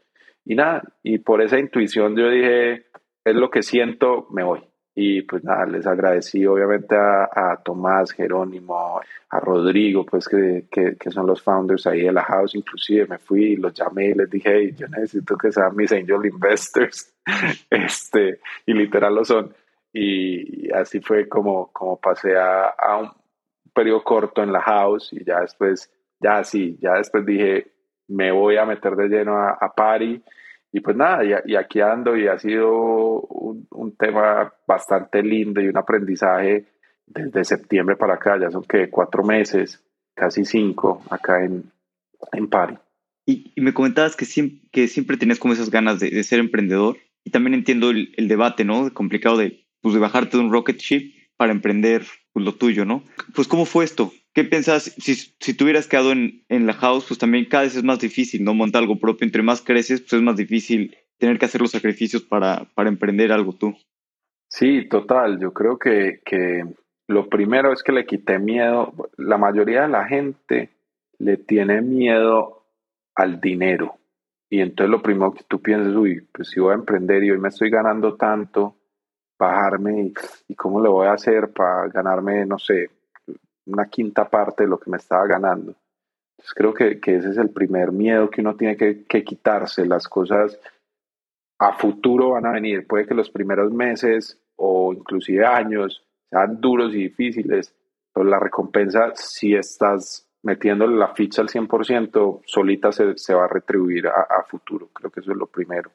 Y 0.46 0.56
nada, 0.56 0.84
y 1.04 1.20
por 1.20 1.42
esa 1.42 1.60
intuición 1.60 2.16
yo 2.16 2.30
dije, 2.30 2.86
es 3.26 3.36
lo 3.36 3.50
que 3.50 3.62
siento, 3.62 4.28
me 4.32 4.44
voy. 4.44 4.62
Y 4.96 5.24
pues 5.24 5.44
nada, 5.44 5.66
les 5.66 5.88
agradecí 5.88 6.46
obviamente 6.46 6.96
a, 6.96 7.60
Tomás, 7.64 8.12
Jerónimo, 8.12 9.02
a 9.30 9.40
Rodrigo, 9.40 10.06
pues 10.06 10.28
que, 10.28 10.68
que, 10.70 11.12
son 11.12 11.26
los 11.26 11.42
founders 11.42 11.88
ahí 11.88 12.02
de 12.02 12.12
la 12.12 12.24
house, 12.24 12.54
inclusive 12.54 13.08
me 13.08 13.18
fui 13.18 13.54
y 13.54 13.56
los 13.56 13.74
llamé 13.74 14.10
y 14.10 14.14
les 14.14 14.30
dije, 14.30 14.74
yo 14.74 14.88
necesito 14.88 15.36
que 15.36 15.52
sean 15.52 15.76
mis 15.76 15.92
angel 15.92 16.26
investors, 16.26 17.12
este, 17.72 18.40
y 18.68 18.74
literal 18.74 19.16
lo 19.16 19.26
son. 19.26 19.54
Y, 19.92 20.72
así 20.72 21.00
fue 21.00 21.28
como, 21.28 21.72
como 21.72 22.00
pasé 22.00 22.38
a, 22.38 22.68
a 22.70 22.98
un 22.98 23.12
periodo 23.74 24.04
corto 24.04 24.44
en 24.44 24.52
la 24.52 24.62
house 24.62 25.12
y 25.14 25.24
ya 25.24 25.40
después 25.42 25.92
ya 26.24 26.44
sí, 26.44 26.78
ya 26.82 26.94
después 26.94 27.26
dije, 27.26 27.74
me 28.08 28.32
voy 28.32 28.58
a 28.58 28.66
meter 28.66 28.96
de 28.96 29.10
lleno 29.10 29.38
a, 29.38 29.58
a 29.60 29.74
Pari. 29.76 30.24
Y 30.76 30.80
pues 30.80 30.98
nada, 30.98 31.24
y, 31.24 31.56
aquí 31.56 31.82
ando 31.82 32.18
y 32.18 32.28
ha 32.28 32.40
sido 32.40 33.22
un, 33.22 33.96
tema 33.96 34.52
bastante 34.68 35.22
lindo 35.22 35.62
y 35.62 35.68
un 35.68 35.78
aprendizaje 35.78 36.66
desde 37.06 37.44
septiembre 37.44 37.96
para 37.96 38.16
acá, 38.16 38.40
ya 38.42 38.50
son 38.50 38.64
que 38.64 38.90
cuatro 38.90 39.24
meses, 39.24 39.84
casi 40.16 40.46
cinco 40.46 41.04
acá 41.12 41.44
en, 41.44 41.72
en 42.32 42.48
Pari. 42.48 42.76
Y, 43.28 43.54
me 43.56 43.72
comentabas 43.72 44.16
que 44.16 44.26
siempre, 44.26 44.68
que 44.72 44.88
siempre 44.88 45.18
tenías 45.18 45.38
como 45.38 45.54
esas 45.54 45.70
ganas 45.70 46.00
de, 46.00 46.24
ser 46.24 46.40
emprendedor 46.40 46.98
y 47.24 47.30
también 47.30 47.54
entiendo 47.54 47.92
el, 47.92 48.28
debate, 48.28 48.66
¿no? 48.66 48.92
Complicado 48.96 49.38
de, 49.38 49.68
pues, 49.82 49.96
bajarte 50.00 50.38
de 50.38 50.44
un 50.44 50.52
rocket 50.52 50.80
ship 50.80 51.14
para 51.38 51.52
emprender 51.52 52.04
pues, 52.34 52.44
lo 52.44 52.56
tuyo, 52.56 52.84
¿no? 52.84 53.04
Pues 53.36 53.48
¿cómo 53.48 53.66
fue 53.66 53.86
esto? 53.86 54.12
¿Qué 54.34 54.44
pensás? 54.44 54.84
Si, 54.98 55.14
si 55.16 55.64
hubieras 55.64 55.88
quedado 55.88 56.12
en, 56.12 56.44
en, 56.50 56.66
la 56.66 56.74
house, 56.74 57.06
pues 57.08 57.20
también 57.20 57.46
cada 57.46 57.64
vez 57.64 57.76
es 57.76 57.84
más 57.84 58.00
difícil, 58.00 58.44
¿no? 58.44 58.56
Montar 58.56 58.82
algo 58.82 59.00
propio. 59.00 59.26
Entre 59.26 59.44
más 59.44 59.62
creces, 59.62 60.02
pues 60.02 60.14
es 60.14 60.22
más 60.22 60.36
difícil 60.36 60.98
tener 61.20 61.38
que 61.38 61.46
hacer 61.46 61.62
los 61.62 61.72
sacrificios 61.72 62.24
para, 62.24 62.66
para 62.74 62.90
emprender 62.90 63.32
algo 63.32 63.54
tú. 63.54 63.76
Sí, 64.48 64.88
total. 64.90 65.40
Yo 65.40 65.54
creo 65.54 65.78
que, 65.78 66.22
que 66.26 66.64
lo 67.08 67.30
primero 67.30 67.72
es 67.72 67.84
que 67.84 67.92
le 67.92 68.06
quité 68.06 68.40
miedo. 68.40 68.94
La 69.18 69.38
mayoría 69.38 69.84
de 69.84 69.90
la 69.90 70.06
gente 70.06 70.72
le 71.20 71.38
tiene 71.38 71.82
miedo 71.82 72.66
al 73.16 73.40
dinero. 73.40 74.00
Y 74.50 74.62
entonces 74.62 74.90
lo 74.90 75.02
primero 75.04 75.34
que 75.34 75.44
tú 75.48 75.62
piensas, 75.62 75.96
uy, 75.96 76.28
pues 76.32 76.50
si 76.50 76.60
voy 76.60 76.72
a 76.72 76.76
emprender 76.76 77.24
y 77.24 77.32
hoy 77.32 77.40
me 77.40 77.50
estoy 77.50 77.70
ganando 77.70 78.16
tanto, 78.16 78.78
bajarme 79.38 80.02
y, 80.02 80.14
y 80.48 80.56
cómo 80.56 80.82
le 80.82 80.90
voy 80.90 81.08
a 81.08 81.14
hacer 81.14 81.52
para 81.54 81.88
ganarme, 81.88 82.46
no 82.46 82.60
sé, 82.60 82.90
una 83.66 83.88
quinta 83.88 84.30
parte 84.30 84.64
de 84.64 84.70
lo 84.70 84.80
que 84.80 84.90
me 84.90 84.98
estaba 84.98 85.26
ganando. 85.28 85.76
Entonces 86.38 86.54
creo 86.56 86.74
que, 86.74 87.00
que 87.00 87.16
ese 87.16 87.30
es 87.30 87.38
el 87.38 87.50
primer 87.50 87.92
miedo 87.92 88.30
que 88.30 88.42
uno 88.42 88.56
tiene 88.56 88.76
que, 88.76 89.24
quitarse. 89.24 89.86
Las 89.86 90.08
cosas 90.08 90.60
a 91.60 91.74
futuro 91.74 92.32
van 92.32 92.46
a 92.46 92.52
venir. 92.52 92.86
Puede 92.88 93.06
que 93.06 93.14
los 93.14 93.30
primeros 93.30 93.72
meses 93.72 94.40
o 94.56 94.94
inclusive 94.94 95.46
años 95.46 96.06
sean 96.30 96.60
duros 96.60 96.94
y 96.94 97.04
difíciles, 97.04 97.74
pero 98.14 98.26
la 98.26 98.40
recompensa, 98.40 99.12
si 99.16 99.56
estás 99.56 100.28
metiéndole 100.42 100.98
la 100.98 101.14
ficha 101.14 101.42
al 101.42 101.48
100%, 101.48 102.42
solita 102.46 102.92
se, 102.92 103.18
se 103.18 103.34
va 103.34 103.46
a 103.46 103.48
retribuir 103.48 104.08
a, 104.08 104.44
futuro. 104.44 104.90
Creo 104.94 105.12
que 105.12 105.22
eso 105.22 105.32
es 105.32 105.38
lo 105.38 105.48
primero. 105.48 105.92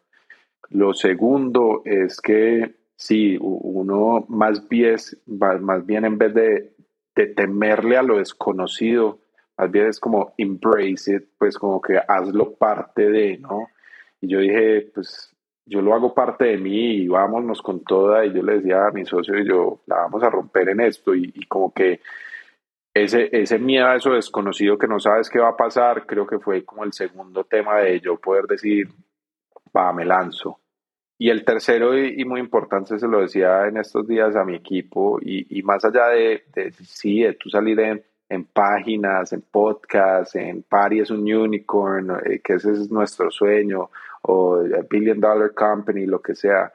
Lo 0.70 0.94
segundo 0.94 1.82
es 1.84 2.20
que 2.20 2.74
si 2.96 3.36
uno 3.40 4.24
más 4.28 4.66
bien, 4.68 4.96
más 5.26 5.86
bien 5.86 6.04
en 6.04 6.18
vez 6.18 6.34
de 6.34 6.72
de 7.18 7.34
temerle 7.34 7.96
a 7.96 8.02
lo 8.02 8.18
desconocido, 8.18 9.18
más 9.56 9.70
bien 9.70 9.86
es 9.86 9.98
como 9.98 10.34
embrace 10.38 11.16
it, 11.16 11.24
pues 11.36 11.58
como 11.58 11.80
que 11.80 11.98
hazlo 11.98 12.54
parte 12.54 13.10
de, 13.10 13.38
¿no? 13.38 13.68
Y 14.20 14.28
yo 14.28 14.38
dije, 14.38 14.90
pues 14.94 15.34
yo 15.66 15.82
lo 15.82 15.94
hago 15.94 16.14
parte 16.14 16.46
de 16.46 16.58
mí 16.58 17.02
y 17.02 17.08
vámonos 17.08 17.60
con 17.60 17.82
toda, 17.82 18.24
y 18.24 18.32
yo 18.32 18.42
le 18.42 18.58
decía 18.58 18.86
a 18.86 18.92
mi 18.92 19.04
socio 19.04 19.38
y 19.38 19.48
yo, 19.48 19.80
la 19.86 19.96
vamos 19.96 20.22
a 20.22 20.30
romper 20.30 20.68
en 20.68 20.80
esto, 20.80 21.14
y, 21.14 21.32
y 21.34 21.46
como 21.46 21.72
que 21.72 22.00
ese, 22.94 23.28
ese 23.32 23.58
miedo 23.58 23.86
a 23.86 23.96
eso 23.96 24.12
desconocido 24.12 24.78
que 24.78 24.86
no 24.86 25.00
sabes 25.00 25.28
qué 25.28 25.38
va 25.38 25.50
a 25.50 25.56
pasar, 25.56 26.06
creo 26.06 26.26
que 26.26 26.38
fue 26.38 26.64
como 26.64 26.84
el 26.84 26.92
segundo 26.92 27.44
tema 27.44 27.78
de 27.80 28.00
yo 28.00 28.16
poder 28.16 28.46
decir, 28.46 28.88
va, 29.76 29.92
me 29.92 30.04
lanzo. 30.04 30.60
Y 31.20 31.30
el 31.30 31.44
tercero 31.44 31.98
y, 31.98 32.24
muy 32.24 32.38
importante, 32.38 32.96
se 32.96 33.08
lo 33.08 33.20
decía 33.20 33.66
en 33.66 33.76
estos 33.76 34.06
días 34.06 34.36
a 34.36 34.44
mi 34.44 34.54
equipo, 34.54 35.18
y, 35.20 35.62
más 35.64 35.84
allá 35.84 36.06
de, 36.10 36.44
de, 36.54 36.72
sí, 36.72 37.22
de 37.22 37.34
tú 37.34 37.50
salir 37.50 37.80
en, 37.80 38.44
páginas, 38.44 39.32
en 39.32 39.42
podcasts, 39.42 40.36
en 40.36 40.62
Party 40.62 41.00
es 41.00 41.10
un 41.10 41.22
unicorn, 41.22 42.18
eh, 42.24 42.40
que 42.40 42.54
ese 42.54 42.70
es 42.70 42.90
nuestro 42.90 43.32
sueño, 43.32 43.90
o 44.22 44.62
Billion 44.88 45.18
Dollar 45.18 45.52
Company, 45.54 46.06
lo 46.06 46.22
que 46.22 46.36
sea. 46.36 46.72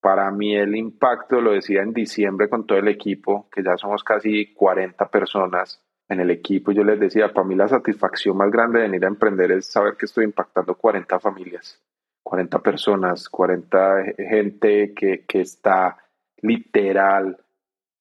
Para 0.00 0.30
mí 0.32 0.56
el 0.56 0.74
impacto, 0.76 1.40
lo 1.40 1.52
decía 1.52 1.82
en 1.82 1.92
diciembre 1.92 2.48
con 2.48 2.66
todo 2.66 2.78
el 2.78 2.88
equipo, 2.88 3.48
que 3.52 3.62
ya 3.62 3.76
somos 3.76 4.02
casi 4.02 4.54
40 4.54 5.08
personas 5.08 5.80
en 6.08 6.20
el 6.20 6.30
equipo, 6.30 6.72
yo 6.72 6.82
les 6.82 6.98
decía, 6.98 7.32
para 7.32 7.46
mí 7.46 7.54
la 7.54 7.68
satisfacción 7.68 8.36
más 8.36 8.50
grande 8.50 8.78
de 8.80 8.86
venir 8.86 9.04
a 9.04 9.08
emprender 9.08 9.52
es 9.52 9.66
saber 9.66 9.94
que 9.96 10.06
estoy 10.06 10.24
impactando 10.24 10.74
40 10.74 11.20
familias 11.20 11.80
40 12.28 12.58
personas, 12.58 13.26
40 13.30 14.04
gente 14.18 14.92
que, 14.92 15.24
que 15.26 15.40
está 15.40 15.96
literal 16.42 17.38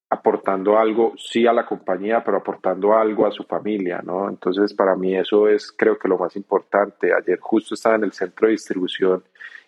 aportando 0.09 0.77
algo, 0.77 1.13
sí 1.17 1.47
a 1.47 1.53
la 1.53 1.65
compañía, 1.65 2.21
pero 2.25 2.35
aportando 2.35 2.93
algo 2.93 3.25
a 3.25 3.31
su 3.31 3.43
familia, 3.43 4.01
¿no? 4.03 4.27
Entonces, 4.27 4.73
para 4.73 4.97
mí 4.97 5.15
eso 5.15 5.47
es, 5.47 5.71
creo 5.71 5.97
que 5.97 6.09
lo 6.09 6.17
más 6.17 6.35
importante. 6.35 7.13
Ayer 7.13 7.39
justo 7.39 7.73
estaba 7.73 7.95
en 7.95 8.03
el 8.03 8.11
centro 8.11 8.47
de 8.47 8.51
distribución 8.51 9.23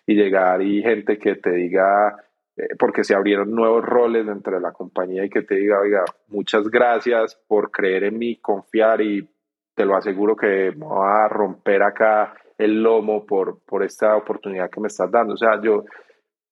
y 0.06 0.14
llegar 0.14 0.60
y 0.60 0.82
gente 0.82 1.18
que 1.18 1.36
te 1.36 1.52
diga, 1.52 2.16
eh, 2.54 2.68
porque 2.78 3.02
se 3.02 3.14
abrieron 3.14 3.54
nuevos 3.54 3.82
roles 3.82 4.26
dentro 4.26 4.56
de 4.56 4.60
la 4.60 4.72
compañía 4.72 5.24
y 5.24 5.30
que 5.30 5.40
te 5.40 5.54
diga, 5.54 5.80
oiga, 5.80 6.04
muchas 6.28 6.68
gracias 6.68 7.34
por 7.48 7.70
creer 7.70 8.04
en 8.04 8.18
mí, 8.18 8.36
confiar 8.36 9.00
y 9.00 9.26
te 9.74 9.86
lo 9.86 9.96
aseguro 9.96 10.36
que 10.36 10.72
me 10.76 10.84
va 10.84 11.24
a 11.24 11.28
romper 11.28 11.82
acá 11.82 12.34
el 12.60 12.82
lomo 12.82 13.24
por, 13.24 13.58
por 13.64 13.82
esta 13.82 14.16
oportunidad 14.16 14.70
que 14.70 14.80
me 14.80 14.88
estás 14.88 15.10
dando. 15.10 15.34
O 15.34 15.36
sea, 15.36 15.60
yo, 15.62 15.84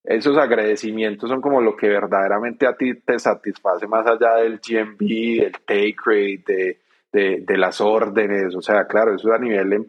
esos 0.03 0.39
agradecimientos 0.39 1.29
son 1.29 1.43
como 1.43 1.61
lo 1.61 1.77
que 1.77 1.89
verdaderamente 1.89 2.67
a 2.67 2.75
ti 2.75 2.95
te 2.95 3.19
satisface 3.19 3.87
más 3.87 4.07
allá 4.07 4.37
del 4.37 4.59
GMB, 4.59 4.99
del 4.99 5.53
take 5.67 5.97
rate, 6.05 6.79
de, 7.13 7.41
de, 7.47 7.59
las 7.59 7.81
órdenes. 7.83 8.55
O 8.55 8.63
sea, 8.63 8.87
claro, 8.87 9.15
eso 9.15 9.29
es 9.29 9.35
a 9.35 9.39
nivel 9.39 9.73
em, 9.75 9.85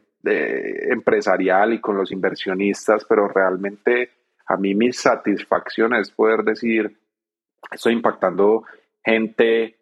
empresarial 0.92 1.74
y 1.74 1.80
con 1.80 1.96
los 1.96 2.12
inversionistas, 2.12 3.06
pero 3.06 3.30
realmente 3.30 4.10
a 4.46 4.58
mí 4.58 4.76
mi 4.76 4.92
satisfacción 4.92 5.94
es 5.96 6.12
poder 6.12 6.44
decir, 6.44 6.98
estoy 7.72 7.94
impactando 7.94 8.64
gente 9.04 9.79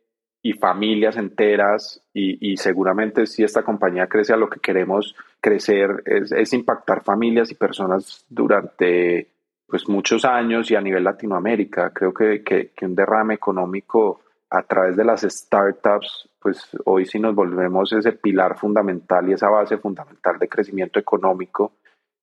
y 0.47 0.53
familias 0.53 1.17
enteras 1.17 2.01
y, 2.13 2.55
seguramente 2.55 3.25
si 3.25 3.43
esta 3.43 3.63
compañía 3.63 4.07
crece 4.07 4.31
a 4.31 4.37
lo 4.37 4.49
que 4.49 4.61
queremos 4.61 5.13
crecer 5.41 6.03
es, 6.05 6.31
es 6.31 6.53
impactar 6.53 7.03
familias 7.03 7.51
y 7.51 7.55
personas 7.55 8.25
durante 8.29 9.27
pues 9.67 9.89
muchos 9.89 10.23
años 10.23 10.71
y 10.71 10.75
a 10.75 10.81
nivel 10.81 11.03
Latinoamérica. 11.03 11.91
Creo 11.93 12.13
que, 12.13 12.43
que, 12.45 12.71
que, 12.73 12.85
un 12.85 12.95
derrame 12.95 13.33
económico 13.33 14.21
a 14.49 14.63
través 14.63 14.95
de 14.95 15.03
las 15.03 15.23
startups, 15.23 16.29
pues 16.39 16.65
hoy 16.85 17.05
sí 17.05 17.19
nos 17.19 17.35
volvemos 17.35 17.91
ese 17.91 18.13
pilar 18.13 18.57
fundamental 18.57 19.27
y 19.27 19.33
esa 19.33 19.49
base 19.49 19.77
fundamental 19.77 20.39
de 20.39 20.47
crecimiento 20.47 20.97
económico. 20.97 21.73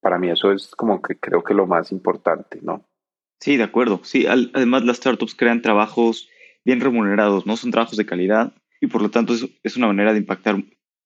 Para 0.01 0.19
mí 0.19 0.31
eso 0.31 0.51
es 0.51 0.75
como 0.75 1.03
que 1.03 1.17
creo 1.17 1.45
que 1.45 1.53
lo 1.53 1.67
más 1.67 1.93
importante, 1.93 2.59
¿no? 2.63 2.87
Sí, 3.39 3.59
de 3.59 3.65
acuerdo. 3.65 4.01
Sí, 4.03 4.27
además 4.27 4.85
las 4.87 4.97
startups 4.97 5.35
crean 5.35 5.61
trabajos 5.61 6.31
bien 6.65 6.81
remunerados, 6.81 7.47
¿no? 7.47 7.57
Son 7.57 7.71
trabajos 7.71 7.97
de 7.97 8.07
calidad 8.07 8.55
y 8.81 8.87
por 8.87 9.03
lo 9.03 9.11
tanto 9.11 9.35
es, 9.35 9.49
es 9.63 9.77
una 9.77 9.87
manera 9.87 10.13
de 10.13 10.19
impactar 10.19 10.63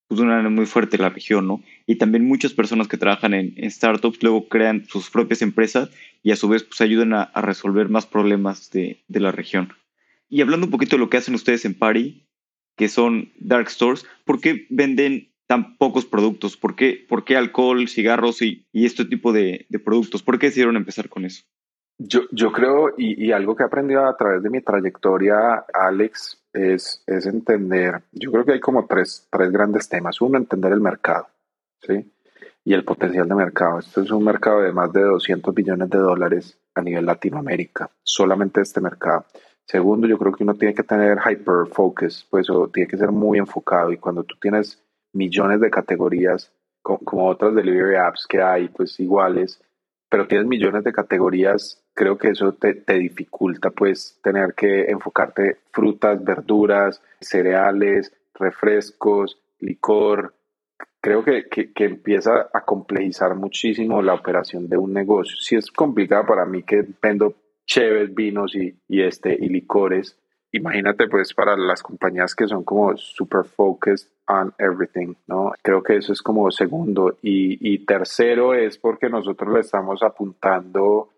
pues, 0.09 0.19
de 0.19 0.25
una 0.25 0.37
manera 0.37 0.51
muy 0.51 0.67
fuerte 0.67 0.97
la 0.99 1.11
región, 1.11 1.47
¿no? 1.47 1.63
Y 1.87 1.97
también 1.97 2.27
muchas 2.27 2.55
personas 2.55 2.89
que 2.89 2.97
trabajan 2.97 3.35
en, 3.35 3.71
startups 3.71 4.23
luego 4.23 4.49
crean 4.49 4.87
sus 4.87 5.11
propias 5.11 5.43
empresas 5.43 5.91
y 6.23 6.31
a 6.31 6.37
su 6.37 6.49
vez 6.49 6.65
pues 6.65 6.81
ayudan 6.81 7.13
a, 7.13 7.31
resolver 7.37 7.89
más 7.89 8.07
problemas 8.07 8.71
de, 8.71 9.05
de, 9.07 9.21
la 9.21 9.33
región. 9.33 9.75
Y 10.29 10.41
hablando 10.41 10.67
un 10.67 10.73
poquito 10.73 10.97
de 10.97 11.01
lo 11.01 11.11
que 11.11 11.19
hacen 11.19 11.35
ustedes 11.35 11.65
en 11.65 11.75
Pari, 11.75 12.27
que 12.77 12.89
son 12.89 13.33
dark 13.39 13.69
stores, 13.69 14.07
¿por 14.25 14.41
qué 14.41 14.67
venden 14.71 15.31
tan 15.47 15.77
pocos 15.77 16.07
productos? 16.07 16.57
¿Por 16.57 16.75
qué, 16.75 17.05
por 17.09 17.25
qué 17.25 17.37
alcohol, 17.37 17.89
cigarros 17.89 18.41
y, 18.43 18.67
y 18.73 18.87
este 18.87 19.05
tipo 19.05 19.33
de, 19.33 19.67
de 19.69 19.79
productos? 19.79 20.23
¿Por 20.23 20.39
qué 20.39 20.47
decidieron 20.47 20.77
empezar 20.77 21.09
con 21.09 21.25
eso? 21.25 21.45
Yo, 22.01 22.21
yo 22.31 22.53
creo, 22.53 22.95
y, 22.97 23.27
y, 23.27 23.33
algo 23.33 23.57
que 23.57 23.65
he 23.65 23.67
aprendido 23.67 24.07
a 24.07 24.17
través 24.17 24.41
de 24.41 24.51
mi 24.51 24.61
trayectoria, 24.61 25.65
Alex, 25.75 26.41
es, 26.53 27.03
es 27.07 27.27
entender, 27.27 28.03
yo 28.13 28.31
creo 28.31 28.45
que 28.45 28.53
hay 28.53 28.61
como 28.61 28.87
tres, 28.87 29.27
tres 29.31 29.51
grandes 29.51 29.89
temas. 29.89 30.21
Uno, 30.21 30.39
entender 30.39 30.73
el 30.73 30.81
mercado, 30.81 31.27
¿sí? 31.81 32.13
Y 32.65 32.75
el 32.75 32.85
potencial 32.85 33.29
de 33.29 33.35
mercado. 33.35 33.81
Esto 33.81 34.03
es 34.03 34.11
un 34.11 34.25
mercado 34.25 34.61
de 34.61 34.73
más 34.73 34.93
de 34.93 35.03
200 35.03 35.55
billones 35.55 35.91
de 35.91 35.99
dólares 35.99 36.59
a 36.75 36.83
nivel 36.83 37.07
Latinoamérica, 37.07 37.91
solamente 38.03 38.61
este 38.61 38.81
mercado. 38.81 39.27
Segundo, 39.65 40.07
yo 40.07 40.19
creo 40.19 40.33
que 40.33 40.45
uno 40.45 40.55
tiene 40.55 40.75
que 40.75 40.83
tener 40.83 41.19
hyper 41.19 41.67
focus, 41.73 42.27
pues 42.31 42.49
o 42.49 42.69
tiene 42.69 42.89
que 42.89 42.97
ser 42.97 43.11
muy 43.11 43.39
enfocado. 43.39 43.93
Y 43.93 43.99
cuando 43.99 44.25
tú 44.25 44.37
tienes 44.41 44.83
millones 45.13 45.61
de 45.61 45.71
categorías, 45.71 46.53
como, 46.81 46.99
como 47.01 47.27
otras 47.27 47.55
delivery 47.55 47.97
apps 47.97 48.27
que 48.27 48.41
hay, 48.41 48.69
pues 48.69 48.99
iguales, 49.01 49.61
pero 50.09 50.27
tienes 50.27 50.47
millones 50.47 50.85
de 50.85 50.93
categorías, 50.93 51.83
creo 51.99 52.17
que 52.17 52.29
eso 52.29 52.53
te, 52.53 52.75
te, 52.75 52.95
dificulta 52.95 53.71
pues 53.71 54.21
tener 54.23 54.55
que 54.55 54.85
enfocarte 54.85 55.57
frutas, 55.73 56.23
verduras, 56.23 57.03
cereales, 57.21 58.13
refrescos, 58.35 59.43
licor. 59.59 60.33
Creo 61.01 61.25
que, 61.25 61.49
que, 61.49 61.73
que, 61.73 61.87
empieza 61.87 62.51
a 62.55 62.65
complejizar 62.65 63.35
muchísimo 63.35 64.01
la 64.01 64.15
operación 64.15 64.69
de 64.69 64.77
un 64.77 64.93
negocio. 64.93 65.35
Si 65.41 65.57
es 65.57 65.73
complicado 65.73 66.25
para 66.25 66.47
mí 66.47 66.63
que 66.63 66.87
vendo 67.03 67.35
cheves, 67.67 68.15
vinos 68.15 68.55
y, 68.55 68.79
y, 68.87 69.03
este, 69.03 69.37
y 69.37 69.49
licores, 69.49 70.17
imagínate 70.53 71.09
pues 71.09 71.35
para 71.35 71.57
las 71.57 71.83
compañías 71.83 72.33
que 72.37 72.47
son 72.47 72.63
como 72.63 72.97
super 72.97 73.43
focused 73.45 74.07
on 74.29 74.55
everything, 74.59 75.15
¿no? 75.27 75.53
Creo 75.63 75.83
que 75.83 75.97
eso 75.97 76.13
es 76.13 76.23
como 76.23 76.49
segundo. 76.53 77.19
Y, 77.23 77.75
y 77.75 77.85
tercero 77.85 78.55
es 78.55 78.79
porque 78.79 79.09
nosotros 79.09 79.53
le 79.53 79.61
estamos 79.61 80.05
apuntando, 80.05 81.09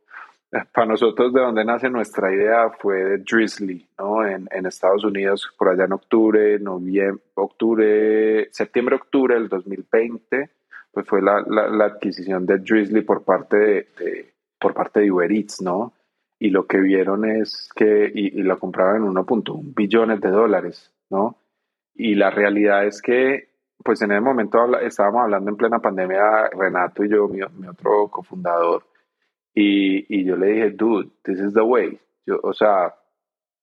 para 0.73 0.87
nosotros 0.87 1.33
de 1.33 1.41
donde 1.41 1.65
nace 1.65 1.89
nuestra 1.91 2.33
idea 2.33 2.71
fue 2.71 3.05
de 3.05 3.19
Drizzly, 3.19 3.89
¿no? 3.99 4.27
En, 4.27 4.49
en 4.51 4.67
Estados 4.67 5.05
Unidos, 5.05 5.49
por 5.57 5.69
allá 5.69 5.85
en 5.85 5.93
octubre, 5.93 6.59
noviembre, 6.59 7.23
octubre, 7.35 8.49
septiembre, 8.53 8.97
octubre 8.97 9.35
del 9.35 9.49
2020, 9.49 10.51
pues 10.93 11.07
fue 11.07 11.23
la, 11.23 11.45
la, 11.47 11.69
la 11.69 11.85
adquisición 11.85 12.47
de 12.47 12.59
Drizzly 12.59 13.03
por 13.03 13.23
parte 13.23 13.57
de, 13.57 13.89
de, 13.99 14.35
por 14.59 14.75
parte 14.75 15.01
de 15.01 15.11
Uber 15.11 15.31
Eats, 15.31 15.63
¿no? 15.63 15.93
y 16.41 16.49
lo 16.49 16.67
que 16.67 16.81
vieron 16.81 17.27
es 17.27 17.69
que, 17.77 18.11
y, 18.13 18.41
y 18.41 18.43
lo 18.43 18.59
compraban 18.59 18.97
en 18.97 19.15
1.1 19.15 19.75
billones 19.77 20.21
de 20.23 20.31
dólares, 20.31 20.91
¿no? 21.11 21.37
Y 21.95 22.15
la 22.15 22.31
realidad 22.31 22.87
es 22.87 23.03
que, 23.03 23.51
pues 23.85 24.01
en 24.01 24.13
ese 24.13 24.23
momento 24.23 24.79
estábamos 24.81 25.25
hablando 25.25 25.51
en 25.51 25.57
plena 25.59 25.81
pandemia, 25.81 26.49
Renato 26.49 27.05
y 27.05 27.11
yo, 27.11 27.29
mi, 27.29 27.41
mi 27.59 27.69
otro 27.69 28.09
cofundador, 28.09 28.85
y, 29.55 30.21
y, 30.21 30.25
yo 30.25 30.37
le 30.37 30.47
dije, 30.47 30.71
dude, 30.71 31.11
this 31.25 31.41
is 31.41 31.53
the 31.55 31.63
way. 31.63 31.99
Yo, 32.27 32.39
o 32.43 32.53
sea, 32.53 32.95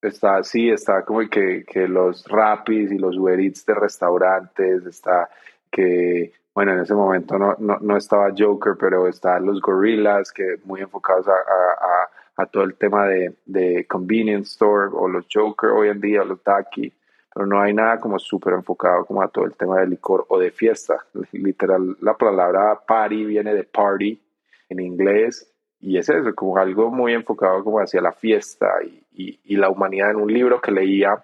está 0.02 0.38
así, 0.38 0.70
está 0.70 1.04
como 1.06 1.20
que, 1.30 1.64
que 1.66 1.88
los 1.88 2.26
rapis 2.28 2.92
y 2.92 2.98
los 2.98 3.18
Uber 3.18 3.40
Eats 3.40 3.66
de 3.66 3.74
restaurantes, 3.74 4.86
está 4.86 5.30
que, 5.72 6.34
bueno, 6.54 6.74
en 6.74 6.80
ese 6.80 6.94
momento 6.94 7.38
no, 7.38 7.56
no, 7.60 7.78
no 7.80 7.98
estaba 7.98 8.34
Joker, 8.38 8.76
pero 8.80 9.08
están 9.08 9.46
los 9.46 9.62
Gorillas, 9.62 10.32
que 10.32 10.58
muy 10.64 10.82
enfocados 10.82 11.28
a, 11.28 11.32
a 11.32 12.10
a 12.38 12.46
todo 12.46 12.64
el 12.64 12.76
tema 12.76 13.08
de, 13.08 13.36
de 13.46 13.86
convenience 13.88 14.52
store 14.52 14.92
o 14.94 15.08
los 15.08 15.26
Joker 15.32 15.72
hoy 15.72 15.90
en 15.90 16.00
día, 16.00 16.24
los 16.24 16.42
Taki, 16.44 16.94
pero 17.34 17.48
no 17.48 17.60
hay 17.60 17.74
nada 17.74 18.00
como 18.00 18.20
súper 18.20 18.54
enfocado 18.54 19.06
como 19.06 19.22
a 19.22 19.28
todo 19.28 19.46
el 19.46 19.56
tema 19.56 19.80
de 19.80 19.88
licor 19.88 20.26
o 20.30 20.40
de 20.40 20.52
fiesta. 20.52 21.04
Literal, 21.32 21.98
la 22.02 22.16
palabra 22.16 22.80
party 22.88 23.26
viene 23.26 23.54
de 23.54 23.64
party 23.64 24.22
en 24.70 24.80
inglés 24.80 25.52
y 25.80 25.98
es 25.98 26.10
eso, 26.10 26.34
como 26.36 26.58
algo 26.58 26.90
muy 26.90 27.14
enfocado 27.14 27.64
como 27.64 27.80
hacia 27.80 28.02
la 28.02 28.12
fiesta 28.12 28.68
y, 28.84 29.40
y, 29.44 29.56
la 29.56 29.70
humanidad. 29.70 30.12
En 30.12 30.18
un 30.18 30.32
libro 30.32 30.60
que 30.60 30.72
leía, 30.72 31.24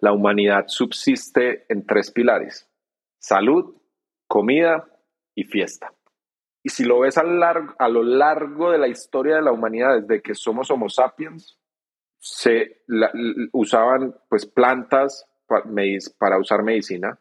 la 0.00 0.12
humanidad 0.12 0.64
subsiste 0.66 1.64
en 1.68 1.86
tres 1.86 2.10
pilares, 2.10 2.68
salud, 3.18 3.74
comida 4.26 4.88
y 5.34 5.44
fiesta. 5.44 5.92
Y 6.62 6.68
si 6.68 6.84
lo 6.84 7.00
ves 7.00 7.16
a, 7.18 7.22
largo, 7.22 7.74
a 7.78 7.88
lo 7.88 8.02
largo 8.02 8.70
de 8.70 8.78
la 8.78 8.88
historia 8.88 9.36
de 9.36 9.42
la 9.42 9.52
humanidad, 9.52 10.00
desde 10.00 10.20
que 10.20 10.34
somos 10.34 10.70
Homo 10.70 10.88
sapiens, 10.88 11.58
se 12.18 12.82
usaban 13.52 14.14
pues 14.28 14.44
plantas 14.44 15.26
para, 16.18 16.38
usar 16.38 16.62
medicina. 16.62 17.18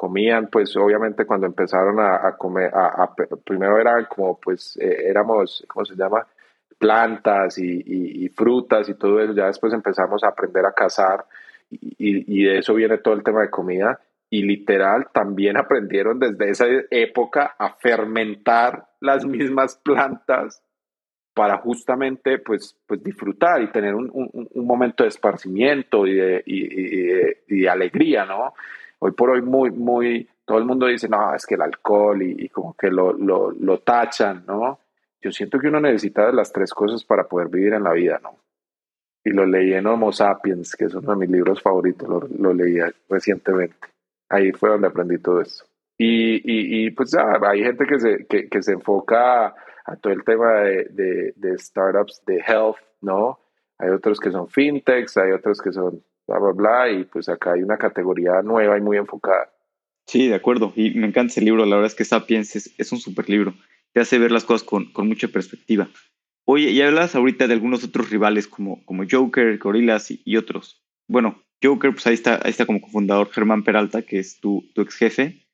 Comían, 0.00 0.46
pues 0.46 0.74
obviamente 0.78 1.26
cuando 1.26 1.46
empezaron 1.46 2.00
a, 2.00 2.26
a 2.26 2.34
comer, 2.34 2.74
a, 2.74 3.02
a, 3.02 3.14
primero 3.44 3.78
eran 3.78 4.06
como 4.06 4.40
pues 4.40 4.78
eh, 4.80 5.04
éramos, 5.06 5.62
¿cómo 5.68 5.84
se 5.84 5.94
llama? 5.94 6.26
Plantas 6.78 7.58
y, 7.58 7.82
y, 7.84 8.24
y, 8.24 8.28
frutas 8.30 8.88
y 8.88 8.94
todo 8.94 9.20
eso. 9.20 9.34
Ya 9.34 9.48
después 9.48 9.74
empezamos 9.74 10.24
a 10.24 10.28
aprender 10.28 10.64
a 10.64 10.72
cazar 10.72 11.26
y, 11.68 11.90
y 11.98 12.44
de 12.44 12.60
eso 12.60 12.72
viene 12.72 12.96
todo 12.96 13.12
el 13.12 13.22
tema 13.22 13.42
de 13.42 13.50
comida 13.50 14.00
y 14.30 14.42
literal 14.42 15.08
también 15.12 15.56
aprendieron 15.58 16.18
desde 16.18 16.48
esa 16.48 16.64
época 16.90 17.54
a 17.58 17.74
fermentar 17.74 18.86
las 19.00 19.26
mismas 19.26 19.76
plantas 19.76 20.62
para 21.34 21.58
justamente 21.58 22.38
pues, 22.38 22.74
pues 22.86 23.02
disfrutar 23.02 23.60
y 23.60 23.70
tener 23.70 23.94
un, 23.94 24.10
un, 24.14 24.48
un 24.50 24.66
momento 24.66 25.02
de 25.02 25.10
esparcimiento 25.10 26.06
y 26.06 26.14
de, 26.14 26.42
y 26.46 27.60
de, 27.60 27.68
alegría, 27.68 28.24
¿no? 28.24 28.54
Hoy 29.00 29.12
por 29.12 29.30
hoy 29.30 29.42
muy, 29.42 29.70
muy, 29.70 30.28
todo 30.44 30.58
el 30.58 30.64
mundo 30.64 30.86
dice, 30.86 31.08
no, 31.08 31.34
es 31.34 31.46
que 31.46 31.56
el 31.56 31.62
alcohol 31.62 32.22
y, 32.22 32.48
como 32.48 32.74
que 32.74 32.90
lo, 32.90 33.12
lo, 33.12 33.78
tachan, 33.78 34.44
¿no? 34.46 34.78
Yo 35.20 35.32
siento 35.32 35.58
que 35.58 35.68
uno 35.68 35.80
necesita 35.80 36.26
de 36.26 36.32
las 36.32 36.52
tres 36.52 36.72
cosas 36.72 37.04
para 37.04 37.24
poder 37.24 37.48
vivir 37.48 37.74
en 37.74 37.84
la 37.84 37.92
vida, 37.92 38.20
¿no? 38.22 38.36
Y 39.24 39.30
lo 39.30 39.44
leí 39.44 39.74
en 39.74 39.86
Homo 39.86 40.12
Sapiens, 40.12 40.74
que 40.76 40.86
es 40.86 40.94
uno 40.94 41.12
de 41.12 41.16
mis 41.16 41.30
libros 41.30 41.60
favoritos, 41.60 42.08
lo, 42.08 42.20
lo 42.20 42.54
leí 42.54 42.78
recientemente 43.08 43.90
ahí 44.30 44.52
fue 44.52 44.70
donde 44.70 44.86
aprendí 44.86 45.18
todo 45.18 45.42
eso. 45.42 45.66
Y, 45.98 46.86
y, 46.86 46.90
pues 46.92 47.14
hay 47.14 47.62
gente 47.62 47.84
que 47.84 48.00
se, 48.00 48.26
que, 48.26 48.62
se 48.62 48.72
enfoca 48.72 49.54
a 49.84 49.96
todo 49.96 50.14
el 50.14 50.24
tema 50.24 50.60
de, 50.60 51.34
de, 51.36 51.58
startups 51.58 52.22
de 52.24 52.38
health, 52.38 52.78
¿no? 53.02 53.38
hay 53.76 53.90
otros 53.90 54.18
que 54.18 54.30
son 54.30 54.48
fintechs, 54.48 55.18
hay 55.18 55.32
otros 55.32 55.60
que 55.60 55.72
son 55.72 56.02
bla, 56.30 56.38
bla, 56.38 56.52
bla, 56.52 56.90
y 56.90 57.04
pues 57.04 57.28
acá 57.28 57.52
hay 57.52 57.62
una 57.62 57.76
categoría 57.76 58.42
nueva 58.42 58.78
y 58.78 58.80
muy 58.80 58.96
enfocada. 58.96 59.52
Sí, 60.06 60.28
de 60.28 60.34
acuerdo, 60.34 60.72
y 60.76 60.90
me 60.90 61.06
encanta 61.06 61.32
ese 61.32 61.40
libro, 61.40 61.64
la 61.64 61.76
verdad 61.76 61.90
es 61.90 61.94
que 61.94 62.04
Sapiens 62.04 62.56
es, 62.56 62.92
un 62.92 62.98
super 62.98 63.28
libro, 63.28 63.54
te 63.92 64.00
hace 64.00 64.18
ver 64.18 64.32
las 64.32 64.44
cosas 64.44 64.66
con, 64.66 64.92
con 64.92 65.08
mucha 65.08 65.28
perspectiva. 65.28 65.88
Oye, 66.46 66.70
y 66.70 66.80
hablas 66.82 67.14
ahorita 67.14 67.46
de 67.46 67.54
algunos 67.54 67.84
otros 67.84 68.10
rivales 68.10 68.48
como, 68.48 68.84
como 68.84 69.04
Joker, 69.08 69.58
Gorillas 69.58 70.10
y, 70.10 70.36
otros. 70.36 70.82
Bueno, 71.08 71.42
Joker, 71.62 71.92
pues 71.92 72.06
ahí 72.06 72.14
está, 72.14 72.40
ahí 72.42 72.50
está 72.50 72.66
como 72.66 72.80
cofundador 72.80 73.30
Germán 73.30 73.62
Peralta, 73.62 74.02
que 74.02 74.18
es 74.18 74.40
tu, 74.40 74.68
tu 74.74 74.82
ex 74.82 74.96
jefe. 74.96 75.46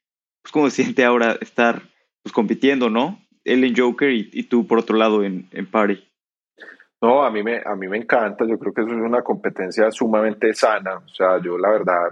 Pues 0.43 0.53
cómo 0.53 0.71
se 0.71 0.83
siente 0.83 1.05
ahora 1.05 1.37
estar 1.41 1.83
pues 2.23 2.33
compitiendo, 2.33 2.89
¿no? 2.89 3.21
Él 3.45 3.65
en 3.65 3.77
Joker 3.77 4.11
y, 4.11 4.43
tú 4.45 4.67
por 4.67 4.79
otro 4.79 4.97
lado 4.97 5.23
en, 5.23 5.49
en 5.53 5.67
Party. 5.67 6.03
No, 7.03 7.23
a 7.23 7.31
mí, 7.31 7.43
me, 7.43 7.61
a 7.65 7.75
mí 7.77 7.89
me 7.89 7.99
encanta, 7.99 8.47
yo 8.47 8.59
creo 8.59 8.73
que 8.73 8.81
eso 8.81 8.91
es 8.91 8.97
una 8.97 9.23
competencia 9.23 9.91
sumamente 9.91 10.55
sana, 10.55 10.97
o 10.97 11.09
sea, 11.09 11.39
yo 11.43 11.59
la 11.59 11.71
verdad, 11.71 12.09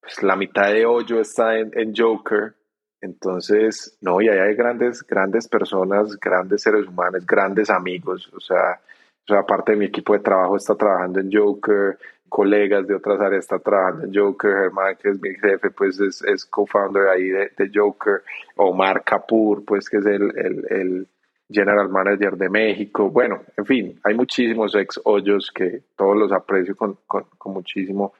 pues 0.00 0.22
la 0.22 0.36
mitad 0.36 0.72
de 0.72 0.86
hoyo 0.86 1.20
está 1.20 1.58
en, 1.58 1.72
en 1.74 1.92
Joker, 1.96 2.54
entonces, 3.00 3.96
no, 4.02 4.20
y 4.20 4.28
ahí 4.28 4.38
hay 4.38 4.54
grandes, 4.54 5.02
grandes 5.06 5.48
personas, 5.48 6.18
grandes 6.20 6.62
seres 6.62 6.86
humanos, 6.86 7.24
grandes 7.26 7.70
amigos. 7.70 8.30
O 8.34 8.40
sea, 8.40 8.78
o 9.24 9.32
sea, 9.32 9.40
aparte 9.40 9.72
de 9.72 9.78
mi 9.78 9.86
equipo 9.86 10.12
de 10.12 10.20
trabajo 10.20 10.56
está 10.56 10.74
trabajando 10.74 11.20
en 11.20 11.30
Joker, 11.32 11.98
colegas 12.28 12.86
de 12.86 12.94
otras 12.94 13.20
áreas 13.20 13.44
están 13.44 13.60
trabajando 13.60 14.04
en 14.04 14.14
Joker, 14.14 14.50
Germán, 14.50 14.96
que 14.96 15.10
es 15.10 15.20
mi 15.20 15.30
jefe, 15.34 15.70
pues 15.70 15.98
es, 16.00 16.22
es 16.22 16.44
co-founder 16.44 17.08
ahí 17.08 17.28
de, 17.28 17.50
de, 17.56 17.70
Joker, 17.74 18.22
Omar 18.56 19.02
Kapoor, 19.04 19.64
pues 19.64 19.88
que 19.88 19.98
es 19.98 20.06
el, 20.06 20.32
el, 20.36 20.66
el, 20.70 21.08
general 21.50 21.88
manager 21.88 22.36
de 22.36 22.48
México. 22.48 23.10
Bueno, 23.10 23.42
en 23.56 23.66
fin, 23.66 24.00
hay 24.04 24.14
muchísimos 24.14 24.74
ex 24.74 25.00
hoyos 25.04 25.50
que 25.54 25.82
todos 25.96 26.16
los 26.16 26.32
aprecio 26.32 26.76
con, 26.76 26.98
con, 27.06 27.26
muchísimo. 27.46 28.12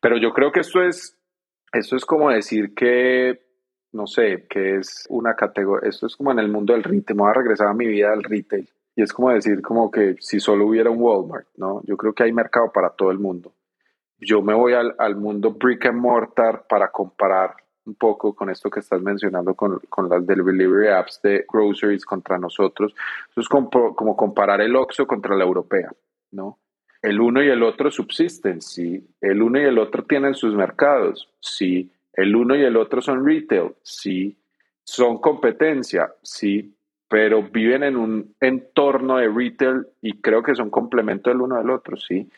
Pero 0.00 0.16
yo 0.18 0.32
creo 0.32 0.52
que 0.52 0.60
esto 0.60 0.82
es, 0.82 1.16
esto 1.72 1.96
es 1.96 2.04
como 2.04 2.30
decir 2.30 2.74
que 2.74 3.46
no 3.92 4.06
sé, 4.06 4.46
que 4.48 4.76
es 4.76 5.06
una 5.08 5.34
categoría, 5.34 5.88
esto 5.88 6.06
es 6.06 6.16
como 6.16 6.30
en 6.30 6.38
el 6.38 6.48
mundo 6.48 6.74
del 6.74 6.82
retail, 6.82 7.16
me 7.16 7.22
voy 7.22 7.32
a 7.32 7.70
a 7.70 7.72
mi 7.72 7.86
vida 7.86 8.10
del 8.10 8.22
retail. 8.22 8.68
Y 8.94 9.02
es 9.02 9.12
como 9.12 9.30
decir 9.30 9.62
como 9.62 9.90
que 9.90 10.16
si 10.20 10.40
solo 10.40 10.66
hubiera 10.66 10.90
un 10.90 11.00
Walmart, 11.00 11.46
¿no? 11.56 11.82
Yo 11.84 11.96
creo 11.96 12.12
que 12.12 12.24
hay 12.24 12.32
mercado 12.32 12.70
para 12.72 12.90
todo 12.90 13.10
el 13.10 13.18
mundo. 13.18 13.52
Yo 14.18 14.42
me 14.42 14.54
voy 14.54 14.72
al, 14.72 14.94
al 14.98 15.16
mundo 15.16 15.52
brick 15.52 15.86
and 15.86 15.98
mortar 15.98 16.66
para 16.66 16.90
comparar 16.90 17.56
un 17.86 17.94
poco 17.94 18.34
con 18.34 18.50
esto 18.50 18.68
que 18.68 18.80
estás 18.80 19.00
mencionando 19.00 19.54
con, 19.54 19.80
con 19.88 20.08
las 20.08 20.26
delivery 20.26 20.88
apps 20.88 21.20
de 21.22 21.44
groceries 21.50 22.04
contra 22.04 22.38
nosotros. 22.38 22.94
Eso 23.30 23.40
es 23.40 23.48
como, 23.48 23.70
como 23.94 24.16
comparar 24.16 24.60
el 24.60 24.76
Oxxo 24.76 25.06
contra 25.06 25.36
la 25.36 25.44
europea, 25.44 25.90
¿no? 26.32 26.58
El 27.02 27.20
uno 27.20 27.42
y 27.42 27.48
el 27.48 27.62
otro 27.62 27.90
subsisten, 27.90 28.60
sí. 28.60 29.06
El 29.20 29.40
uno 29.40 29.60
y 29.60 29.64
el 29.64 29.78
otro 29.78 30.04
tienen 30.04 30.34
sus 30.34 30.54
mercados, 30.54 31.28
sí 31.40 31.90
el 32.16 32.34
uno 32.34 32.56
y 32.56 32.64
el 32.64 32.76
otro 32.76 33.00
son 33.00 33.24
retail, 33.24 33.74
sí. 33.82 34.36
Son 34.82 35.18
competencia, 35.18 36.12
sí. 36.22 36.74
Pero 37.08 37.42
viven 37.42 37.84
en 37.84 37.96
un 37.96 38.34
entorno 38.40 39.18
de 39.18 39.28
retail 39.28 39.86
y 40.00 40.20
creo 40.20 40.42
que 40.42 40.54
son 40.54 40.70
complemento 40.70 41.30
del 41.30 41.42
uno 41.42 41.58
del 41.58 41.70
otro, 41.70 41.96
sí. 41.96 42.28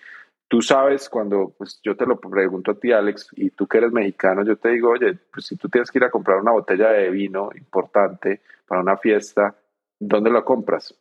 Tú 0.48 0.62
sabes 0.62 1.08
cuando, 1.08 1.54
pues 1.56 1.80
yo 1.82 1.94
te 1.94 2.06
lo 2.06 2.18
pregunto 2.18 2.70
a 2.70 2.78
ti, 2.78 2.90
Alex, 2.90 3.28
y 3.36 3.50
tú 3.50 3.66
que 3.66 3.78
eres 3.78 3.92
mexicano, 3.92 4.44
yo 4.44 4.56
te 4.56 4.70
digo, 4.70 4.90
oye, 4.90 5.18
pues 5.32 5.46
si 5.46 5.56
tú 5.56 5.68
tienes 5.68 5.90
que 5.90 5.98
ir 5.98 6.04
a 6.04 6.10
comprar 6.10 6.40
una 6.40 6.52
botella 6.52 6.88
de 6.90 7.10
vino 7.10 7.50
importante 7.54 8.40
para 8.66 8.80
una 8.80 8.96
fiesta, 8.96 9.54
¿dónde 9.98 10.30
lo 10.30 10.44
compras? 10.44 10.94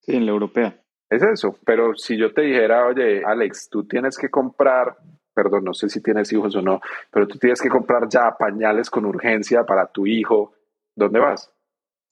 Sí, 0.00 0.16
en 0.16 0.26
la 0.26 0.32
europea. 0.32 0.78
Es 1.08 1.22
eso, 1.22 1.56
pero 1.64 1.96
si 1.96 2.16
yo 2.16 2.32
te 2.32 2.42
dijera, 2.42 2.86
oye, 2.86 3.24
Alex, 3.24 3.68
tú 3.70 3.84
tienes 3.84 4.16
que 4.18 4.28
comprar 4.28 4.96
perdón, 5.32 5.64
no 5.64 5.74
sé 5.74 5.88
si 5.88 6.02
tienes 6.02 6.32
hijos 6.32 6.54
o 6.56 6.62
no, 6.62 6.80
pero 7.10 7.26
tú 7.26 7.38
tienes 7.38 7.60
que 7.60 7.68
comprar 7.68 8.08
ya 8.08 8.36
pañales 8.36 8.90
con 8.90 9.06
urgencia 9.06 9.64
para 9.64 9.86
tu 9.86 10.06
hijo, 10.06 10.52
¿dónde 10.94 11.20
vas? 11.20 11.50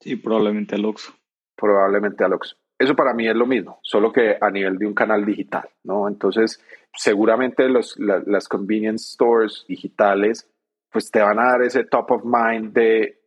Sí, 0.00 0.16
probablemente 0.16 0.76
al 0.76 0.84
Oxxo. 0.84 1.12
Probablemente 1.56 2.24
al 2.24 2.32
Oxxo. 2.32 2.56
Eso 2.78 2.94
para 2.94 3.12
mí 3.12 3.28
es 3.28 3.34
lo 3.34 3.46
mismo, 3.46 3.80
solo 3.82 4.12
que 4.12 4.36
a 4.40 4.50
nivel 4.50 4.78
de 4.78 4.86
un 4.86 4.94
canal 4.94 5.24
digital, 5.24 5.68
¿no? 5.82 6.06
Entonces, 6.06 6.62
seguramente 6.94 7.68
los, 7.68 7.98
las 7.98 8.48
convenience 8.48 9.12
stores 9.14 9.64
digitales, 9.68 10.48
pues 10.90 11.10
te 11.10 11.20
van 11.20 11.40
a 11.40 11.50
dar 11.50 11.62
ese 11.62 11.84
top 11.84 12.12
of 12.12 12.22
mind 12.24 12.72
de, 12.72 13.20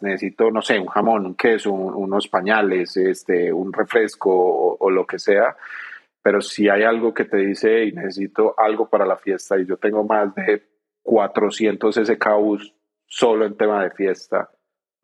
necesito, 0.00 0.50
no 0.50 0.62
sé, 0.62 0.78
un 0.78 0.86
jamón, 0.86 1.26
un 1.26 1.34
queso, 1.34 1.70
unos 1.72 2.28
pañales, 2.28 2.96
este, 2.96 3.52
un 3.52 3.72
refresco 3.72 4.30
o, 4.30 4.76
o 4.80 4.90
lo 4.90 5.06
que 5.06 5.18
sea, 5.18 5.54
pero 6.22 6.40
si 6.40 6.70
hay 6.70 6.84
algo 6.84 7.12
que 7.12 7.26
te 7.26 7.36
dice, 7.36 7.84
y 7.84 7.92
necesito 7.92 8.54
algo 8.56 8.88
para 8.88 9.04
la 9.04 9.18
fiesta 9.18 9.58
y 9.58 9.66
yo 9.66 9.76
tengo 9.76 10.02
más 10.04 10.34
de 10.34 10.62
400 11.02 11.94
SKUs 11.94 12.74
solo 13.06 13.44
en 13.44 13.56
tema 13.58 13.84
de 13.84 13.90
fiesta, 13.90 14.50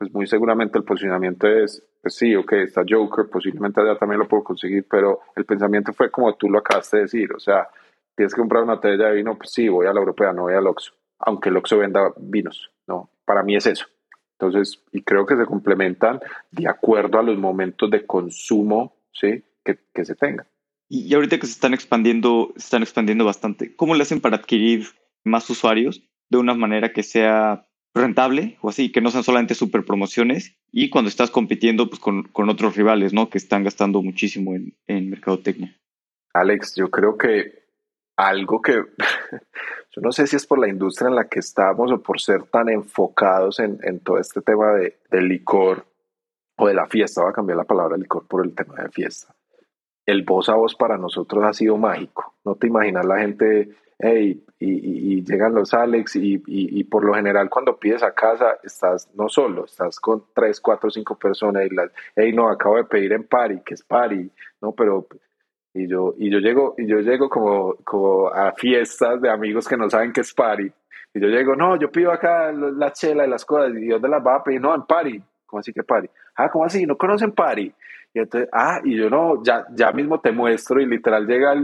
pues 0.00 0.14
muy 0.14 0.26
seguramente 0.26 0.78
el 0.78 0.84
posicionamiento 0.84 1.46
es, 1.46 1.84
pues 2.00 2.14
sí, 2.14 2.34
ok, 2.34 2.52
está 2.54 2.82
Joker, 2.88 3.26
posiblemente 3.28 3.82
allá 3.82 3.98
también 3.98 4.18
lo 4.18 4.26
puedo 4.26 4.42
conseguir, 4.42 4.86
pero 4.88 5.20
el 5.36 5.44
pensamiento 5.44 5.92
fue 5.92 6.10
como 6.10 6.34
tú 6.36 6.48
lo 6.48 6.60
acabaste 6.60 6.96
de 6.96 7.02
decir, 7.02 7.30
o 7.34 7.38
sea, 7.38 7.68
tienes 8.16 8.34
que 8.34 8.40
comprar 8.40 8.62
una 8.62 8.76
botella 8.76 9.08
de 9.08 9.16
vino, 9.16 9.36
pues 9.36 9.52
sí, 9.52 9.68
voy 9.68 9.86
a 9.86 9.92
la 9.92 10.00
europea, 10.00 10.32
no 10.32 10.44
voy 10.44 10.54
al 10.54 10.66
Oxxo, 10.66 10.94
aunque 11.18 11.50
el 11.50 11.58
Oxxo 11.58 11.76
venda 11.76 12.14
vinos, 12.16 12.70
¿no? 12.86 13.10
Para 13.26 13.42
mí 13.42 13.56
es 13.56 13.66
eso. 13.66 13.84
Entonces, 14.38 14.82
y 14.90 15.02
creo 15.02 15.26
que 15.26 15.36
se 15.36 15.44
complementan 15.44 16.18
de 16.50 16.66
acuerdo 16.66 17.18
a 17.18 17.22
los 17.22 17.36
momentos 17.36 17.90
de 17.90 18.06
consumo, 18.06 18.96
¿sí? 19.12 19.44
Que, 19.62 19.80
que 19.92 20.06
se 20.06 20.14
tengan. 20.14 20.46
Y, 20.88 21.14
ahorita 21.14 21.38
que 21.38 21.46
se 21.46 21.52
están 21.52 21.74
expandiendo, 21.74 22.54
se 22.56 22.64
están 22.64 22.80
expandiendo 22.80 23.26
bastante, 23.26 23.76
¿cómo 23.76 23.94
le 23.94 24.04
hacen 24.04 24.22
para 24.22 24.38
adquirir 24.38 24.86
más 25.24 25.50
usuarios 25.50 26.02
de 26.30 26.38
una 26.38 26.54
manera 26.54 26.94
que 26.94 27.02
sea 27.02 27.66
rentable 27.94 28.58
o 28.60 28.68
así, 28.68 28.92
que 28.92 29.00
no 29.00 29.10
sean 29.10 29.24
solamente 29.24 29.54
super 29.54 29.84
promociones 29.84 30.56
y 30.70 30.90
cuando 30.90 31.08
estás 31.08 31.30
compitiendo 31.30 31.88
pues, 31.88 32.00
con, 32.00 32.24
con 32.24 32.48
otros 32.48 32.76
rivales, 32.76 33.12
¿no? 33.12 33.30
Que 33.30 33.38
están 33.38 33.64
gastando 33.64 34.02
muchísimo 34.02 34.54
en, 34.54 34.76
en 34.86 35.10
mercadotecnia. 35.10 35.76
Alex, 36.32 36.76
yo 36.76 36.90
creo 36.90 37.16
que 37.18 37.64
algo 38.16 38.62
que 38.62 38.72
yo 39.92 40.02
no 40.02 40.12
sé 40.12 40.26
si 40.26 40.36
es 40.36 40.46
por 40.46 40.58
la 40.58 40.68
industria 40.68 41.08
en 41.08 41.16
la 41.16 41.28
que 41.28 41.40
estamos 41.40 41.90
o 41.90 42.02
por 42.02 42.20
ser 42.20 42.44
tan 42.44 42.68
enfocados 42.68 43.58
en, 43.58 43.78
en 43.82 44.00
todo 44.00 44.18
este 44.18 44.40
tema 44.42 44.72
de, 44.74 44.98
del 45.10 45.28
licor 45.28 45.86
o 46.56 46.68
de 46.68 46.74
la 46.74 46.86
fiesta, 46.86 47.22
voy 47.22 47.30
a 47.30 47.34
cambiar 47.34 47.56
la 47.56 47.64
palabra 47.64 47.96
licor 47.96 48.26
por 48.28 48.44
el 48.44 48.54
tema 48.54 48.74
de 48.82 48.90
fiesta 48.90 49.34
el 50.10 50.24
voz 50.24 50.48
a 50.48 50.54
voz 50.54 50.74
para 50.74 50.98
nosotros 50.98 51.44
ha 51.44 51.52
sido 51.52 51.76
mágico. 51.76 52.34
No 52.44 52.56
te 52.56 52.66
imaginas 52.66 53.06
la 53.06 53.18
gente, 53.18 53.70
hey, 53.98 54.44
y, 54.60 55.24
llegan 55.24 55.54
los 55.54 55.72
Alex 55.72 56.16
y, 56.16 56.84
por 56.84 57.04
lo 57.04 57.14
general 57.14 57.48
cuando 57.48 57.78
pides 57.78 58.02
a 58.02 58.12
casa 58.12 58.58
estás 58.62 59.10
no 59.14 59.28
solo, 59.28 59.64
estás 59.64 59.98
con 59.98 60.24
tres, 60.34 60.60
cuatro, 60.60 60.90
cinco 60.90 61.18
personas 61.18 61.64
y 61.64 61.74
las, 61.74 61.90
hey, 62.14 62.32
no, 62.32 62.48
acabo 62.48 62.76
de 62.76 62.84
pedir 62.84 63.12
en 63.12 63.24
Pari, 63.24 63.60
que 63.64 63.74
es 63.74 63.82
Pari, 63.82 64.30
no, 64.60 64.72
pero 64.72 65.06
y 65.72 65.86
yo 65.86 66.14
y 66.18 66.30
yo 66.30 66.38
llego 66.38 66.74
y 66.76 66.86
yo 66.86 66.98
llego 66.98 67.28
como, 67.28 67.76
como 67.84 68.28
a 68.28 68.52
fiestas 68.52 69.20
de 69.22 69.30
amigos 69.30 69.66
que 69.66 69.76
no 69.76 69.88
saben 69.88 70.12
qué 70.12 70.20
es 70.20 70.34
Pari 70.34 70.70
y 71.14 71.20
yo 71.20 71.28
llego, 71.28 71.56
no, 71.56 71.76
yo 71.76 71.90
pido 71.90 72.12
acá 72.12 72.52
la 72.52 72.92
chela 72.92 73.26
y 73.26 73.30
las 73.30 73.44
cosas 73.44 73.72
y 73.74 73.86
de 73.86 74.08
las 74.08 74.24
va 74.24 74.36
a 74.36 74.44
pedir, 74.44 74.60
no, 74.60 74.74
en 74.74 74.82
Pari, 74.82 75.22
¿cómo 75.46 75.60
así 75.60 75.72
que 75.72 75.82
Pari? 75.82 76.08
Ah, 76.36 76.50
¿cómo 76.50 76.64
así? 76.64 76.86
¿No 76.86 76.96
conocen 76.96 77.32
Pari? 77.32 77.72
Y 78.12 78.18
entonces, 78.18 78.48
ah, 78.52 78.80
y 78.84 78.96
yo 78.96 79.08
no, 79.08 79.42
ya, 79.44 79.66
ya 79.72 79.92
mismo 79.92 80.20
te 80.20 80.32
muestro 80.32 80.80
y 80.80 80.86
literal 80.86 81.26
llega 81.26 81.54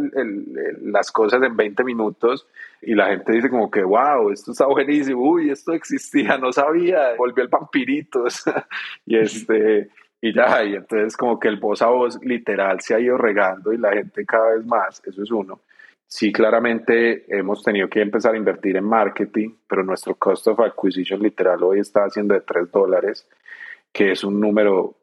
las 0.82 1.10
cosas 1.10 1.42
en 1.42 1.56
20 1.56 1.82
minutos 1.82 2.46
y 2.82 2.94
la 2.94 3.08
gente 3.08 3.32
dice 3.32 3.50
como 3.50 3.68
que, 3.68 3.82
wow, 3.82 4.30
esto 4.30 4.52
está 4.52 4.66
buenísimo, 4.66 5.20
uy, 5.22 5.50
esto 5.50 5.72
existía, 5.72 6.38
no 6.38 6.52
sabía, 6.52 7.14
volvió 7.18 7.42
el 7.42 7.48
vampirito. 7.48 8.24
y 9.06 9.16
este, 9.18 9.90
y 10.20 10.32
ya, 10.32 10.62
y 10.62 10.74
entonces 10.74 11.16
como 11.16 11.40
que 11.40 11.48
el 11.48 11.56
voz 11.56 11.82
a 11.82 11.86
voz 11.86 12.18
literal 12.22 12.80
se 12.80 12.94
ha 12.94 13.00
ido 13.00 13.18
regando 13.18 13.72
y 13.72 13.78
la 13.78 13.92
gente 13.92 14.24
cada 14.24 14.54
vez 14.54 14.64
más, 14.64 15.02
eso 15.04 15.22
es 15.22 15.30
uno. 15.32 15.60
Sí, 16.08 16.32
claramente 16.32 17.24
hemos 17.36 17.64
tenido 17.64 17.88
que 17.88 18.00
empezar 18.00 18.34
a 18.34 18.38
invertir 18.38 18.76
en 18.76 18.84
marketing, 18.84 19.50
pero 19.66 19.82
nuestro 19.82 20.14
cost 20.14 20.46
of 20.46 20.60
acquisition 20.60 21.20
literal 21.20 21.60
hoy 21.64 21.80
está 21.80 22.04
haciendo 22.04 22.34
de 22.34 22.42
3 22.42 22.70
dólares, 22.70 23.28
que 23.92 24.12
es 24.12 24.22
un 24.22 24.40
número, 24.40 24.94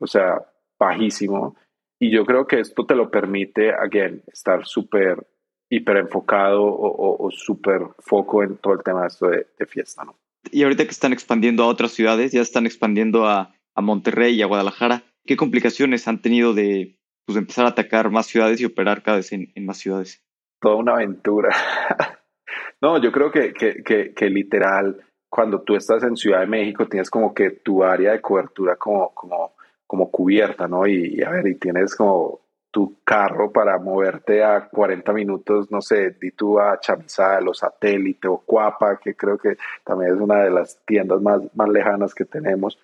o 0.00 0.06
sea, 0.08 0.42
bajísimo. 0.82 1.56
Y 2.00 2.10
yo 2.10 2.24
creo 2.24 2.46
que 2.46 2.60
esto 2.60 2.84
te 2.84 2.94
lo 2.94 3.10
permite, 3.10 3.72
again, 3.72 4.22
estar 4.26 4.66
súper 4.66 5.26
hiper 5.70 5.96
enfocado 5.96 6.64
o, 6.64 7.30
súper 7.30 7.80
foco 7.98 8.42
en 8.42 8.58
todo 8.58 8.74
el 8.74 8.82
tema 8.82 9.02
de 9.02 9.06
esto 9.06 9.28
de, 9.28 9.66
fiesta, 9.66 10.04
¿no? 10.04 10.16
Y 10.50 10.64
ahorita 10.64 10.84
que 10.84 10.90
están 10.90 11.14
expandiendo 11.14 11.62
a 11.62 11.68
otras 11.68 11.92
ciudades, 11.92 12.32
ya 12.32 12.42
están 12.42 12.66
expandiendo 12.66 13.26
a, 13.26 13.54
a 13.74 13.80
Monterrey 13.80 14.34
y 14.34 14.42
a 14.42 14.46
Guadalajara, 14.46 15.02
¿qué 15.24 15.36
complicaciones 15.36 16.08
han 16.08 16.20
tenido 16.20 16.52
de 16.52 16.98
pues, 17.24 17.38
empezar 17.38 17.64
a 17.64 17.68
atacar 17.68 18.10
más 18.10 18.26
ciudades 18.26 18.60
y 18.60 18.66
operar 18.66 19.02
cada 19.02 19.18
vez 19.18 19.32
en, 19.32 19.50
más 19.64 19.78
ciudades? 19.78 20.22
Toda 20.60 20.76
una 20.76 20.92
aventura. 20.94 21.56
no, 22.82 23.00
yo 23.00 23.10
creo 23.12 23.30
que, 23.30 23.54
que, 23.54 23.82
que, 23.82 24.12
que, 24.12 24.28
literal, 24.28 25.00
cuando 25.30 25.62
tú 25.62 25.76
estás 25.76 26.02
en 26.02 26.16
Ciudad 26.16 26.40
de 26.40 26.48
México, 26.48 26.86
tienes 26.86 27.08
como 27.08 27.32
que 27.32 27.50
tu 27.50 27.82
área 27.82 28.12
de 28.12 28.20
cobertura 28.20 28.76
como, 28.76 29.14
como 29.14 29.54
como 29.92 30.10
cubierta, 30.10 30.66
¿no? 30.66 30.86
Y, 30.86 31.22
a 31.22 31.28
ver, 31.28 31.46
y 31.48 31.56
tienes 31.56 31.94
como 31.94 32.40
tu 32.70 33.02
carro 33.04 33.52
para 33.52 33.76
moverte 33.76 34.42
a 34.42 34.66
40 34.66 35.12
minutos, 35.12 35.70
no 35.70 35.82
sé, 35.82 36.16
di 36.18 36.30
tú 36.30 36.58
a 36.58 36.80
Chamizal 36.80 37.46
o 37.46 37.52
Satélite 37.52 38.26
o 38.26 38.38
Cuapa, 38.38 38.98
que 38.98 39.14
creo 39.14 39.36
que 39.36 39.58
también 39.84 40.14
es 40.14 40.18
una 40.18 40.44
de 40.44 40.50
las 40.50 40.82
tiendas 40.86 41.20
más, 41.20 41.42
más 41.54 41.68
lejanas 41.68 42.14
que 42.14 42.24
tenemos, 42.24 42.78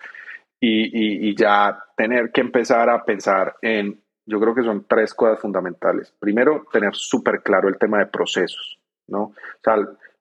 y, 0.59 1.29
y 1.29 1.35
ya 1.35 1.83
tener 1.97 2.31
que 2.31 2.41
empezar 2.41 2.91
a 2.91 3.03
pensar 3.03 3.55
en, 3.63 3.99
yo 4.27 4.39
creo 4.39 4.53
que 4.53 4.61
son 4.61 4.85
tres 4.87 5.15
cosas 5.15 5.39
fundamentales. 5.39 6.13
Primero, 6.19 6.67
tener 6.71 6.93
súper 6.93 7.41
claro 7.41 7.69
el 7.69 7.79
tema 7.79 7.97
de 7.97 8.05
procesos, 8.05 8.79
¿no? 9.07 9.23
O 9.23 9.33
sea, 9.63 9.77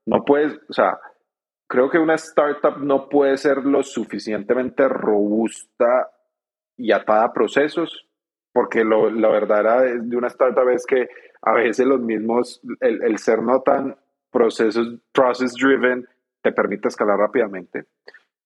no 0.06 0.24
puedes, 0.24 0.58
o 0.70 0.72
sea, 0.72 0.98
creo 1.66 1.90
que 1.90 1.98
una 1.98 2.14
startup 2.14 2.78
no 2.78 3.10
puede 3.10 3.36
ser 3.36 3.58
lo 3.58 3.82
suficientemente 3.82 4.88
robusta 4.88 6.12
y 6.78 6.92
atada 6.92 7.24
a 7.24 7.32
procesos 7.32 8.08
porque 8.58 8.82
lo, 8.82 9.08
la 9.08 9.28
verdad 9.28 9.84
de 10.00 10.16
una 10.16 10.26
startup 10.26 10.68
es 10.70 10.84
que 10.84 11.08
a 11.42 11.52
veces 11.52 11.86
los 11.86 12.00
mismos, 12.00 12.60
el, 12.80 13.16
ser 13.18 13.40
no 13.40 13.60
tan 13.60 13.96
procesos, 14.32 14.96
process 15.12 15.54
driven, 15.54 16.08
te 16.42 16.50
permite 16.50 16.88
escalar 16.88 17.18
rápidamente. 17.18 17.84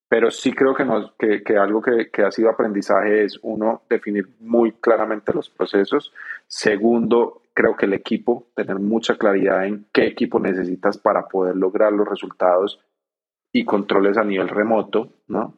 Pero 0.07 0.29
sí 0.29 0.53
creo 0.53 0.75
que, 0.75 0.85
nos, 0.85 1.13
que, 1.17 1.41
que 1.41 1.57
algo 1.57 1.81
que, 1.81 2.11
que, 2.11 2.21
ha 2.21 2.29
sido 2.29 2.51
aprendizaje 2.51 3.23
es, 3.23 3.39
uno, 3.41 3.81
definir 3.89 4.29
muy 4.39 4.73
claramente 4.73 5.33
los 5.33 5.49
procesos. 5.49 6.13
Segundo, 6.45 7.41
creo 7.55 7.75
que 7.75 7.87
el 7.87 7.93
equipo, 7.93 8.45
tener 8.53 8.77
mucha 8.77 9.17
claridad 9.17 9.65
en 9.65 9.87
qué 9.91 10.05
equipo 10.05 10.39
necesitas 10.39 10.99
para 10.99 11.27
poder 11.27 11.55
lograr 11.55 11.91
los 11.91 12.07
resultados 12.07 12.79
y 13.51 13.65
controles 13.65 14.17
a 14.17 14.23
nivel 14.23 14.49
remoto, 14.49 15.09
¿no? 15.27 15.55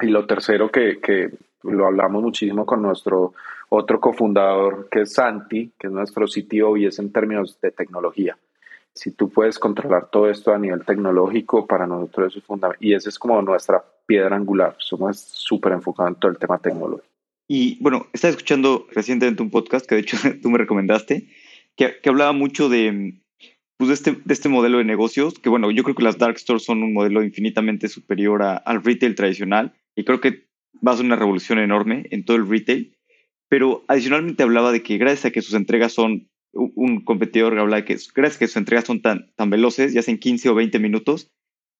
Y 0.00 0.06
lo 0.06 0.26
tercero 0.26 0.70
que, 0.70 1.00
que 1.02 1.30
lo 1.64 1.86
hablamos 1.86 2.22
muchísimo 2.22 2.64
con 2.64 2.82
nuestro 2.82 3.34
otro 3.68 4.00
cofundador 4.00 4.88
que 4.90 5.02
es 5.02 5.14
Santi, 5.14 5.72
que 5.78 5.88
es 5.88 5.92
nuestro 5.92 6.26
CTO 6.26 6.76
y 6.76 6.86
es 6.86 6.98
en 6.98 7.12
términos 7.12 7.58
de 7.60 7.70
tecnología. 7.70 8.36
Si 8.94 9.10
tú 9.10 9.28
puedes 9.28 9.58
controlar 9.58 10.08
todo 10.10 10.30
esto 10.30 10.52
a 10.52 10.58
nivel 10.58 10.84
tecnológico, 10.84 11.66
para 11.66 11.86
nosotros 11.86 12.28
eso 12.28 12.38
es 12.38 12.44
fundamental. 12.44 12.86
Y 12.86 12.94
esa 12.94 13.08
es 13.08 13.18
como 13.18 13.42
nuestra 13.42 13.84
piedra 14.06 14.36
angular. 14.36 14.76
Somos 14.78 15.18
súper 15.18 15.72
enfocados 15.72 16.12
en 16.12 16.20
todo 16.20 16.30
el 16.30 16.38
tema 16.38 16.58
tecnológico. 16.58 17.08
Y 17.48 17.82
bueno, 17.82 18.06
estaba 18.12 18.30
escuchando 18.30 18.86
recientemente 18.92 19.42
un 19.42 19.50
podcast 19.50 19.86
que 19.86 19.96
de 19.96 20.02
hecho 20.02 20.16
tú 20.42 20.50
me 20.50 20.58
recomendaste, 20.58 21.28
que, 21.74 21.96
que 22.00 22.08
hablaba 22.08 22.32
mucho 22.32 22.68
de, 22.68 23.14
pues 23.76 23.88
de, 23.88 23.94
este, 23.94 24.12
de 24.24 24.32
este 24.32 24.48
modelo 24.48 24.78
de 24.78 24.84
negocios, 24.84 25.38
que 25.38 25.48
bueno, 25.48 25.70
yo 25.70 25.82
creo 25.82 25.96
que 25.96 26.04
las 26.04 26.18
dark 26.18 26.38
stores 26.38 26.64
son 26.64 26.82
un 26.82 26.92
modelo 26.92 27.22
infinitamente 27.22 27.88
superior 27.88 28.42
al 28.42 28.84
retail 28.84 29.14
tradicional 29.14 29.74
y 29.96 30.04
creo 30.04 30.20
que 30.20 30.46
va 30.86 30.92
a 30.92 30.96
ser 30.96 31.06
una 31.06 31.16
revolución 31.16 31.58
enorme 31.58 32.06
en 32.10 32.24
todo 32.24 32.36
el 32.36 32.48
retail. 32.48 32.96
Pero 33.48 33.84
adicionalmente 33.88 34.42
hablaba 34.42 34.72
de 34.72 34.82
que 34.82 34.98
gracias 34.98 35.26
a 35.26 35.30
que 35.30 35.42
sus 35.42 35.54
entregas 35.54 35.92
son, 35.92 36.28
un 36.52 37.04
competidor 37.04 37.58
hablaba 37.58 37.82
de 37.82 37.84
que 37.84 37.98
gracias 38.14 38.36
a 38.36 38.38
que 38.38 38.46
sus 38.46 38.56
entregas 38.56 38.84
son 38.84 39.02
tan, 39.02 39.32
tan 39.36 39.50
veloces, 39.50 39.92
ya 39.92 40.02
en 40.06 40.18
15 40.18 40.48
o 40.48 40.54
20 40.54 40.78
minutos, 40.78 41.30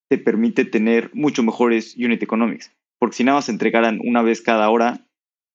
te 0.09 0.19
permite 0.19 0.65
tener 0.65 1.11
mucho 1.15 1.43
mejores 1.43 1.97
unit 1.97 2.23
economics. 2.23 2.73
Porque 2.99 3.17
si 3.17 3.25
nada 3.25 3.39
más 3.39 3.49
entregaran 3.49 4.01
una 4.05 4.23
vez 4.23 4.41
cada 4.41 4.69
hora, 4.71 5.07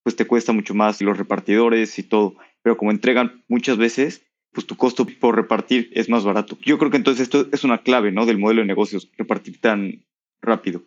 pues 0.03 0.15
te 0.15 0.25
cuesta 0.25 0.53
mucho 0.53 0.73
más 0.73 1.01
los 1.01 1.17
repartidores 1.17 1.97
y 1.99 2.03
todo. 2.03 2.35
Pero 2.61 2.77
como 2.77 2.91
entregan 2.91 3.43
muchas 3.47 3.77
veces, 3.77 4.25
pues 4.51 4.65
tu 4.65 4.75
costo 4.75 5.05
por 5.05 5.35
repartir 5.35 5.89
es 5.93 6.09
más 6.09 6.23
barato. 6.25 6.57
Yo 6.61 6.77
creo 6.77 6.91
que 6.91 6.97
entonces 6.97 7.23
esto 7.23 7.47
es 7.51 7.63
una 7.63 7.83
clave, 7.83 8.11
¿no? 8.11 8.25
Del 8.25 8.39
modelo 8.39 8.61
de 8.61 8.67
negocios, 8.67 9.09
repartir 9.17 9.59
tan 9.61 10.03
rápido. 10.41 10.83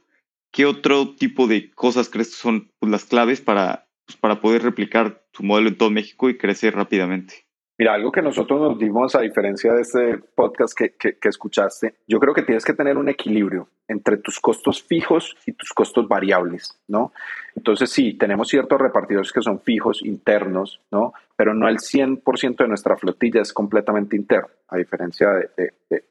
¿Qué 0.52 0.66
otro 0.66 1.14
tipo 1.14 1.46
de 1.46 1.70
cosas 1.70 2.10
crees 2.10 2.28
que 2.28 2.36
son 2.36 2.70
pues, 2.78 2.92
las 2.92 3.06
claves 3.06 3.40
para, 3.40 3.86
pues, 4.06 4.18
para 4.18 4.40
poder 4.40 4.62
replicar 4.62 5.22
tu 5.32 5.42
modelo 5.42 5.68
en 5.68 5.78
todo 5.78 5.90
México 5.90 6.28
y 6.28 6.36
crecer 6.36 6.74
rápidamente? 6.74 7.46
Mira, 7.78 7.94
algo 7.94 8.12
que 8.12 8.20
nosotros 8.20 8.60
nos 8.60 8.78
dimos, 8.78 9.14
a 9.14 9.22
diferencia 9.22 9.72
de 9.72 9.80
este 9.80 10.18
podcast 10.36 10.76
que, 10.78 10.92
que, 10.92 11.28
escuchaste, 11.28 11.94
yo 12.06 12.20
creo 12.20 12.34
que 12.34 12.42
tienes 12.42 12.64
que 12.66 12.74
tener 12.74 12.98
un 12.98 13.08
equilibrio 13.08 13.66
entre 13.88 14.18
tus 14.18 14.38
costos 14.40 14.82
fijos 14.82 15.34
y 15.46 15.52
tus 15.52 15.72
costos 15.72 16.06
variables, 16.06 16.78
¿no? 16.86 17.12
Entonces, 17.56 17.90
sí, 17.90 18.14
tenemos 18.14 18.48
ciertos 18.48 18.78
repartidores 18.78 19.32
que 19.32 19.40
son 19.40 19.58
fijos, 19.58 20.02
internos, 20.04 20.80
¿no? 20.90 21.14
Pero 21.34 21.54
no 21.54 21.66
el 21.66 21.78
100% 21.78 22.56
de 22.56 22.68
nuestra 22.68 22.96
flotilla 22.96 23.40
es 23.40 23.54
completamente 23.54 24.16
interno, 24.16 24.50
a 24.68 24.76
diferencia 24.76 25.30
de, 25.30 25.72
de, 25.88 26.04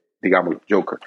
Joker. 0.70 1.00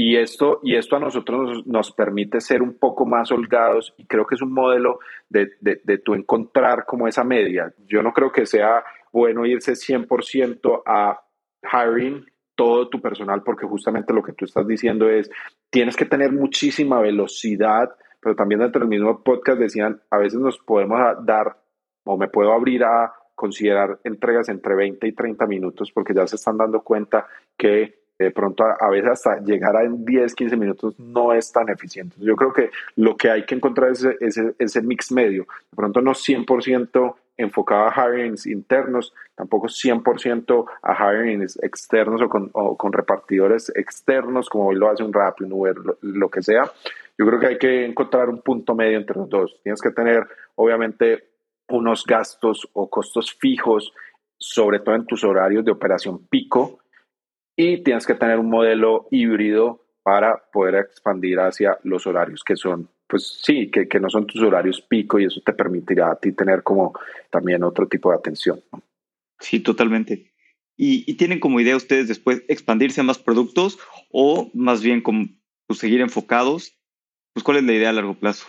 Y 0.00 0.14
esto, 0.14 0.60
y 0.62 0.76
esto 0.76 0.94
a 0.94 1.00
nosotros 1.00 1.66
nos, 1.66 1.90
permite 1.90 2.40
ser 2.40 2.62
un 2.62 2.78
poco 2.78 3.04
más 3.04 3.32
holgados 3.32 3.92
y 3.96 4.06
creo 4.06 4.24
que 4.24 4.36
es 4.36 4.42
un 4.42 4.52
modelo 4.52 5.00
de, 5.28 5.50
de, 5.60 5.80
de 5.82 6.00
encontrar 6.06 6.86
como 6.86 7.08
esa 7.08 7.24
media. 7.24 7.74
Yo 7.88 8.00
no 8.00 8.12
creo 8.12 8.30
que 8.30 8.46
sea 8.46 8.84
bueno 9.12 9.44
irse 9.44 9.72
100% 9.72 10.82
a 10.86 11.20
hiring 11.64 12.24
todo 12.54 12.88
tu 12.88 13.00
personal 13.00 13.42
porque 13.42 13.66
justamente 13.66 14.14
lo 14.14 14.22
que 14.22 14.34
tú 14.34 14.44
estás 14.44 14.68
diciendo 14.68 15.10
es, 15.10 15.28
tienes 15.68 15.96
que 15.96 16.04
tener 16.04 16.30
muchísima 16.30 17.00
velocidad, 17.00 17.90
pero 18.20 18.36
también 18.36 18.60
dentro 18.60 18.78
del 18.78 18.88
mismo 18.88 19.24
podcast 19.24 19.58
decían, 19.58 20.00
a 20.10 20.18
veces 20.18 20.38
nos 20.38 20.58
podemos 20.58 21.00
dar 21.26 21.56
o 22.04 22.16
me 22.16 22.28
puedo 22.28 22.52
abrir 22.52 22.84
a 22.84 23.12
considerar 23.34 23.98
entregas 24.04 24.48
entre 24.48 24.76
20 24.76 25.08
y 25.08 25.12
30 25.12 25.44
minutos 25.46 25.90
porque 25.90 26.14
ya 26.14 26.24
se 26.28 26.36
están 26.36 26.56
dando 26.56 26.82
cuenta 26.82 27.26
que 27.56 27.97
de 28.18 28.30
pronto 28.32 28.64
a, 28.64 28.90
veces 28.90 29.10
hasta 29.10 29.40
llegar 29.40 29.76
a 29.76 29.88
10, 29.88 30.34
15 30.34 30.56
minutos 30.56 30.98
no 30.98 31.32
es 31.32 31.52
tan 31.52 31.68
eficiente. 31.68 32.16
Yo 32.18 32.34
creo 32.34 32.52
que 32.52 32.70
lo 32.96 33.16
que 33.16 33.30
hay 33.30 33.44
que 33.44 33.54
encontrar 33.54 33.92
es 33.92 34.04
ese, 34.58 34.82
mix 34.82 35.12
medio. 35.12 35.46
De 35.70 35.76
pronto 35.76 36.00
no 36.00 36.12
100% 36.12 37.14
enfocado 37.36 37.88
a 37.88 38.08
hirings 38.08 38.46
internos, 38.46 39.14
tampoco 39.36 39.68
100% 39.68 40.64
a 40.82 41.12
hirings 41.12 41.62
externos 41.62 42.20
o 42.20 42.28
con, 42.28 42.48
con, 42.48 42.92
repartidores 42.92 43.70
externos, 43.76 44.48
como 44.48 44.66
hoy 44.66 44.76
lo 44.76 44.90
hace 44.90 45.04
un 45.04 45.12
Rappi, 45.12 45.44
un 45.44 45.52
Uber, 45.52 45.76
lo, 45.76 45.98
lo, 46.00 46.28
que 46.28 46.42
sea. 46.42 46.64
Yo 47.16 47.26
creo 47.26 47.38
que 47.38 47.46
hay 47.46 47.58
que 47.58 47.84
encontrar 47.84 48.28
un 48.28 48.42
punto 48.42 48.74
medio 48.74 48.98
entre 48.98 49.16
los 49.16 49.28
dos. 49.28 49.60
Tienes 49.62 49.80
que 49.80 49.90
tener, 49.90 50.26
obviamente, 50.56 51.28
unos 51.68 52.04
gastos 52.04 52.68
o 52.72 52.90
costos 52.90 53.32
fijos, 53.32 53.92
sobre 54.36 54.80
todo 54.80 54.96
en 54.96 55.06
tus 55.06 55.22
horarios 55.22 55.64
de 55.64 55.70
operación 55.70 56.26
pico, 56.26 56.80
y 57.58 57.82
tienes 57.82 58.06
que 58.06 58.14
tener 58.14 58.38
un 58.38 58.48
modelo 58.48 59.08
híbrido 59.10 59.84
para 60.04 60.44
poder 60.52 60.76
expandir 60.76 61.40
hacia 61.40 61.76
los 61.82 62.06
horarios 62.06 62.44
que 62.44 62.54
son, 62.54 62.88
pues 63.08 63.40
sí, 63.42 63.68
que, 63.68 63.88
que 63.88 63.98
no 63.98 64.08
son 64.08 64.28
tus 64.28 64.40
horarios 64.42 64.80
pico 64.80 65.18
y 65.18 65.24
eso 65.24 65.40
te 65.44 65.52
permitirá 65.52 66.12
a 66.12 66.14
ti 66.14 66.30
tener 66.30 66.62
como 66.62 66.92
también 67.30 67.64
otro 67.64 67.88
tipo 67.88 68.10
de 68.10 68.16
atención. 68.16 68.62
Sí, 69.40 69.58
totalmente. 69.58 70.32
¿Y, 70.76 71.02
¿Y, 71.10 71.16
tienen 71.16 71.40
como 71.40 71.58
idea 71.58 71.74
ustedes 71.74 72.06
después 72.06 72.44
expandirse 72.46 73.00
a 73.00 73.04
más 73.04 73.18
productos 73.18 73.80
o 74.12 74.52
más 74.54 74.80
bien 74.80 75.02
como 75.02 75.26
pues, 75.66 75.80
seguir 75.80 76.00
enfocados? 76.00 76.78
Pues 77.34 77.42
¿cuál 77.42 77.56
es 77.56 77.64
la 77.64 77.72
idea 77.72 77.90
a 77.90 77.92
largo 77.92 78.14
plazo? 78.14 78.46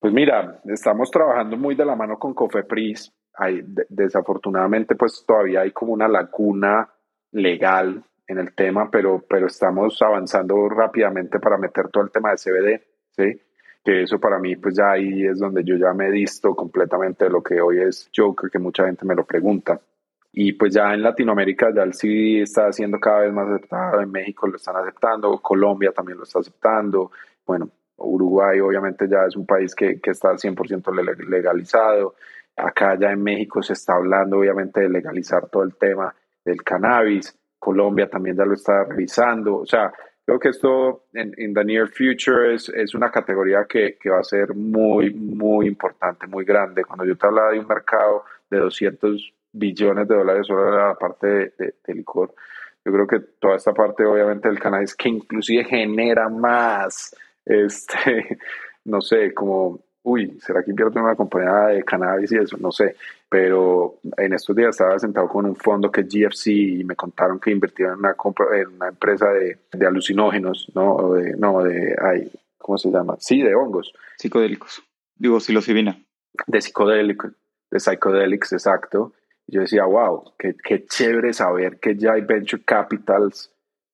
Pues 0.00 0.14
mira, 0.14 0.62
estamos 0.64 1.10
trabajando 1.10 1.58
muy 1.58 1.74
de 1.74 1.84
la 1.84 1.96
mano 1.96 2.18
con 2.18 2.32
Cofepris. 2.32 3.12
Hay, 3.34 3.60
de, 3.62 3.84
desafortunadamente, 3.90 4.94
pues 4.94 5.22
todavía 5.26 5.60
hay 5.60 5.72
como 5.72 5.92
una 5.92 6.08
laguna 6.08 6.88
legal 7.30 8.02
en 8.26 8.38
el 8.38 8.54
tema, 8.54 8.90
pero, 8.90 9.24
pero 9.28 9.46
estamos 9.46 10.00
avanzando 10.02 10.68
rápidamente 10.68 11.38
para 11.38 11.58
meter 11.58 11.88
todo 11.88 12.04
el 12.04 12.10
tema 12.10 12.30
de 12.30 12.36
CBD, 12.36 12.82
¿sí? 13.10 13.40
Que 13.84 14.02
eso 14.02 14.20
para 14.20 14.38
mí, 14.38 14.56
pues 14.56 14.76
ya 14.76 14.92
ahí 14.92 15.26
es 15.26 15.38
donde 15.38 15.64
yo 15.64 15.76
ya 15.76 15.92
me 15.92 16.06
he 16.06 16.10
visto 16.10 16.54
completamente 16.54 17.24
de 17.24 17.30
lo 17.30 17.42
que 17.42 17.60
hoy 17.60 17.80
es 17.80 18.10
Joker, 18.14 18.50
que 18.50 18.58
mucha 18.58 18.86
gente 18.86 19.04
me 19.04 19.14
lo 19.14 19.24
pregunta. 19.24 19.80
Y 20.32 20.52
pues 20.52 20.72
ya 20.74 20.94
en 20.94 21.02
Latinoamérica 21.02 21.74
ya 21.74 21.82
el 21.82 21.92
CBD 21.92 22.42
está 22.42 22.72
siendo 22.72 22.98
cada 22.98 23.20
vez 23.20 23.32
más 23.32 23.48
aceptado, 23.48 24.00
en 24.00 24.10
México 24.10 24.46
lo 24.46 24.56
están 24.56 24.76
aceptando, 24.76 25.38
Colombia 25.42 25.92
también 25.92 26.16
lo 26.16 26.24
está 26.24 26.38
aceptando, 26.38 27.10
bueno, 27.44 27.68
Uruguay 27.96 28.60
obviamente 28.60 29.06
ya 29.08 29.26
es 29.26 29.36
un 29.36 29.44
país 29.44 29.74
que, 29.74 30.00
que 30.00 30.12
está 30.12 30.32
100% 30.32 31.28
legalizado, 31.28 32.14
acá 32.56 32.96
ya 32.98 33.10
en 33.10 33.22
México 33.22 33.62
se 33.62 33.74
está 33.74 33.94
hablando 33.94 34.38
obviamente 34.38 34.80
de 34.80 34.88
legalizar 34.88 35.48
todo 35.48 35.64
el 35.64 35.74
tema 35.74 36.14
del 36.44 36.62
cannabis, 36.62 37.36
Colombia 37.62 38.10
también 38.10 38.36
ya 38.36 38.44
lo 38.44 38.54
está 38.54 38.82
revisando. 38.82 39.58
O 39.58 39.66
sea, 39.66 39.92
creo 40.26 40.40
que 40.40 40.48
esto 40.48 41.04
en, 41.14 41.54
the 41.54 41.64
near 41.64 41.86
future 41.86 42.52
es, 42.52 42.68
es 42.70 42.92
una 42.92 43.08
categoría 43.08 43.66
que, 43.68 43.96
que, 44.00 44.10
va 44.10 44.18
a 44.18 44.24
ser 44.24 44.52
muy, 44.52 45.14
muy 45.14 45.68
importante, 45.68 46.26
muy 46.26 46.44
grande. 46.44 46.84
Cuando 46.84 47.04
yo 47.04 47.16
te 47.16 47.24
hablaba 47.24 47.52
de 47.52 47.60
un 47.60 47.68
mercado 47.68 48.24
de 48.50 48.58
200 48.58 49.32
billones 49.52 50.08
de 50.08 50.16
dólares 50.16 50.44
solo 50.44 50.70
en 50.70 50.76
la 50.76 50.94
parte 50.96 51.26
de, 51.28 51.74
de, 51.86 51.94
licor, 51.94 52.34
yo 52.84 52.92
creo 52.92 53.06
que 53.06 53.20
toda 53.38 53.54
esta 53.54 53.72
parte 53.72 54.04
obviamente 54.04 54.48
del 54.48 54.58
cannabis 54.58 54.96
que 54.96 55.08
inclusive 55.08 55.62
genera 55.62 56.28
más, 56.28 57.14
este, 57.46 58.38
no 58.86 59.00
sé, 59.00 59.32
como 59.32 59.84
uy, 60.04 60.38
¿será 60.40 60.62
que 60.62 60.70
invierto 60.70 60.98
en 60.98 61.04
una 61.04 61.14
compañía 61.14 61.74
de 61.74 61.84
cannabis 61.84 62.32
y 62.32 62.38
eso? 62.38 62.56
No 62.58 62.72
sé, 62.72 62.96
pero 63.28 63.98
en 64.16 64.32
estos 64.32 64.54
días 64.56 64.70
estaba 64.70 64.98
sentado 64.98 65.28
con 65.28 65.46
un 65.46 65.56
fondo 65.56 65.90
que 65.90 66.02
es 66.02 66.08
GFC 66.08 66.46
y 66.48 66.84
me 66.84 66.96
contaron 66.96 67.38
que 67.38 67.50
invirtieron 67.50 67.94
en 67.94 67.98
una, 68.00 68.16
en 68.58 68.68
una 68.68 68.88
empresa 68.88 69.28
de, 69.30 69.58
de 69.72 69.86
alucinógenos, 69.86 70.70
¿no? 70.74 71.12
de, 71.14 71.36
no, 71.36 71.62
de, 71.62 71.96
ay, 72.02 72.30
¿cómo 72.58 72.78
se 72.78 72.90
llama? 72.90 73.16
Sí, 73.18 73.42
de 73.42 73.54
hongos. 73.54 73.92
Psicodélicos. 74.18 74.82
Digo, 75.16 75.38
psilocibina. 75.40 75.98
De 76.46 76.60
psicodélicos, 76.60 77.32
de 77.70 77.78
psicodélicos, 77.78 78.52
exacto. 78.52 79.12
yo 79.46 79.60
decía, 79.60 79.84
wow, 79.84 80.32
qué, 80.38 80.56
qué 80.62 80.86
chévere 80.86 81.32
saber 81.32 81.78
que 81.78 81.96
ya 81.96 82.14
hay 82.14 82.22
venture 82.22 82.62
capitals 82.64 83.51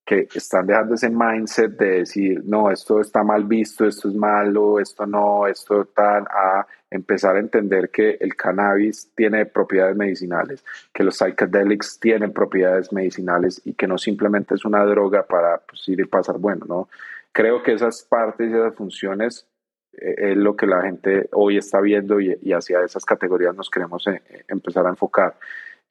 que 0.08 0.26
están 0.34 0.66
dejando 0.66 0.94
ese 0.94 1.10
mindset 1.10 1.76
de 1.76 1.98
decir, 1.98 2.42
no, 2.46 2.70
esto 2.70 2.98
está 2.98 3.22
mal 3.22 3.44
visto, 3.44 3.84
esto 3.84 4.08
es 4.08 4.14
malo, 4.14 4.80
esto 4.80 5.04
no, 5.04 5.46
esto 5.46 5.84
tan, 5.84 6.24
a 6.30 6.66
empezar 6.90 7.36
a 7.36 7.40
entender 7.40 7.90
que 7.90 8.16
el 8.18 8.34
cannabis 8.34 9.10
tiene 9.14 9.44
propiedades 9.44 9.94
medicinales, 9.96 10.64
que 10.94 11.04
los 11.04 11.18
psychedelics 11.18 12.00
tienen 12.00 12.32
propiedades 12.32 12.90
medicinales 12.90 13.60
y 13.66 13.74
que 13.74 13.86
no 13.86 13.98
simplemente 13.98 14.54
es 14.54 14.64
una 14.64 14.82
droga 14.86 15.26
para 15.26 15.58
pues, 15.58 15.86
ir 15.88 16.00
y 16.00 16.06
pasar 16.06 16.38
bueno, 16.38 16.64
¿no? 16.66 16.88
Creo 17.30 17.62
que 17.62 17.74
esas 17.74 18.02
partes 18.02 18.50
y 18.50 18.54
esas 18.54 18.74
funciones 18.74 19.46
eh, 19.92 20.30
es 20.30 20.36
lo 20.38 20.56
que 20.56 20.66
la 20.66 20.80
gente 20.80 21.28
hoy 21.32 21.58
está 21.58 21.82
viendo 21.82 22.18
y, 22.18 22.32
hacia 22.54 22.82
esas 22.82 23.04
categorías 23.04 23.54
nos 23.54 23.68
queremos 23.68 24.06
eh, 24.06 24.22
empezar 24.48 24.86
a 24.86 24.88
enfocar. 24.88 25.34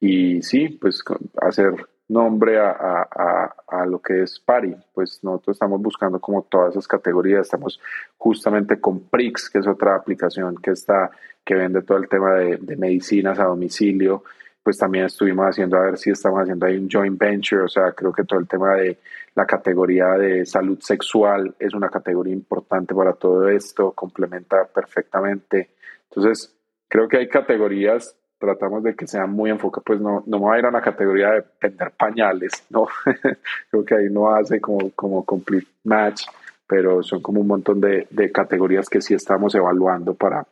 Y 0.00 0.42
sí, 0.42 0.70
pues 0.70 1.04
hacer 1.40 1.76
nombre 2.08 2.58
a, 2.58 2.70
a, 2.70 3.54
a, 3.68 3.86
lo 3.86 4.00
que 4.00 4.22
es 4.22 4.40
Pari. 4.40 4.74
Pues 4.94 5.22
nosotros 5.22 5.56
estamos 5.56 5.80
buscando 5.80 6.18
como 6.20 6.42
todas 6.42 6.70
esas 6.70 6.88
categorías. 6.88 7.42
Estamos 7.42 7.80
justamente 8.16 8.80
con 8.80 9.00
Prix, 9.08 9.50
que 9.50 9.58
es 9.58 9.66
otra 9.66 9.94
aplicación 9.94 10.56
que 10.56 10.70
está, 10.72 11.10
que 11.44 11.54
vende 11.54 11.82
todo 11.82 11.98
el 11.98 12.08
tema 12.08 12.34
de, 12.34 12.56
de 12.56 12.76
medicinas 12.76 13.38
a 13.38 13.44
domicilio. 13.44 14.24
Pues 14.62 14.78
también 14.78 15.06
estuvimos 15.06 15.46
haciendo 15.46 15.76
a 15.76 15.82
ver 15.82 15.98
si 15.98 16.10
estamos 16.10 16.40
haciendo 16.40 16.66
ahí 16.66 16.76
un 16.76 16.88
joint 16.90 17.18
venture. 17.18 17.62
O 17.62 17.68
sea, 17.68 17.92
creo 17.92 18.12
que 18.12 18.24
todo 18.24 18.40
el 18.40 18.48
tema 18.48 18.74
de 18.74 18.98
la 19.34 19.46
categoría 19.46 20.08
de 20.14 20.44
salud 20.44 20.80
sexual 20.80 21.54
es 21.58 21.72
una 21.74 21.88
categoría 21.88 22.32
importante 22.32 22.94
para 22.94 23.12
todo 23.12 23.48
esto, 23.48 23.92
complementa 23.92 24.64
perfectamente. 24.66 25.70
Entonces, 26.10 26.54
creo 26.88 27.06
que 27.06 27.18
hay 27.18 27.28
categorías 27.28 28.16
tratamos 28.38 28.82
de 28.82 28.94
que 28.94 29.06
sean 29.06 29.30
muy 29.30 29.50
enfocados, 29.50 29.84
pues 29.84 30.00
no, 30.00 30.22
no 30.26 30.38
me 30.38 30.44
va 30.46 30.54
a 30.54 30.58
ir 30.58 30.64
a 30.64 30.68
una 30.68 30.80
categoría 30.80 31.30
de 31.32 31.44
vender 31.60 31.90
pañales, 31.92 32.64
¿no? 32.70 32.86
Creo 33.70 33.84
que 33.84 33.94
ahí 33.94 34.06
no 34.10 34.30
hace 34.30 34.60
como, 34.60 34.90
como 34.90 35.24
complete 35.24 35.66
match, 35.84 36.22
pero 36.66 37.02
son 37.02 37.20
como 37.20 37.40
un 37.40 37.46
montón 37.46 37.80
de, 37.80 38.06
de 38.10 38.30
categorías 38.30 38.88
que 38.88 39.00
sí 39.00 39.14
estamos 39.14 39.54
evaluando 39.54 40.14
para 40.14 40.46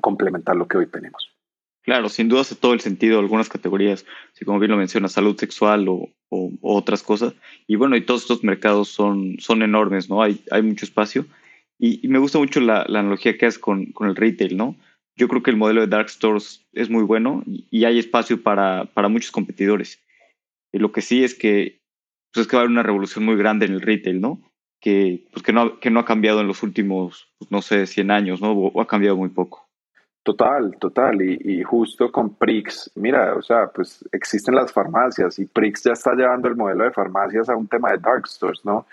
complementar 0.00 0.56
lo 0.56 0.66
que 0.66 0.78
hoy 0.78 0.86
tenemos. 0.86 1.32
Claro, 1.82 2.08
sin 2.08 2.28
duda 2.28 2.42
hace 2.42 2.54
todo 2.54 2.74
el 2.74 2.80
sentido 2.80 3.18
algunas 3.18 3.48
categorías, 3.48 4.06
si 4.32 4.44
como 4.44 4.60
bien 4.60 4.70
lo 4.70 4.76
menciona, 4.76 5.08
salud 5.08 5.36
sexual 5.36 5.88
o, 5.88 6.08
o, 6.28 6.52
otras 6.60 7.02
cosas. 7.02 7.34
Y 7.66 7.74
bueno, 7.74 7.96
y 7.96 8.02
todos 8.02 8.22
estos 8.22 8.44
mercados 8.44 8.88
son, 8.88 9.36
son 9.40 9.62
enormes, 9.62 10.08
¿no? 10.08 10.22
Hay, 10.22 10.44
hay 10.52 10.62
mucho 10.62 10.84
espacio. 10.84 11.26
Y, 11.78 12.04
y 12.06 12.08
me 12.08 12.20
gusta 12.20 12.38
mucho 12.38 12.60
la, 12.60 12.84
la 12.88 13.00
analogía 13.00 13.36
que 13.36 13.46
haces 13.46 13.58
con, 13.58 13.86
con 13.86 14.08
el 14.08 14.14
retail, 14.14 14.56
¿no? 14.56 14.76
Yo 15.16 15.28
creo 15.28 15.42
que 15.42 15.50
el 15.50 15.56
modelo 15.56 15.80
de 15.82 15.86
Dark 15.86 16.08
Stores 16.08 16.66
es 16.72 16.88
muy 16.90 17.02
bueno 17.02 17.42
y, 17.46 17.84
hay 17.84 17.98
espacio 17.98 18.42
para, 18.42 18.86
para, 18.94 19.08
muchos 19.08 19.30
competidores. 19.30 20.00
Y 20.72 20.78
lo 20.78 20.92
que 20.92 21.02
sí 21.02 21.22
es 21.22 21.34
que, 21.34 21.82
pues 22.32 22.46
es 22.46 22.50
que 22.50 22.56
va 22.56 22.62
a 22.62 22.64
haber 22.64 22.72
una 22.72 22.82
revolución 22.82 23.24
muy 23.24 23.36
grande 23.36 23.66
en 23.66 23.72
el 23.72 23.82
retail, 23.82 24.20
¿no? 24.20 24.40
Que, 24.80 25.26
pues 25.32 25.42
que, 25.42 25.52
no, 25.52 25.78
que 25.78 25.90
no 25.90 26.00
ha 26.00 26.04
cambiado 26.04 26.40
en 26.40 26.48
los 26.48 26.62
últimos, 26.62 27.32
pues 27.38 27.50
no 27.50 27.62
sé, 27.62 27.86
100 27.86 28.10
años, 28.10 28.40
¿no? 28.40 28.52
O, 28.52 28.80
ha 28.80 28.86
cambiado 28.86 29.16
muy 29.16 29.28
poco. 29.28 29.68
Total, 30.22 30.76
total. 30.80 31.20
Y, 31.20 31.38
y, 31.44 31.62
justo 31.62 32.10
con 32.10 32.34
Prix, 32.36 32.90
mira, 32.94 33.34
o 33.34 33.42
sea, 33.42 33.68
pues 33.68 34.04
existen 34.12 34.54
las 34.54 34.72
farmacias 34.72 35.38
y 35.38 35.46
Prix 35.46 35.84
ya 35.84 35.92
está 35.92 36.14
llevando 36.14 36.48
el 36.48 36.56
modelo 36.56 36.84
de 36.84 36.92
farmacias 36.92 37.48
a 37.48 37.56
un 37.56 37.68
tema 37.68 37.90
de 37.92 37.98
dark 37.98 38.26
stores, 38.26 38.64
¿no? 38.64 38.86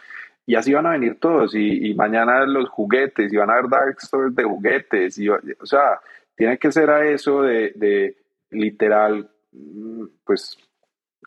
Y 0.50 0.56
así 0.56 0.74
van 0.74 0.88
a 0.88 0.94
venir 0.94 1.20
todos. 1.20 1.54
Y, 1.54 1.94
mañana 1.94 2.44
los 2.48 2.70
juguetes, 2.70 3.32
y 3.32 3.38
van 3.38 3.52
a 3.52 3.54
haber 3.54 3.70
dark 3.70 4.02
stores 4.02 4.36
de 4.36 4.44
juguetes. 4.46 5.20
Y, 5.20 5.30
o 5.30 5.38
sea, 5.64 6.02
tiene 6.36 6.58
que 6.58 6.72
ser 6.72 6.90
a 6.90 7.08
eso 7.08 7.44
de, 7.44 8.18
literal, 8.50 9.30
mm, 9.52 10.06
pues 10.24 10.58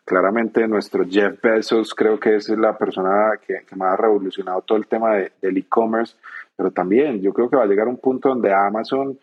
claramente 0.04 0.66
nuestro 0.66 1.04
Jeff 1.08 1.40
Bezos 1.40 1.94
creo 1.94 2.18
que 2.18 2.34
es 2.34 2.48
la 2.48 2.76
persona 2.76 3.34
que, 3.46 3.60
más 3.76 3.92
ha 3.92 3.96
revolucionado 3.96 4.62
todo 4.62 4.78
el 4.78 4.88
tema 4.88 5.14
de, 5.14 5.30
del 5.40 5.56
e-commerce, 5.56 6.16
pero 6.56 6.72
también 6.72 7.22
yo 7.22 7.32
creo 7.32 7.48
que 7.48 7.56
va 7.56 7.62
a 7.62 7.66
llegar 7.66 7.86
un 7.86 7.98
punto 7.98 8.30
donde 8.30 8.52
Amazon 8.52 9.16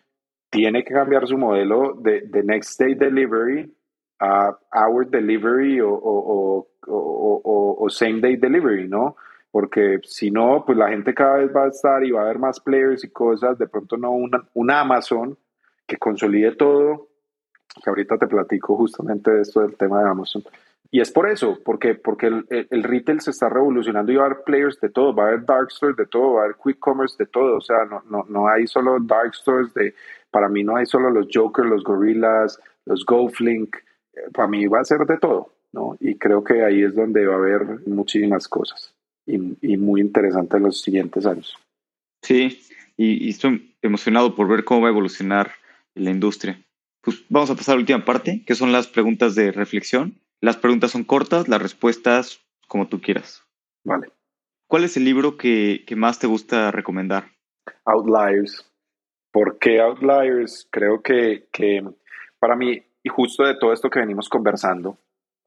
tiene 0.50 0.86
que 0.86 0.94
cambiar 0.94 1.28
su 1.28 1.38
modelo 1.38 1.94
de, 1.96 2.22
next 2.46 2.80
day 2.80 2.96
delivery 2.96 3.70
a 4.22 4.58
hour 4.72 5.10
delivery 5.10 5.82
o, 5.82 5.92
o, 6.88 7.90
same 7.90 8.22
day 8.22 8.38
delivery, 8.38 8.88
¿no? 8.88 9.18
Porque 9.52 10.00
si 10.04 10.30
no, 10.30 10.64
pues 10.66 10.78
la 10.78 10.90
gente 10.90 11.14
cada 11.14 11.38
vez 11.38 11.56
va 11.56 11.64
a 11.64 11.70
estar 11.70 12.04
y 12.04 12.12
va 12.12 12.22
a 12.22 12.24
haber 12.26 12.40
más 12.40 12.60
players 12.60 13.04
y 13.04 13.10
cosas, 13.10 13.58
de 13.58 13.68
pronto 13.68 13.98
no 13.98 14.12
una, 14.12 14.48
un 14.54 14.70
Amazon 14.70 15.38
que 15.88 15.98
consolide 15.98 16.56
todo, 16.56 17.08
que 17.84 17.90
ahorita 17.90 18.18
te 18.18 18.28
platico 18.28 18.76
justamente 18.76 19.32
de 19.32 19.42
esto 19.42 19.62
del 19.62 19.76
tema 19.76 20.04
de 20.04 20.10
Amazon. 20.10 20.44
Y 20.92 21.02
es 21.02 21.12
por 21.12 21.30
eso, 21.30 21.60
porque, 21.64 21.96
porque 21.96 22.28
el, 22.28 22.46
el, 22.50 22.84
retail 22.84 23.22
se 23.22 23.32
está 23.32 23.48
revolucionando 23.48 24.12
y 24.12 24.16
va 24.16 24.24
a 24.24 24.26
haber 24.28 24.44
players 24.44 24.80
de 24.80 24.90
todo, 24.90 25.14
va 25.14 25.26
a 25.26 25.28
haber 25.28 25.46
dark 25.46 25.72
stores 25.72 25.96
de 25.96 26.08
todo, 26.08 26.34
va 26.34 26.42
a 26.42 26.44
haber 26.46 26.56
quick 26.64 26.80
commerce 26.80 27.16
de 27.18 27.28
todo, 27.28 27.58
o 27.58 27.62
sea, 27.62 27.86
no, 27.86 28.02
no, 28.10 28.26
no 28.28 28.48
hay 28.48 28.66
solo 28.66 28.98
dark 29.00 29.36
stores 29.36 29.72
de, 29.76 29.94
para 30.32 30.50
mí 30.50 30.64
no 30.64 30.78
hay 30.78 30.88
solo 30.88 31.12
los 31.12 31.28
Joker, 31.32 31.66
los 31.66 31.84
Gorillas, 31.84 32.60
los 32.86 33.06
GoFlink, 33.06 33.76
eh, 33.76 34.32
para 34.34 34.48
mí 34.48 34.66
va 34.66 34.80
a 34.80 34.84
ser 34.84 35.06
de 35.06 35.18
todo, 35.18 35.54
¿no? 35.74 35.96
Y 36.00 36.18
creo 36.18 36.44
que 36.44 36.64
ahí 36.64 36.82
es 36.82 36.96
donde 36.96 37.28
va 37.28 37.36
a 37.36 37.38
haber 37.38 37.88
muchísimas 37.88 38.48
cosas 38.48 38.96
y, 39.36 39.74
y 39.74 39.78
muy 39.78 40.02
interesante 40.02 40.58
en 40.58 40.64
los 40.64 40.82
siguientes 40.82 41.26
años. 41.26 41.56
Sí, 42.22 42.60
y, 42.98 43.26
y 43.26 43.30
estoy 43.30 43.76
emocionado 43.82 44.36
por 44.36 44.48
ver 44.48 44.64
cómo 44.64 44.82
va 44.82 44.88
a 44.88 44.92
evolucionar 44.92 45.52
la 45.96 46.12
industria. 46.12 46.62
Pues 47.02 47.24
vamos 47.30 47.50
a 47.50 47.56
pasar 47.56 47.74
a 47.74 47.76
la 47.78 47.82
última 47.82 48.04
parte, 48.06 48.44
que 48.46 48.56
son 48.56 48.72
las 48.72 48.88
preguntas 48.88 49.36
de 49.36 49.52
reflexión. 49.52 50.16
Las 50.42 50.58
preguntas 50.58 50.92
son 50.92 51.04
cortas, 51.04 51.48
las 51.48 51.62
respuestas 51.62 52.42
como 52.68 52.88
tú 52.88 53.02
quieras. 53.02 53.44
Vale. 53.84 54.12
¿Cuál 54.68 54.84
es 54.84 54.98
el 54.98 55.06
libro 55.06 55.38
que, 55.38 55.84
que 55.88 55.96
más 55.96 56.20
te 56.20 56.28
gusta 56.28 56.72
recomendar? 56.72 57.32
Outliers. 57.86 58.70
¿Por 59.32 59.58
qué 59.60 59.80
Outliers? 59.80 60.68
Creo 60.70 61.02
que, 61.02 61.48
que 61.52 61.84
para 62.40 62.56
mí, 62.56 62.82
y 63.04 63.10
justo 63.10 63.44
de 63.44 63.56
todo 63.56 63.74
esto 63.74 63.90
que 63.90 64.00
venimos 64.00 64.30
conversando, 64.30 64.98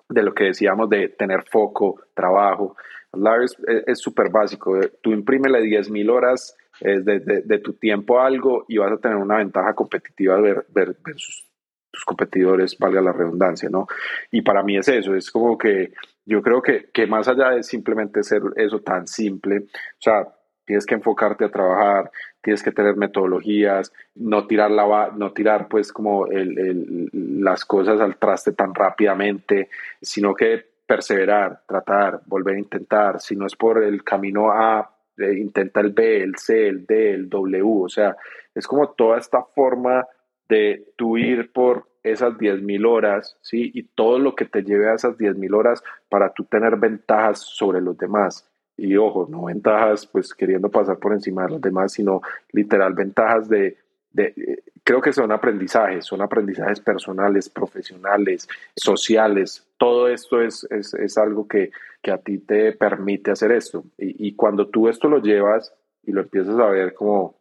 de 0.08 0.22
lo 0.22 0.34
que 0.34 0.44
decíamos 0.44 0.88
de 0.88 1.08
tener 1.08 1.44
foco, 1.50 2.00
trabajo, 2.14 2.76
Outliers 3.12 3.56
es 3.86 3.98
súper 3.98 4.30
básico. 4.30 4.78
Tú 5.02 5.12
imprímele 5.12 5.60
10.000 5.60 6.10
horas 6.10 6.56
de, 6.80 7.20
de, 7.44 7.58
tu 7.58 7.74
tiempo 7.74 8.20
algo 8.20 8.64
y 8.68 8.78
vas 8.78 8.92
a 8.92 8.96
tener 8.96 9.18
una 9.18 9.36
ventaja 9.36 9.74
competitiva 9.74 10.40
ver, 10.40 10.66
ver, 10.70 10.96
versus 11.04 11.46
tus 11.90 12.04
competidores, 12.04 12.76
valga 12.78 13.02
la 13.02 13.12
redundancia, 13.12 13.68
¿no? 13.68 13.86
Y 14.30 14.40
para 14.40 14.62
mí 14.62 14.78
es 14.78 14.88
eso, 14.88 15.14
es 15.14 15.30
como 15.30 15.58
que 15.58 15.92
yo 16.24 16.40
creo 16.40 16.62
que, 16.62 16.90
que 16.90 17.06
más 17.06 17.28
allá 17.28 17.50
de 17.50 17.62
simplemente 17.62 18.22
ser 18.22 18.40
eso 18.56 18.80
tan 18.80 19.06
simple, 19.06 19.58
o 19.58 20.00
sea, 20.00 20.26
tienes 20.72 20.86
que 20.86 20.94
enfocarte 20.94 21.44
a 21.44 21.50
trabajar, 21.50 22.10
tienes 22.40 22.62
que 22.62 22.72
tener 22.72 22.96
metodologías, 22.96 23.92
no 24.14 24.46
tirar, 24.46 24.70
la, 24.70 25.12
no 25.14 25.30
tirar 25.32 25.68
pues 25.68 25.92
como 25.92 26.28
el, 26.28 27.10
las 27.12 27.66
cosas 27.66 28.00
al 28.00 28.16
traste 28.16 28.52
tan 28.52 28.74
rápidamente, 28.74 29.68
sino 30.00 30.34
que 30.34 30.64
perseverar, 30.86 31.60
tratar, 31.68 32.22
volver 32.24 32.54
a 32.54 32.60
intentar, 32.60 33.20
si 33.20 33.36
no 33.36 33.44
es 33.44 33.54
por 33.54 33.84
el 33.84 34.02
camino 34.02 34.50
A, 34.50 34.90
intenta 35.18 35.80
el 35.80 35.90
B, 35.90 36.22
el 36.22 36.36
C, 36.36 36.68
el 36.68 36.86
D, 36.86 37.10
el 37.12 37.28
W, 37.28 37.84
o 37.84 37.88
sea, 37.90 38.16
es 38.54 38.66
como 38.66 38.88
toda 38.92 39.18
esta 39.18 39.42
forma 39.42 40.06
de 40.48 40.86
tú 40.96 41.18
ir 41.18 41.52
por 41.52 41.86
esas 42.02 42.32
10.000 42.38 42.88
horas, 42.88 43.36
¿sí? 43.42 43.70
Y 43.74 43.82
todo 43.82 44.18
lo 44.18 44.34
que 44.34 44.46
te 44.46 44.62
lleve 44.62 44.88
a 44.88 44.94
esas 44.94 45.18
10.000 45.18 45.54
horas 45.54 45.84
para 46.08 46.32
tú 46.32 46.44
tener 46.44 46.76
ventajas 46.76 47.40
sobre 47.40 47.82
los 47.82 47.98
demás. 47.98 48.48
Y 48.82 48.96
ojo, 48.96 49.28
no 49.30 49.44
ventajas 49.44 50.06
pues 50.06 50.34
queriendo 50.34 50.68
pasar 50.68 50.98
por 50.98 51.12
encima 51.12 51.44
de 51.44 51.50
los 51.50 51.60
demás, 51.60 51.92
sino 51.92 52.20
literal 52.50 52.94
ventajas 52.94 53.48
de, 53.48 53.76
de 54.10 54.34
creo 54.82 55.00
que 55.00 55.12
son 55.12 55.30
aprendizajes, 55.30 56.04
son 56.04 56.20
aprendizajes 56.20 56.80
personales, 56.80 57.48
profesionales, 57.48 58.48
sociales. 58.74 59.64
Todo 59.78 60.08
esto 60.08 60.42
es, 60.42 60.66
es, 60.70 60.94
es 60.94 61.16
algo 61.16 61.46
que, 61.46 61.70
que, 62.02 62.10
a 62.10 62.18
ti 62.18 62.38
te 62.38 62.72
permite 62.72 63.30
hacer 63.30 63.52
esto. 63.52 63.84
Y, 63.98 64.28
y, 64.28 64.34
cuando 64.34 64.66
tú 64.66 64.88
esto 64.88 65.08
lo 65.08 65.20
llevas 65.20 65.72
y 66.02 66.12
lo 66.12 66.22
empiezas 66.22 66.58
a 66.58 66.66
ver 66.66 66.94
como, 66.94 67.36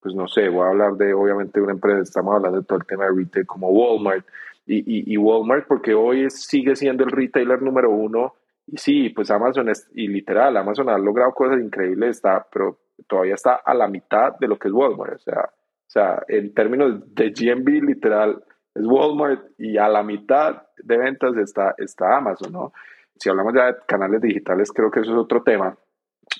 pues 0.00 0.16
no 0.16 0.26
sé, 0.26 0.48
voy 0.48 0.66
a 0.66 0.70
hablar 0.70 0.94
de, 0.94 1.14
obviamente, 1.14 1.60
una 1.60 1.72
empresa, 1.72 2.00
estamos 2.00 2.34
hablando 2.34 2.60
de 2.60 2.66
todo 2.66 2.78
el 2.78 2.86
tema 2.86 3.04
de 3.04 3.12
retail 3.12 3.46
como 3.46 3.68
Walmart. 3.70 4.26
Y, 4.66 4.78
y, 4.78 5.14
y 5.14 5.16
Walmart, 5.16 5.66
porque 5.68 5.94
hoy 5.94 6.28
sigue 6.30 6.74
siendo 6.74 7.04
el 7.04 7.10
retailer 7.10 7.62
número 7.62 7.90
uno. 7.90 8.34
Sí, 8.74 9.10
pues 9.10 9.30
Amazon 9.30 9.68
es, 9.68 9.88
y 9.94 10.08
literal, 10.08 10.56
Amazon 10.56 10.88
ha 10.88 10.98
logrado 10.98 11.32
cosas 11.32 11.60
increíbles, 11.60 12.16
está, 12.16 12.46
pero 12.50 12.78
todavía 13.06 13.34
está 13.34 13.56
a 13.56 13.74
la 13.74 13.86
mitad 13.86 14.32
de 14.40 14.48
lo 14.48 14.58
que 14.58 14.68
es 14.68 14.74
Walmart. 14.74 15.16
O 15.16 15.18
sea, 15.18 15.40
o 15.42 15.90
sea, 15.92 16.22
en 16.26 16.54
términos 16.54 17.02
de 17.14 17.30
GMB, 17.30 17.68
literal, 17.84 18.42
es 18.74 18.86
Walmart 18.86 19.50
y 19.58 19.76
a 19.76 19.88
la 19.88 20.02
mitad 20.02 20.62
de 20.78 20.96
ventas 20.96 21.36
está, 21.36 21.74
está 21.76 22.16
Amazon, 22.16 22.50
¿no? 22.50 22.72
Si 23.16 23.28
hablamos 23.28 23.52
ya 23.54 23.66
de 23.66 23.76
canales 23.86 24.22
digitales, 24.22 24.72
creo 24.72 24.90
que 24.90 25.00
eso 25.00 25.12
es 25.12 25.18
otro 25.18 25.42
tema. 25.42 25.76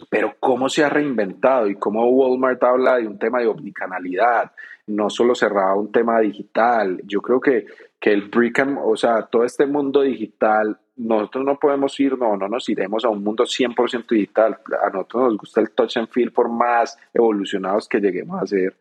Pero 0.09 0.34
cómo 0.38 0.68
se 0.68 0.84
ha 0.84 0.88
reinventado 0.88 1.68
y 1.68 1.76
cómo 1.76 2.09
Walmart 2.09 2.62
habla 2.62 2.96
de 2.96 3.07
un 3.07 3.18
tema 3.18 3.40
de 3.40 3.46
omnicanalidad, 3.46 4.53
no 4.86 5.11
solo 5.11 5.34
cerraba 5.34 5.74
un 5.76 5.92
tema 5.92 6.20
digital. 6.20 7.00
Yo 7.05 7.20
creo 7.20 7.40
que, 7.40 7.66
que 8.00 8.12
el 8.12 8.28
brick 8.28 8.59
and, 8.61 8.78
o 8.82 8.96
sea, 8.96 9.22
todo 9.22 9.44
este 9.44 9.66
mundo 9.66 10.03
digital, 10.03 10.78
nosotros 10.96 11.44
no 11.44 11.59
podemos 11.59 11.98
ir, 12.00 12.18
no, 12.18 12.36
no 12.36 12.48
nos 12.48 12.68
iremos 12.68 13.05
a 13.05 13.09
un 13.09 13.22
mundo 13.22 13.44
100% 13.44 14.07
digital. 14.09 14.59
A 14.82 14.90
nosotros 14.90 15.22
nos 15.24 15.36
gusta 15.38 15.61
el 15.61 15.70
touch 15.70 15.96
and 15.96 16.09
feel 16.09 16.32
por 16.32 16.48
más 16.48 16.98
evolucionados 17.14 17.88
que 17.88 18.00
lleguemos 18.00 18.42
a 18.42 18.46
ser. 18.46 18.76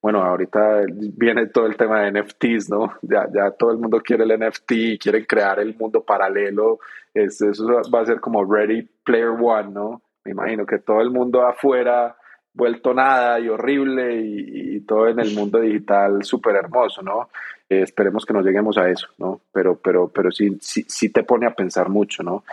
Bueno, 0.00 0.22
ahorita 0.22 0.84
viene 1.16 1.46
todo 1.46 1.66
el 1.66 1.76
tema 1.76 2.02
de 2.02 2.12
NFTs, 2.12 2.70
¿no? 2.70 2.92
Ya, 3.02 3.26
ya 3.34 3.50
todo 3.50 3.72
el 3.72 3.78
mundo 3.78 4.00
quiere 4.00 4.24
el 4.24 4.38
NFT, 4.38 5.00
quieren 5.00 5.24
crear 5.24 5.58
el 5.58 5.74
mundo 5.76 6.04
paralelo. 6.04 6.78
eso 7.12 7.46
va 7.92 8.02
a 8.02 8.06
ser 8.06 8.20
como 8.20 8.44
Ready 8.44 8.88
Player 9.02 9.30
One, 9.30 9.70
¿no? 9.72 10.02
Me 10.26 10.32
imagino 10.32 10.66
que 10.66 10.78
todo 10.78 11.00
el 11.00 11.10
mundo 11.10 11.46
afuera 11.46 12.16
vuelto 12.52 12.92
nada 12.92 13.38
y 13.38 13.48
horrible 13.48 14.20
y, 14.20 14.80
todo 14.80 15.08
en 15.08 15.20
el 15.20 15.34
mundo 15.34 15.60
digital 15.60 16.22
súper 16.22 16.56
hermoso, 16.56 17.02
¿no? 17.02 17.28
Eh, 17.68 17.82
esperemos 17.82 18.24
que 18.24 18.32
no 18.32 18.40
lleguemos 18.40 18.76
a 18.78 18.88
eso, 18.88 19.08
¿no? 19.18 19.40
Pero, 19.52 19.78
pero, 19.78 20.08
pero 20.08 20.30
sí, 20.30 20.56
sí, 20.60 21.08
te 21.10 21.22
pone 21.22 21.46
a 21.46 21.54
pensar 21.54 21.88
mucho, 21.88 22.22
¿no? 22.22 22.44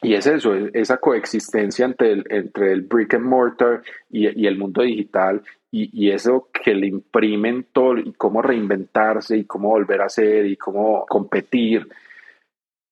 Y 0.00 0.14
es 0.14 0.26
eso, 0.26 0.54
esa 0.72 0.98
coexistencia 0.98 1.84
entre 1.84 2.12
el, 2.12 2.24
entre 2.30 2.72
el 2.72 2.82
brick 2.82 3.14
and 3.14 3.24
mortar 3.24 3.82
y, 4.10 4.46
el 4.46 4.58
mundo 4.58 4.82
digital 4.82 5.42
y, 5.70 5.90
y, 5.92 6.10
eso 6.10 6.48
que 6.52 6.74
le 6.74 6.86
imprimen 6.86 7.66
todo 7.72 7.98
y 7.98 8.12
cómo 8.12 8.42
reinventarse 8.42 9.36
y 9.36 9.44
cómo 9.44 9.68
volver 9.68 10.00
a 10.02 10.08
ser 10.08 10.46
y 10.46 10.56
cómo 10.56 11.04
competir 11.06 11.88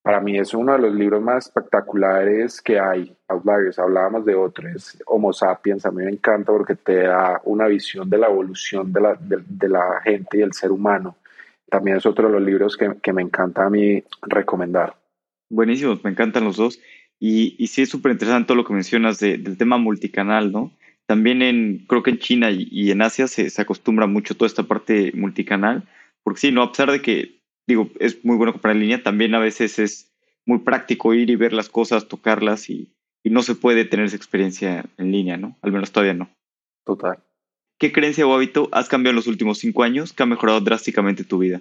para 0.03 0.21
mí 0.21 0.39
es 0.39 0.55
uno 0.55 0.73
de 0.73 0.79
los 0.79 0.95
libros 0.95 1.23
más 1.23 1.47
espectaculares 1.47 2.63
que 2.63 2.79
hay. 2.79 3.15
Outliers, 3.29 3.79
hablábamos 3.79 4.25
de 4.25 4.35
otros, 4.35 4.99
Homo 5.07 5.33
sapiens, 5.33 5.85
a 5.85 5.91
mí 5.91 6.05
me 6.05 6.11
encanta 6.11 6.53
porque 6.53 6.75
te 6.75 7.03
da 7.03 7.41
una 7.45 7.67
visión 7.67 8.09
de 8.09 8.19
la 8.19 8.29
evolución 8.29 8.93
de 8.93 9.69
la, 9.69 10.01
gente 10.03 10.39
y 10.39 10.43
el 10.43 10.53
ser 10.53 10.73
humano. 10.73 11.17
También 11.69 11.99
es 11.99 12.07
otro 12.07 12.29
de 12.29 12.35
los 12.35 12.43
libros 12.43 12.77
que, 12.77 13.13
me 13.13 13.23
encanta 13.23 13.67
a 13.67 13.71
mí 13.71 14.03
recomendar. 14.23 14.97
Buenísimos, 15.51 16.03
me 16.03 16.11
encantan 16.11 16.45
los 16.45 16.57
dos. 16.57 16.81
Y, 17.19 17.55
y 17.59 17.67
sí 17.67 17.83
es 17.83 17.91
súper 17.91 18.13
interesante 18.13 18.55
lo 18.55 18.65
que 18.65 18.73
mencionas 18.73 19.21
del 19.21 19.59
tema 19.59 19.77
multicanal, 19.77 20.51
¿no? 20.51 20.73
También 21.07 21.43
en, 21.43 21.85
creo 21.87 22.03
que 22.03 22.11
en 22.11 22.19
China 22.19 22.51
y, 22.51 22.91
en 22.91 23.03
Asia 23.03 23.27
se, 23.27 23.51
se 23.51 23.61
acostumbra 23.61 24.07
mucho 24.07 24.35
toda 24.37 24.47
esta 24.47 24.63
parte 24.63 25.13
multicanal, 25.15 25.87
porque 26.23 26.41
sí, 26.41 26.53
¿no? 26.53 26.63
A 26.63 26.71
pesar 26.71 26.91
de 26.91 27.03
que 27.03 27.40
digo, 27.71 27.91
es 27.99 28.25
muy 28.25 28.37
bueno 28.37 28.53
comprar 28.53 28.75
en 28.75 28.83
línea, 28.83 29.03
también 29.03 29.35
a 29.35 29.39
veces 29.39 29.79
es 29.79 30.13
muy 30.45 30.59
práctico 30.59 31.15
ir 31.15 31.31
y 31.31 31.37
ver 31.37 31.53
las 31.53 31.69
cosas, 31.69 32.09
tocarlas 32.09 32.69
y, 32.71 32.93
no 33.25 33.43
se 33.43 33.55
puede 33.55 33.85
tener 33.85 34.07
esa 34.07 34.17
experiencia 34.17 34.87
en 34.97 35.13
línea, 35.13 35.37
¿no? 35.37 35.57
Al 35.61 35.73
menos 35.73 35.93
todavía 35.93 36.15
no. 36.15 36.31
Total. 36.85 37.19
¿Qué 37.79 37.93
creencia 37.93 38.27
o 38.27 38.35
hábito 38.35 38.69
has 38.73 38.89
cambiado 38.89 39.11
en 39.11 39.17
los 39.17 39.27
últimos 39.27 39.59
cinco 39.59 39.83
años 39.83 40.13
que 40.13 40.23
ha 40.23 40.27
mejorado 40.27 40.61
drásticamente 40.61 41.25
tu 41.25 41.39
vida? 41.39 41.61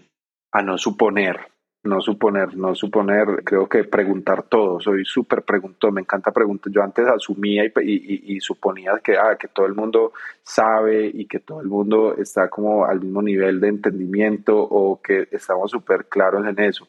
A 0.54 0.62
no 0.62 0.78
suponer, 0.78 1.52
no 1.84 2.02
suponer, 2.02 2.58
no 2.58 2.76
suponer, 2.76 3.44
creo 3.44 3.68
que 3.70 3.86
preguntar 3.86 4.44
todo, 4.44 4.82
soy 4.82 5.06
súper 5.06 5.44
preguntón, 5.44 5.94
me 5.94 6.02
encanta 6.02 6.32
preguntar, 6.32 6.72
yo 6.74 6.84
antes 6.84 7.08
asumía 7.08 7.64
y, 7.82 8.40
suponía 8.42 9.00
que, 9.02 9.18
ah, 9.18 9.38
que 9.40 9.48
todo 9.48 9.66
el 9.66 9.76
mundo 9.76 10.12
sabe 10.44 11.10
y 11.14 11.26
que 11.26 11.40
todo 11.40 11.62
el 11.62 11.68
mundo 11.68 12.16
está 12.18 12.50
como 12.50 12.86
al 12.86 13.00
mismo 13.00 13.22
nivel 13.22 13.62
de 13.62 13.70
entendimiento 13.70 14.58
o 14.58 15.02
que 15.02 15.30
estamos 15.32 15.72
súper 15.72 16.06
claros 16.06 16.46
en 16.46 16.60
eso. 16.60 16.88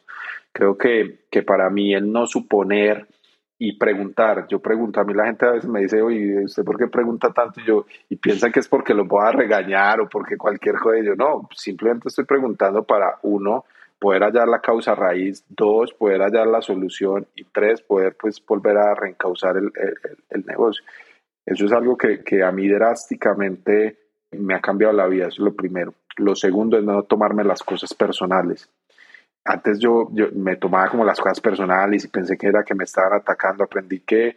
Creo 0.51 0.77
que, 0.77 1.21
que 1.29 1.41
para 1.41 1.69
mí 1.69 1.93
el 1.93 2.11
no 2.11 2.27
suponer 2.27 3.07
y 3.57 3.77
preguntar, 3.77 4.47
yo 4.49 4.59
pregunto, 4.59 4.99
a 4.99 5.03
mí 5.03 5.13
la 5.13 5.27
gente 5.27 5.45
a 5.45 5.51
veces 5.51 5.69
me 5.69 5.81
dice, 5.81 6.01
oye, 6.01 6.45
¿usted 6.45 6.63
por 6.63 6.77
qué 6.77 6.87
pregunta 6.87 7.31
tanto? 7.31 7.61
Y 7.61 7.65
yo, 7.65 7.85
y 8.09 8.15
piensa 8.15 8.49
que 8.49 8.59
es 8.59 8.67
porque 8.67 8.93
lo 8.93 9.05
voy 9.05 9.23
a 9.23 9.31
regañar 9.31 10.01
o 10.01 10.09
porque 10.09 10.35
cualquier 10.35 10.75
cosa, 10.79 10.97
yo 11.01 11.15
no, 11.15 11.47
simplemente 11.55 12.09
estoy 12.09 12.25
preguntando 12.25 12.83
para 12.83 13.19
uno, 13.21 13.65
poder 14.01 14.23
hallar 14.23 14.47
la 14.47 14.59
causa 14.59 14.95
raíz, 14.95 15.45
dos, 15.47 15.93
poder 15.93 16.21
hallar 16.21 16.47
la 16.47 16.63
solución 16.63 17.27
y 17.35 17.43
tres, 17.43 17.83
poder 17.83 18.17
pues 18.19 18.43
volver 18.43 18.75
a 18.77 18.95
reencauzar 18.95 19.57
el, 19.57 19.71
el, 20.31 20.45
negocio. 20.47 20.83
Eso 21.45 21.65
es 21.65 21.71
algo 21.71 21.95
que, 21.95 22.23
que, 22.23 22.43
a 22.43 22.51
mí 22.51 22.67
drásticamente 22.67 23.99
me 24.31 24.55
ha 24.55 24.59
cambiado 24.59 24.91
la 24.91 25.05
vida, 25.05 25.27
eso 25.27 25.43
es 25.43 25.45
lo 25.45 25.53
primero. 25.53 25.93
Lo 26.17 26.35
segundo 26.35 26.79
es 26.79 26.83
no 26.83 27.03
tomarme 27.03 27.43
las 27.43 27.61
cosas 27.61 27.93
personales. 27.93 28.67
Antes 29.45 29.77
yo, 29.79 30.09
yo 30.13 30.29
me 30.33 30.55
tomaba 30.55 30.89
como 30.89 31.05
las 31.05 31.19
cosas 31.19 31.39
personales 31.39 32.03
y 32.03 32.07
pensé 32.07 32.39
que 32.39 32.47
era 32.47 32.63
que 32.63 32.73
me 32.73 32.85
estaban 32.85 33.13
atacando. 33.13 33.63
Aprendí 33.63 33.99
que 33.99 34.35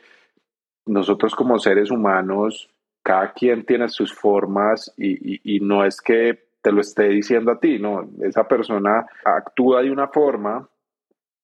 nosotros 0.86 1.34
como 1.34 1.58
seres 1.58 1.90
humanos, 1.90 2.68
cada 3.02 3.32
quien 3.32 3.64
tiene 3.64 3.88
sus 3.88 4.12
formas 4.12 4.92
y, 4.98 5.36
y, 5.36 5.56
y 5.56 5.60
no 5.60 5.86
es 5.86 6.02
que 6.02 6.43
te 6.64 6.72
lo 6.72 6.80
esté 6.80 7.10
diciendo 7.10 7.52
a 7.52 7.60
ti, 7.60 7.78
no, 7.78 8.08
esa 8.22 8.48
persona 8.48 9.06
actúa 9.22 9.82
de 9.82 9.90
una 9.90 10.08
forma 10.08 10.66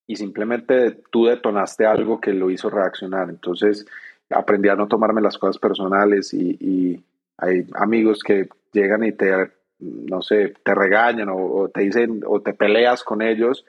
y 0.07 0.15
simplemente 0.15 1.03
tú 1.11 1.25
detonaste 1.25 1.85
algo 1.85 2.19
que 2.19 2.33
lo 2.33 2.49
hizo 2.49 2.71
reaccionar. 2.71 3.29
Entonces 3.29 3.85
aprendí 4.31 4.69
a 4.69 4.75
no 4.75 4.87
tomarme 4.87 5.21
las 5.21 5.37
cosas 5.37 5.59
personales 5.59 6.33
y, 6.33 7.03
hay 7.37 7.65
amigos 7.73 8.21
que 8.23 8.47
llegan 8.71 9.03
y 9.03 9.13
te, 9.13 9.31
no 9.79 10.21
sé, 10.21 10.53
te 10.63 10.75
regañan 10.75 11.29
o, 11.31 11.69
te 11.73 11.81
dicen 11.81 12.21
o 12.25 12.39
te 12.41 12.53
peleas 12.53 13.03
con 13.03 13.23
ellos 13.23 13.65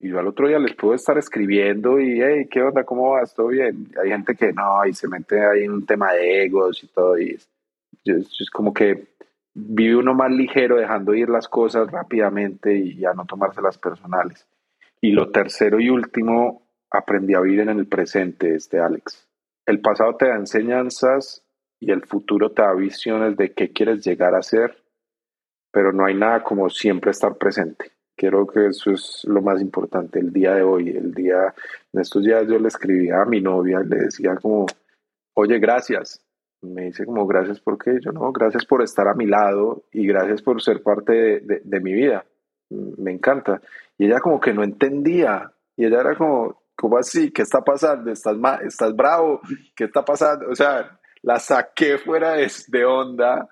y 0.00 0.08
yo 0.08 0.18
al 0.18 0.28
otro 0.28 0.48
día 0.48 0.58
les 0.58 0.74
puedo 0.74 0.94
estar 0.94 1.18
escribiendo 1.18 2.00
y, 2.00 2.22
hey, 2.22 2.48
¿qué 2.50 2.62
onda? 2.62 2.84
¿Cómo 2.84 3.10
vas? 3.10 3.34
¿Todo 3.34 3.48
bien? 3.48 3.88
Hay 4.02 4.10
gente 4.10 4.34
que 4.34 4.52
no, 4.52 4.86
y 4.86 4.94
se 4.94 5.08
mete 5.08 5.44
ahí 5.44 5.64
en 5.64 5.72
un 5.72 5.86
tema 5.86 6.12
de 6.12 6.44
egos 6.44 6.82
y 6.84 6.86
todo 6.88 7.18
y 7.18 7.38
es 8.04 8.50
como 8.50 8.72
que 8.72 9.11
vive 9.54 9.96
uno 9.96 10.14
más 10.14 10.30
ligero 10.30 10.76
dejando 10.76 11.14
ir 11.14 11.28
las 11.28 11.48
cosas 11.48 11.90
rápidamente 11.90 12.74
y 12.74 12.96
ya 12.96 13.12
no 13.12 13.24
tomárselas 13.26 13.78
personales. 13.78 14.46
Y 15.00 15.12
lo 15.12 15.30
tercero 15.30 15.80
y 15.80 15.90
último, 15.90 16.62
aprendí 16.90 17.34
a 17.34 17.40
vivir 17.40 17.60
en 17.60 17.70
el 17.70 17.86
presente, 17.86 18.54
este 18.54 18.78
Alex. 18.78 19.28
El 19.66 19.80
pasado 19.80 20.16
te 20.16 20.28
da 20.28 20.36
enseñanzas 20.36 21.44
y 21.80 21.90
el 21.90 22.02
futuro 22.02 22.52
te 22.52 22.62
da 22.62 22.72
visiones 22.74 23.36
de 23.36 23.52
qué 23.52 23.72
quieres 23.72 24.04
llegar 24.04 24.34
a 24.34 24.42
ser, 24.42 24.76
pero 25.72 25.92
no 25.92 26.04
hay 26.04 26.14
nada 26.14 26.42
como 26.44 26.70
siempre 26.70 27.10
estar 27.10 27.36
presente. 27.36 27.90
Creo 28.16 28.46
que 28.46 28.66
eso 28.66 28.90
es 28.92 29.24
lo 29.24 29.40
más 29.42 29.60
importante 29.60 30.20
el 30.20 30.32
día 30.32 30.54
de 30.54 30.62
hoy. 30.62 30.90
El 30.90 31.12
día, 31.12 31.54
en 31.92 32.00
estos 32.00 32.22
días 32.22 32.46
yo 32.46 32.58
le 32.58 32.68
escribía 32.68 33.22
a 33.22 33.24
mi 33.24 33.40
novia, 33.40 33.80
le 33.80 33.96
decía 33.96 34.36
como, 34.36 34.66
oye, 35.34 35.58
gracias, 35.58 36.24
me 36.62 36.82
dice 36.82 37.04
como 37.04 37.26
gracias 37.26 37.60
por 37.60 37.76
qué, 37.76 37.98
yo 38.00 38.12
no, 38.12 38.32
gracias 38.32 38.64
por 38.64 38.82
estar 38.82 39.08
a 39.08 39.14
mi 39.14 39.26
lado 39.26 39.84
y 39.92 40.06
gracias 40.06 40.42
por 40.42 40.62
ser 40.62 40.82
parte 40.82 41.40
de, 41.40 41.80
mi 41.80 41.92
vida, 41.92 42.24
me 42.70 43.12
encanta. 43.12 43.60
Y 43.98 44.06
ella 44.06 44.20
como 44.20 44.40
que 44.40 44.54
no 44.54 44.62
entendía 44.62 45.52
y 45.76 45.84
ella 45.84 46.00
era 46.00 46.14
como, 46.16 46.62
¿cómo 46.76 46.98
así? 46.98 47.30
¿Qué 47.30 47.42
está 47.42 47.62
pasando? 47.62 48.10
¿Estás, 48.10 48.36
¿Estás 48.62 48.94
bravo? 48.94 49.40
¿Qué 49.74 49.84
está 49.84 50.04
pasando? 50.04 50.48
O 50.48 50.54
sea, 50.54 50.98
la 51.22 51.38
saqué 51.38 51.98
fuera 51.98 52.34
de, 52.34 52.50
de 52.68 52.84
onda 52.84 53.48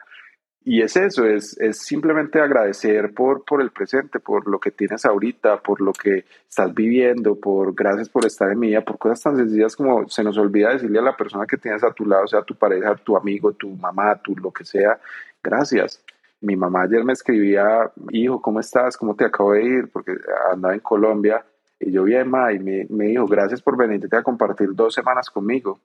y 0.72 0.82
es 0.82 0.94
eso, 0.94 1.26
es, 1.26 1.58
es 1.58 1.78
simplemente 1.78 2.40
agradecer 2.40 3.12
por, 3.12 3.44
por 3.44 3.60
el 3.60 3.72
presente, 3.72 4.20
por 4.20 4.46
lo 4.46 4.60
que 4.60 4.70
tienes 4.70 5.04
ahorita, 5.04 5.60
por 5.60 5.80
lo 5.80 5.92
que 5.92 6.26
estás 6.48 6.72
viviendo, 6.72 7.34
por 7.34 7.74
gracias 7.74 8.08
por 8.08 8.24
estar 8.24 8.52
en 8.52 8.60
mi 8.60 8.68
vida, 8.68 8.82
por 8.82 8.96
cosas 8.96 9.20
tan 9.20 9.36
sencillas 9.36 9.74
como 9.74 10.08
se 10.08 10.22
nos 10.22 10.38
olvida 10.38 10.72
decirle 10.72 11.00
a 11.00 11.02
la 11.02 11.16
persona 11.16 11.44
que 11.44 11.56
tienes 11.56 11.82
a 11.82 11.92
tu 11.92 12.06
lado, 12.06 12.24
sea 12.28 12.42
tu 12.42 12.54
pareja, 12.54 12.94
tu 12.94 13.16
amigo, 13.16 13.52
tu 13.52 13.70
mamá, 13.70 14.14
tu 14.22 14.36
lo 14.36 14.52
que 14.52 14.64
sea, 14.64 15.00
gracias. 15.42 16.04
Mi 16.40 16.54
mamá 16.54 16.82
ayer 16.82 17.02
me 17.02 17.14
escribía, 17.14 17.90
hijo, 18.12 18.40
¿cómo 18.40 18.60
estás? 18.60 18.96
¿Cómo 18.96 19.16
te 19.16 19.24
acabo 19.24 19.54
de 19.54 19.64
ir? 19.64 19.90
Porque 19.90 20.18
andaba 20.52 20.72
en 20.74 20.80
Colombia 20.80 21.44
y 21.80 21.90
yo 21.90 22.04
bien, 22.04 22.30
ma, 22.30 22.52
y 22.52 22.60
me, 22.60 22.86
me 22.90 23.06
dijo, 23.06 23.26
gracias 23.26 23.60
por 23.60 23.76
venirte 23.76 24.16
a 24.16 24.22
compartir 24.22 24.68
dos 24.72 24.94
semanas 24.94 25.30
conmigo. 25.30 25.80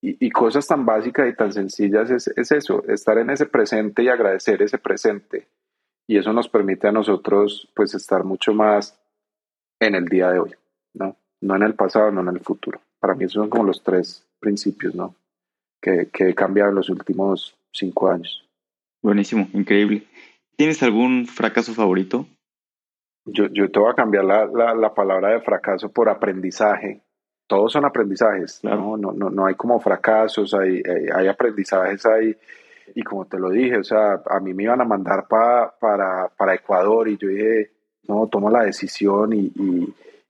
Y, 0.00 0.30
cosas 0.30 0.66
tan 0.66 0.86
básicas 0.86 1.28
y 1.28 1.34
tan 1.34 1.52
sencillas 1.52 2.10
es, 2.10 2.28
es, 2.28 2.52
eso, 2.52 2.84
estar 2.86 3.18
en 3.18 3.30
ese 3.30 3.46
presente 3.46 4.04
y 4.04 4.08
agradecer 4.08 4.62
ese 4.62 4.78
presente. 4.78 5.48
Y 6.06 6.18
eso 6.18 6.32
nos 6.32 6.48
permite 6.48 6.86
a 6.86 6.92
nosotros 6.92 7.68
pues 7.74 7.94
estar 7.94 8.22
mucho 8.22 8.54
más 8.54 8.96
en 9.80 9.96
el 9.96 10.04
día 10.06 10.30
de 10.30 10.38
hoy, 10.38 10.54
¿no? 10.94 11.16
No 11.40 11.56
en 11.56 11.62
el 11.62 11.74
pasado, 11.74 12.12
no 12.12 12.20
en 12.20 12.28
el 12.28 12.40
futuro. 12.40 12.80
Para 13.00 13.14
mí 13.14 13.24
esos 13.24 13.34
son 13.34 13.50
como 13.50 13.64
los 13.64 13.82
tres 13.82 14.24
principios, 14.38 14.94
¿no? 14.94 15.16
Que, 15.82 16.08
que 16.12 16.28
he 16.28 16.34
cambiado 16.34 16.70
en 16.70 16.76
los 16.76 16.90
últimos 16.90 17.56
cinco 17.72 18.08
años. 18.08 18.48
Buenísimo, 19.02 19.48
increíble. 19.52 20.06
¿Tienes 20.56 20.82
algún 20.82 21.26
fracaso 21.26 21.74
favorito? 21.74 22.26
Yo, 23.24 23.46
yo 23.48 23.70
te 23.70 23.78
voy 23.78 23.90
a 23.90 23.94
cambiar 23.94 24.24
la, 24.24 24.46
la, 24.46 24.74
la 24.74 24.94
palabra 24.94 25.30
de 25.30 25.40
fracaso 25.40 25.90
por 25.90 26.08
aprendizaje 26.08 27.02
todos 27.48 27.72
son 27.72 27.84
aprendizajes, 27.84 28.60
¿no? 28.62 28.96
No, 28.96 29.12
no, 29.12 29.30
no 29.30 29.46
hay 29.46 29.54
como 29.54 29.80
fracasos, 29.80 30.54
hay, 30.54 30.80
hay, 31.12 31.26
aprendizajes 31.26 32.06
ahí. 32.06 32.36
Y 32.94 33.02
como 33.02 33.24
te 33.24 33.38
lo 33.38 33.50
dije, 33.50 33.78
o 33.78 33.84
sea, 33.84 34.22
a 34.24 34.38
mí 34.38 34.54
me 34.54 34.64
iban 34.64 34.80
a 34.80 34.84
mandar 34.84 35.26
para, 35.26 35.72
para 36.36 36.54
Ecuador 36.54 37.08
y 37.08 37.16
yo 37.16 37.28
dije, 37.28 37.70
no, 38.06 38.26
tomo 38.28 38.50
la 38.50 38.62
decisión 38.64 39.32
y, 39.32 39.52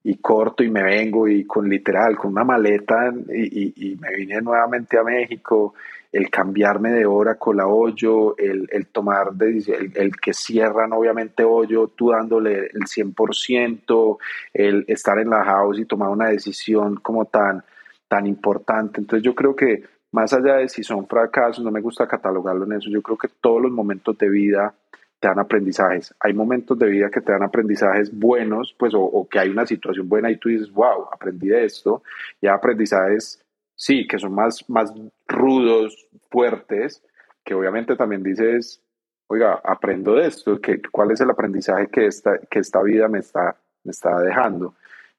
y 0.05 0.17
corto 0.17 0.63
y 0.63 0.71
me 0.71 0.83
vengo 0.83 1.29
y 1.29 1.45
con 1.45 1.69
literal, 1.69 2.17
con 2.17 2.33
una 2.33 2.45
maleta 2.45 3.13
y, 3.29 3.91
y, 3.91 3.97
me 3.97 4.15
vine 4.17 4.41
nuevamente 4.41 4.97
a 4.97 5.03
México, 5.03 5.75
el 6.11 6.31
cambiarme 6.31 6.91
de 6.93 7.07
hora 7.07 7.37
con 7.37 7.57
la 7.57 7.67
hoyo, 7.67 8.37
el, 8.39 8.69
el 8.71 8.87
tomar, 8.87 9.33
de, 9.33 9.59
el, 9.59 9.93
el, 9.95 10.17
que 10.17 10.33
cierran 10.33 10.93
obviamente 10.93 11.45
hoyo, 11.45 11.89
tú 11.89 12.11
dándole 12.11 12.67
el 12.73 12.85
100%, 12.85 14.19
el 14.55 14.85
estar 14.89 15.19
en 15.19 15.31
la 15.31 15.45
house 15.45 15.79
y 15.79 15.85
tomar 15.85 16.09
una 16.09 16.29
decisión 16.29 16.97
como 16.97 17.27
tan, 17.27 17.63
tan 18.09 18.27
importante. 18.27 19.01
Entonces 19.01 19.23
yo 19.23 19.35
creo 19.35 19.55
que 19.55 19.85
más 20.13 20.33
allá 20.33 20.57
de 20.57 20.69
si 20.69 20.83
son 20.83 21.07
fracasos, 21.07 21.63
no 21.65 21.71
me 21.71 21.83
gusta 21.83 22.07
catalogarlo 22.07 22.65
en 22.65 22.73
eso, 22.73 22.89
yo 22.91 23.03
creo 23.03 23.19
que 23.19 23.29
todos 23.41 23.61
los 23.61 23.71
momentos 23.71 24.17
de 24.17 24.31
vida 24.31 24.75
te 25.21 25.29
dan 25.29 25.39
aprendizajes. 25.39 26.15
Hay 26.21 26.33
momentos 26.33 26.79
de 26.79 26.87
vida 26.87 27.11
que 27.11 27.21
te 27.21 27.33
dan 27.33 27.43
aprendizajes 27.43 28.17
buenos, 28.17 28.75
pues, 28.79 28.93
o, 28.95 29.27
que 29.31 29.39
hay 29.39 29.49
una 29.49 29.67
situación 29.67 30.09
buena 30.09 30.31
y 30.31 30.37
tú 30.37 30.49
dices, 30.49 30.73
wow, 30.73 31.09
aprendí 31.13 31.49
de 31.49 31.65
esto. 31.65 32.03
Y 32.41 32.47
aprendizajes, 32.47 33.45
sí, 33.79 34.07
que 34.07 34.19
son 34.19 34.35
más, 34.35 34.69
más 34.69 34.93
rudos, 35.27 36.07
fuertes, 36.31 37.03
que 37.45 37.55
obviamente 37.55 37.97
también 37.97 38.23
dices, 38.23 38.83
oiga, 39.29 39.61
aprendo 39.65 40.17
de 40.17 40.27
esto, 40.27 40.61
que, 40.61 40.83
¿cuál 40.93 41.13
es 41.13 41.21
el 41.21 41.31
aprendizaje 41.31 41.87
que 41.87 42.07
esta, 42.07 42.39
que 42.51 42.59
esta 42.59 42.83
vida 42.83 43.09
me 43.09 43.21
está, 43.21 43.57
me 43.85 43.93
está 43.93 44.21
dejando? 44.21 44.75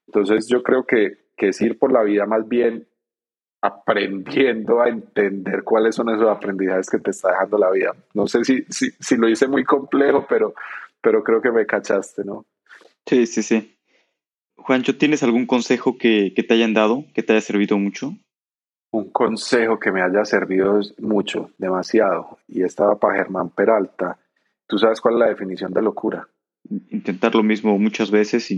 Entonces 0.06 0.46
yo 0.46 0.62
creo 0.62 0.84
que, 0.84 1.18
que 1.36 1.48
es 1.48 1.60
ir 1.60 1.78
por 1.78 1.90
la 1.90 2.02
vida 2.02 2.26
más 2.26 2.46
bien 2.46 2.86
aprendiendo 3.62 4.80
a 4.80 4.88
entender 4.88 5.64
cuáles 5.64 5.94
son 5.94 6.10
esos 6.10 6.28
aprendizajes 6.28 6.88
que 6.88 6.98
te 6.98 7.10
está 7.10 7.30
dejando 7.30 7.58
la 7.58 7.70
vida. 7.70 7.94
No 8.14 8.26
sé 8.26 8.44
si, 8.44 8.64
si, 8.68 8.90
si 9.00 9.16
lo 9.16 9.28
hice 9.28 9.48
muy 9.48 9.64
complejo, 9.64 10.26
pero, 10.28 10.54
pero 11.00 11.22
creo 11.24 11.40
que 11.40 11.50
me 11.50 11.66
cachaste, 11.66 12.24
¿no? 12.24 12.44
Sí, 13.06 13.26
sí, 13.26 13.42
sí. 13.42 13.76
Juancho, 14.56 14.96
¿tienes 14.96 15.22
algún 15.22 15.46
consejo 15.46 15.96
que, 15.98 16.32
que 16.34 16.42
te 16.42 16.54
hayan 16.54 16.74
dado, 16.74 17.04
que 17.14 17.22
te 17.22 17.32
haya 17.32 17.40
servido 17.40 17.78
mucho? 17.78 18.14
Un 18.92 19.10
consejo 19.10 19.78
que 19.78 19.92
me 19.92 20.02
haya 20.02 20.24
servido 20.24 20.80
mucho, 20.98 21.50
demasiado, 21.58 22.38
y 22.48 22.62
estaba 22.62 22.98
para 22.98 23.18
Germán 23.18 23.50
Peralta. 23.50 24.18
¿Tú 24.66 24.78
sabes 24.78 25.00
cuál 25.00 25.14
es 25.14 25.20
la 25.20 25.28
definición 25.28 25.72
de 25.72 25.82
locura? 25.82 26.28
Intentar 26.90 27.34
lo 27.34 27.42
mismo 27.42 27.78
muchas 27.78 28.10
veces 28.10 28.48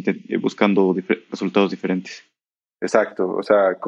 buscando 0.40 0.94
resultados 1.30 1.70
diferentes. 1.70 2.22
Exacto, 2.82 3.28
o 3.28 3.42
sea, 3.44 3.78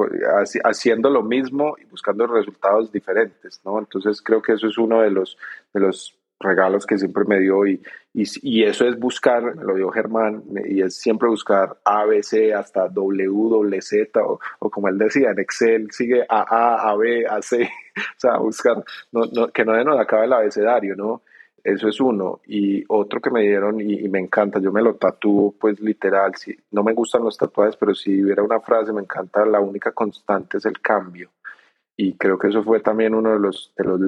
haciendo 0.63 1.09
lo 1.09 1.21
mismo 1.21 1.75
y 1.77 1.83
buscando 1.83 2.25
resultados 2.27 2.91
diferentes, 2.93 3.59
¿no? 3.65 3.77
Entonces 3.77 4.21
creo 4.21 4.41
que 4.41 4.53
eso 4.53 4.67
es 4.67 4.77
uno 4.77 5.01
de 5.01 5.11
los, 5.11 5.37
de 5.73 5.81
los 5.81 6.17
regalos 6.39 6.85
que 6.85 6.97
siempre 6.97 7.23
me 7.25 7.39
dio 7.39 7.65
y, 7.65 7.81
y, 8.13 8.63
eso 8.63 8.87
es 8.87 8.97
buscar, 8.99 9.43
lo 9.55 9.75
dio 9.75 9.89
Germán, 9.89 10.43
y 10.65 10.81
es 10.81 10.97
siempre 10.97 11.27
buscar 11.27 11.77
A, 11.83 12.05
B, 12.05 12.23
C 12.23 12.53
hasta 12.53 12.87
W, 12.89 13.27
W, 13.27 13.81
Z, 13.81 14.21
o, 14.21 14.39
o 14.59 14.69
como 14.69 14.87
él 14.87 14.97
decía, 14.97 15.31
en 15.31 15.39
Excel 15.39 15.91
sigue 15.91 16.25
A, 16.29 16.45
A, 16.47 16.89
A, 16.89 16.95
B, 16.95 17.25
A, 17.27 17.41
C, 17.41 17.63
o 17.97 18.19
sea, 18.19 18.37
buscar, 18.37 18.83
no, 19.11 19.25
no, 19.33 19.47
que 19.49 19.65
no 19.65 19.81
nos 19.83 19.99
acabe 19.99 20.25
el 20.25 20.33
abecedario, 20.33 20.95
¿no? 20.95 21.23
Eso 21.65 21.87
es 21.87 21.99
uno. 21.99 22.41
Y 22.45 22.83
otro 22.89 23.19
que 23.19 23.31
me 23.31 23.41
dieron 23.41 23.81
y, 23.81 24.07
me 24.07 24.19
encanta, 24.19 24.59
yo 24.59 24.71
me 24.71 24.83
lo 24.83 24.95
tatúo 24.95 25.55
pues 25.59 25.79
literal, 25.79 26.35
si, 26.35 26.55
no 26.69 26.83
me 26.83 26.93
gustan 26.93 27.23
los 27.23 27.37
tatuajes, 27.37 27.75
pero 27.75 27.95
si 27.95 28.23
hubiera 28.23 28.43
una 28.43 28.61
frase, 28.61 28.93
me 28.93 29.01
encanta, 29.01 29.43
la 29.47 29.59
única 29.59 29.91
constante 29.91 30.57
es 30.57 30.65
el 30.67 30.79
cambio. 30.79 31.31
Y 31.97 32.17
creo 32.17 32.37
que 32.37 32.49
eso 32.49 32.63
fue 32.63 32.81
también 32.81 33.15
uno 33.15 33.33
de 33.33 33.39
los, 33.39 33.73
de 33.75 33.83
los 33.83 33.99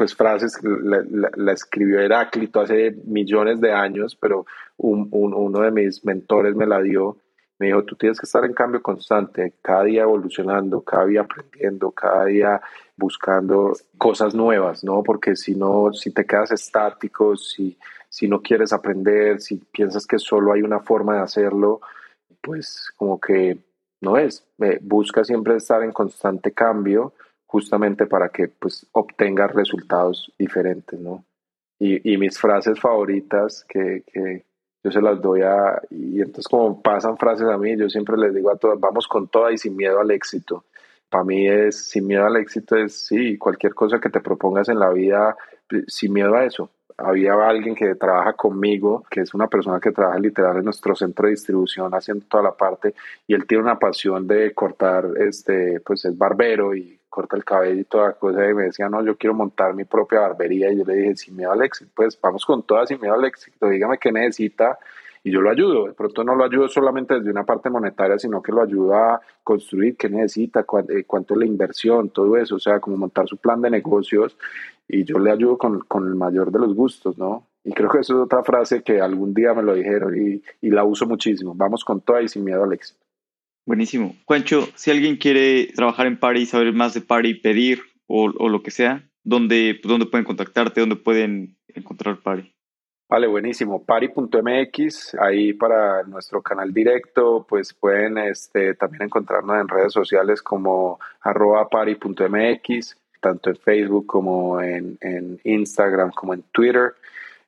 pues 0.00 0.14
frases, 0.14 0.58
la, 0.62 1.04
la, 1.36 1.52
escribió 1.52 2.00
Heráclito 2.00 2.60
hace 2.60 2.96
millones 3.04 3.60
de 3.60 3.70
años, 3.70 4.16
pero 4.16 4.46
un, 4.78 5.10
uno 5.12 5.60
de 5.60 5.70
mis 5.70 6.02
mentores 6.06 6.56
me 6.56 6.66
la 6.66 6.80
dio 6.80 7.18
me 7.58 7.66
dijo, 7.66 7.84
tú 7.84 7.96
tienes 7.96 8.18
que 8.18 8.24
estar 8.24 8.46
en 8.46 8.54
cambio 8.54 8.80
constante, 8.80 9.56
cada 9.60 9.84
día 9.84 10.04
evolucionando, 10.04 10.80
cada 10.80 11.04
día 11.04 11.20
aprendiendo, 11.20 11.90
cada 11.90 12.24
día 12.24 12.62
buscando 12.96 13.74
cosas 13.98 14.34
nuevas, 14.34 14.82
¿no? 14.82 15.02
Porque 15.02 15.36
si 15.36 15.54
no, 15.54 15.92
si 15.92 16.14
te 16.14 16.24
quedas 16.24 16.52
estático, 16.52 17.36
si, 17.36 17.76
si 18.08 18.26
no 18.26 18.40
quieres 18.40 18.72
aprender, 18.72 19.42
si 19.42 19.56
piensas 19.56 20.06
que 20.06 20.18
solo 20.18 20.54
hay 20.54 20.62
una 20.62 20.80
forma 20.80 21.16
de 21.16 21.20
hacerlo, 21.20 21.82
pues 22.40 22.90
como 22.96 23.20
que 23.20 23.58
no 24.00 24.16
es. 24.16 24.46
busca 24.80 25.24
siempre 25.24 25.56
estar 25.56 25.82
en 25.82 25.92
constante 25.92 26.52
cambio 26.52 27.12
justamente 27.50 28.06
para 28.06 28.28
que 28.28 28.46
pues 28.46 28.86
obtengas 28.92 29.52
resultados 29.52 30.32
diferentes, 30.38 30.98
¿no? 31.00 31.24
Y, 31.80 32.12
y 32.12 32.16
mis 32.16 32.38
frases 32.38 32.78
favoritas 32.78 33.64
que, 33.68 34.04
que 34.06 34.44
yo 34.84 34.92
se 34.92 35.02
las 35.02 35.20
doy 35.20 35.42
a, 35.42 35.82
y 35.90 36.20
entonces 36.20 36.46
como 36.46 36.80
pasan 36.80 37.18
frases 37.18 37.48
a 37.48 37.58
mí, 37.58 37.76
yo 37.76 37.88
siempre 37.88 38.16
les 38.16 38.32
digo 38.32 38.52
a 38.52 38.56
todas, 38.56 38.78
vamos 38.78 39.08
con 39.08 39.26
toda 39.26 39.50
y 39.50 39.58
sin 39.58 39.74
miedo 39.74 39.98
al 39.98 40.12
éxito. 40.12 40.64
Para 41.08 41.24
mí 41.24 41.48
es, 41.48 41.88
sin 41.88 42.06
miedo 42.06 42.24
al 42.24 42.36
éxito 42.36 42.76
es, 42.76 43.06
sí, 43.06 43.36
cualquier 43.36 43.74
cosa 43.74 43.98
que 43.98 44.10
te 44.10 44.20
propongas 44.20 44.68
en 44.68 44.78
la 44.78 44.90
vida, 44.90 45.36
sin 45.88 46.12
miedo 46.12 46.36
a 46.36 46.44
eso. 46.44 46.70
Había 46.98 47.32
alguien 47.32 47.74
que 47.74 47.96
trabaja 47.96 48.34
conmigo, 48.34 49.04
que 49.10 49.22
es 49.22 49.34
una 49.34 49.48
persona 49.48 49.80
que 49.80 49.90
trabaja 49.90 50.20
literal 50.20 50.58
en 50.58 50.64
nuestro 50.64 50.94
centro 50.94 51.26
de 51.26 51.32
distribución 51.32 51.92
haciendo 51.94 52.26
toda 52.26 52.44
la 52.44 52.56
parte, 52.56 52.94
y 53.26 53.34
él 53.34 53.44
tiene 53.44 53.64
una 53.64 53.78
pasión 53.78 54.28
de 54.28 54.54
cortar, 54.54 55.08
este, 55.18 55.80
pues 55.80 56.04
es 56.04 56.16
barbero 56.16 56.76
y 56.76 56.99
corta 57.10 57.36
el 57.36 57.44
cabello 57.44 57.80
y 57.80 57.84
toda 57.84 58.08
la 58.08 58.12
cosa, 58.14 58.48
y 58.48 58.54
me 58.54 58.64
decía, 58.64 58.88
no, 58.88 59.04
yo 59.04 59.16
quiero 59.16 59.34
montar 59.34 59.74
mi 59.74 59.84
propia 59.84 60.20
barbería, 60.20 60.72
y 60.72 60.78
yo 60.78 60.84
le 60.84 60.94
dije, 60.94 61.16
sin 61.16 61.36
miedo 61.36 61.52
al 61.52 61.62
éxito, 61.62 61.90
pues 61.94 62.18
vamos 62.20 62.46
con 62.46 62.62
todas 62.62 62.88
sin 62.88 63.00
miedo 63.00 63.14
al 63.14 63.24
éxito, 63.24 63.68
dígame 63.68 63.98
qué 63.98 64.12
necesita, 64.12 64.78
y 65.22 65.30
yo 65.32 65.40
lo 65.42 65.50
ayudo, 65.50 65.86
de 65.88 65.92
pronto 65.92 66.24
no 66.24 66.34
lo 66.34 66.44
ayudo 66.44 66.68
solamente 66.68 67.14
desde 67.14 67.30
una 67.30 67.44
parte 67.44 67.68
monetaria, 67.68 68.18
sino 68.18 68.40
que 68.40 68.52
lo 68.52 68.62
ayudo 68.62 68.94
a 68.94 69.20
construir 69.44 69.96
qué 69.96 70.08
necesita, 70.08 70.64
eh, 70.88 71.04
cuánto 71.06 71.34
es 71.34 71.40
la 71.40 71.46
inversión, 71.46 72.08
todo 72.08 72.38
eso, 72.38 72.54
o 72.54 72.60
sea, 72.60 72.80
como 72.80 72.96
montar 72.96 73.26
su 73.28 73.36
plan 73.36 73.60
de 73.60 73.70
negocios, 73.70 74.36
y 74.88 75.04
yo 75.04 75.18
le 75.18 75.30
ayudo 75.30 75.58
con, 75.58 75.80
con 75.80 76.06
el 76.06 76.14
mayor 76.14 76.50
de 76.50 76.60
los 76.60 76.74
gustos, 76.74 77.18
¿no? 77.18 77.46
Y 77.62 77.72
creo 77.72 77.90
que 77.90 77.98
eso 77.98 78.14
es 78.14 78.20
otra 78.20 78.42
frase 78.42 78.82
que 78.82 79.00
algún 79.00 79.34
día 79.34 79.52
me 79.52 79.62
lo 79.62 79.74
dijeron 79.74 80.16
y, 80.16 80.42
y 80.62 80.70
la 80.70 80.84
uso 80.84 81.06
muchísimo, 81.06 81.54
vamos 81.54 81.84
con 81.84 82.00
toda 82.00 82.22
y 82.22 82.28
sin 82.28 82.44
miedo 82.44 82.64
al 82.64 82.72
éxito. 82.72 82.99
Buenísimo. 83.70 84.16
Juancho, 84.24 84.66
si 84.74 84.90
alguien 84.90 85.16
quiere 85.16 85.68
trabajar 85.76 86.08
en 86.08 86.18
Pari, 86.18 86.44
saber 86.44 86.72
más 86.72 86.92
de 86.92 87.02
Pari, 87.02 87.34
pedir 87.34 87.80
o, 88.08 88.26
lo 88.48 88.64
que 88.64 88.72
sea, 88.72 89.08
¿dónde, 89.22 89.78
¿dónde 89.84 90.06
pueden 90.06 90.24
contactarte? 90.24 90.80
¿Dónde 90.80 90.96
pueden 90.96 91.56
encontrar 91.68 92.18
Pari? 92.20 92.52
Vale, 93.08 93.28
buenísimo. 93.28 93.84
Pari.mx, 93.84 95.14
ahí 95.20 95.52
para 95.52 96.02
nuestro 96.02 96.42
canal 96.42 96.74
directo, 96.74 97.46
pues 97.48 97.72
pueden 97.72 98.18
este, 98.18 98.74
también 98.74 99.04
encontrarnos 99.04 99.60
en 99.60 99.68
redes 99.68 99.92
sociales 99.92 100.42
como 100.42 100.98
arroba 101.20 101.68
pari.mx, 101.68 102.96
tanto 103.20 103.50
en 103.50 103.56
Facebook 103.56 104.06
como 104.06 104.60
en, 104.60 104.98
Instagram, 105.44 106.10
como 106.10 106.34
en 106.34 106.42
Twitter. 106.50 106.94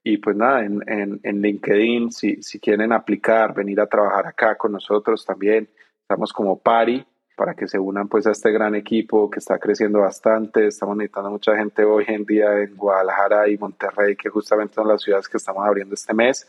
Y 0.05 0.19
pues 0.19 0.37
nada, 0.37 0.65
en, 0.65 0.85
en, 0.87 1.19
en 1.25 1.43
LinkedIn, 1.43 2.13
si, 2.13 2.41
si 2.45 2.61
quieren 2.61 2.93
aplicar, 2.93 3.53
venir 3.53 3.81
a 3.81 3.89
trabajar 3.89 4.29
acá 4.29 4.55
con 4.57 4.71
nosotros 4.71 5.27
también, 5.27 5.69
Estamos 6.13 6.35
como 6.35 6.59
pari 6.59 7.03
para 7.39 7.55
que 7.55 7.67
se 7.67 7.79
unan 7.79 8.07
pues 8.07 8.27
a 8.27 8.33
este 8.33 8.53
gran 8.53 8.75
equipo 8.75 9.31
que 9.31 9.39
está 9.39 9.59
creciendo 9.59 10.01
bastante. 10.01 10.67
Estamos 10.67 10.95
necesitando 10.95 11.31
mucha 11.31 11.57
gente 11.57 11.85
hoy 11.85 12.05
en 12.07 12.27
día 12.27 12.59
en 12.59 12.77
Guadalajara 12.77 13.49
y 13.49 13.57
Monterrey, 13.57 14.15
que 14.15 14.29
justamente 14.29 14.75
son 14.75 14.89
las 14.89 15.01
ciudades 15.01 15.27
que 15.27 15.39
estamos 15.39 15.67
abriendo 15.67 15.95
este 15.95 16.13
mes. 16.13 16.47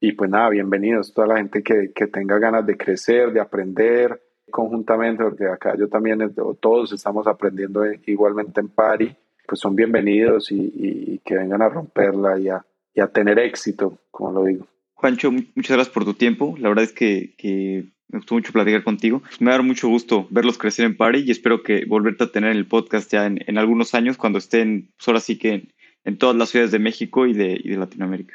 Y 0.00 0.12
pues 0.12 0.30
nada, 0.30 0.48
bienvenidos 0.48 1.12
toda 1.12 1.26
la 1.26 1.36
gente 1.36 1.62
que, 1.62 1.92
que 1.94 2.06
tenga 2.06 2.38
ganas 2.38 2.64
de 2.64 2.78
crecer, 2.78 3.34
de 3.34 3.40
aprender 3.40 4.18
conjuntamente, 4.50 5.24
porque 5.24 5.44
acá 5.44 5.76
yo 5.76 5.88
también, 5.88 6.34
todos 6.58 6.90
estamos 6.94 7.26
aprendiendo 7.26 7.84
igualmente 8.06 8.62
en 8.62 8.68
Pari, 8.70 9.14
pues 9.46 9.60
son 9.60 9.76
bienvenidos 9.76 10.50
y, 10.50 10.72
y, 10.74 11.18
que 11.18 11.34
vengan 11.34 11.60
a 11.60 11.68
romperla 11.68 12.38
y 12.38 12.48
a, 12.48 12.64
y 12.94 13.02
a, 13.02 13.08
tener 13.08 13.38
éxito, 13.40 13.98
como 14.10 14.32
lo 14.32 14.44
digo. 14.44 14.66
Juancho, 14.94 15.30
muchas 15.30 15.76
gracias 15.76 15.90
por 15.90 16.06
tu 16.06 16.14
tiempo. 16.14 16.54
La 16.58 16.70
verdad 16.70 16.84
es 16.84 16.92
que, 16.94 17.34
que 17.36 17.94
me 18.08 18.18
gustó 18.18 18.34
mucho 18.34 18.52
platicar 18.52 18.84
contigo. 18.84 19.22
Me 19.40 19.50
da 19.50 19.62
mucho 19.62 19.88
gusto 19.88 20.26
verlos 20.30 20.58
crecer 20.58 20.84
en 20.86 20.96
Pari 20.96 21.20
y 21.20 21.30
espero 21.30 21.62
que 21.62 21.84
volverte 21.86 22.24
a 22.24 22.32
tener 22.32 22.52
en 22.52 22.56
el 22.56 22.66
podcast 22.66 23.10
ya 23.10 23.26
en, 23.26 23.58
algunos 23.58 23.94
años 23.94 24.16
cuando 24.16 24.38
estén, 24.38 24.92
pues 24.96 25.08
ahora 25.08 25.20
sí 25.20 25.38
que 25.38 25.68
en, 26.04 26.18
todas 26.18 26.36
las 26.36 26.50
ciudades 26.50 26.70
de 26.70 26.78
México 26.78 27.26
y 27.26 27.32
de, 27.32 27.60
y 27.62 27.70
de 27.70 27.76
Latinoamérica. 27.76 28.34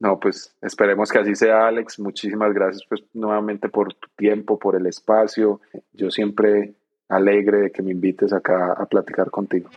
No, 0.00 0.18
pues 0.18 0.56
esperemos 0.60 1.10
que 1.10 1.18
así 1.18 1.34
sea, 1.34 1.68
Alex. 1.68 1.98
Muchísimas 2.00 2.52
gracias 2.52 2.84
pues 2.88 3.02
nuevamente 3.12 3.68
por 3.68 3.94
tu 3.94 4.08
tiempo, 4.16 4.58
por 4.58 4.76
el 4.76 4.86
espacio. 4.86 5.60
Yo 5.92 6.10
siempre 6.10 6.74
alegre 7.08 7.58
de 7.58 7.72
que 7.72 7.82
me 7.82 7.92
invites 7.92 8.32
acá 8.32 8.72
a 8.72 8.86
platicar 8.86 9.30
contigo. 9.30 9.70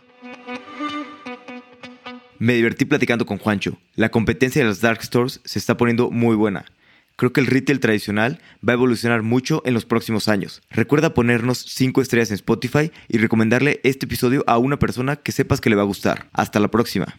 Me 2.38 2.54
divertí 2.54 2.84
platicando 2.84 3.26
con 3.26 3.38
Juancho. 3.38 3.78
La 3.94 4.10
competencia 4.10 4.62
de 4.62 4.68
las 4.68 4.80
dark 4.80 5.02
stores 5.02 5.40
se 5.44 5.58
está 5.58 5.76
poniendo 5.76 6.10
muy 6.10 6.36
buena. 6.36 6.64
Creo 7.18 7.32
que 7.32 7.40
el 7.40 7.48
retail 7.48 7.80
tradicional 7.80 8.38
va 8.66 8.74
a 8.74 8.78
evolucionar 8.78 9.22
mucho 9.24 9.60
en 9.66 9.74
los 9.74 9.84
próximos 9.84 10.28
años. 10.28 10.62
Recuerda 10.70 11.14
ponernos 11.14 11.58
5 11.58 12.00
estrellas 12.00 12.30
en 12.30 12.36
Spotify 12.36 12.92
y 13.08 13.18
recomendarle 13.18 13.80
este 13.82 14.06
episodio 14.06 14.44
a 14.46 14.56
una 14.58 14.78
persona 14.78 15.16
que 15.16 15.32
sepas 15.32 15.60
que 15.60 15.68
le 15.68 15.74
va 15.74 15.82
a 15.82 15.86
gustar. 15.86 16.28
Hasta 16.32 16.60
la 16.60 16.68
próxima. 16.68 17.16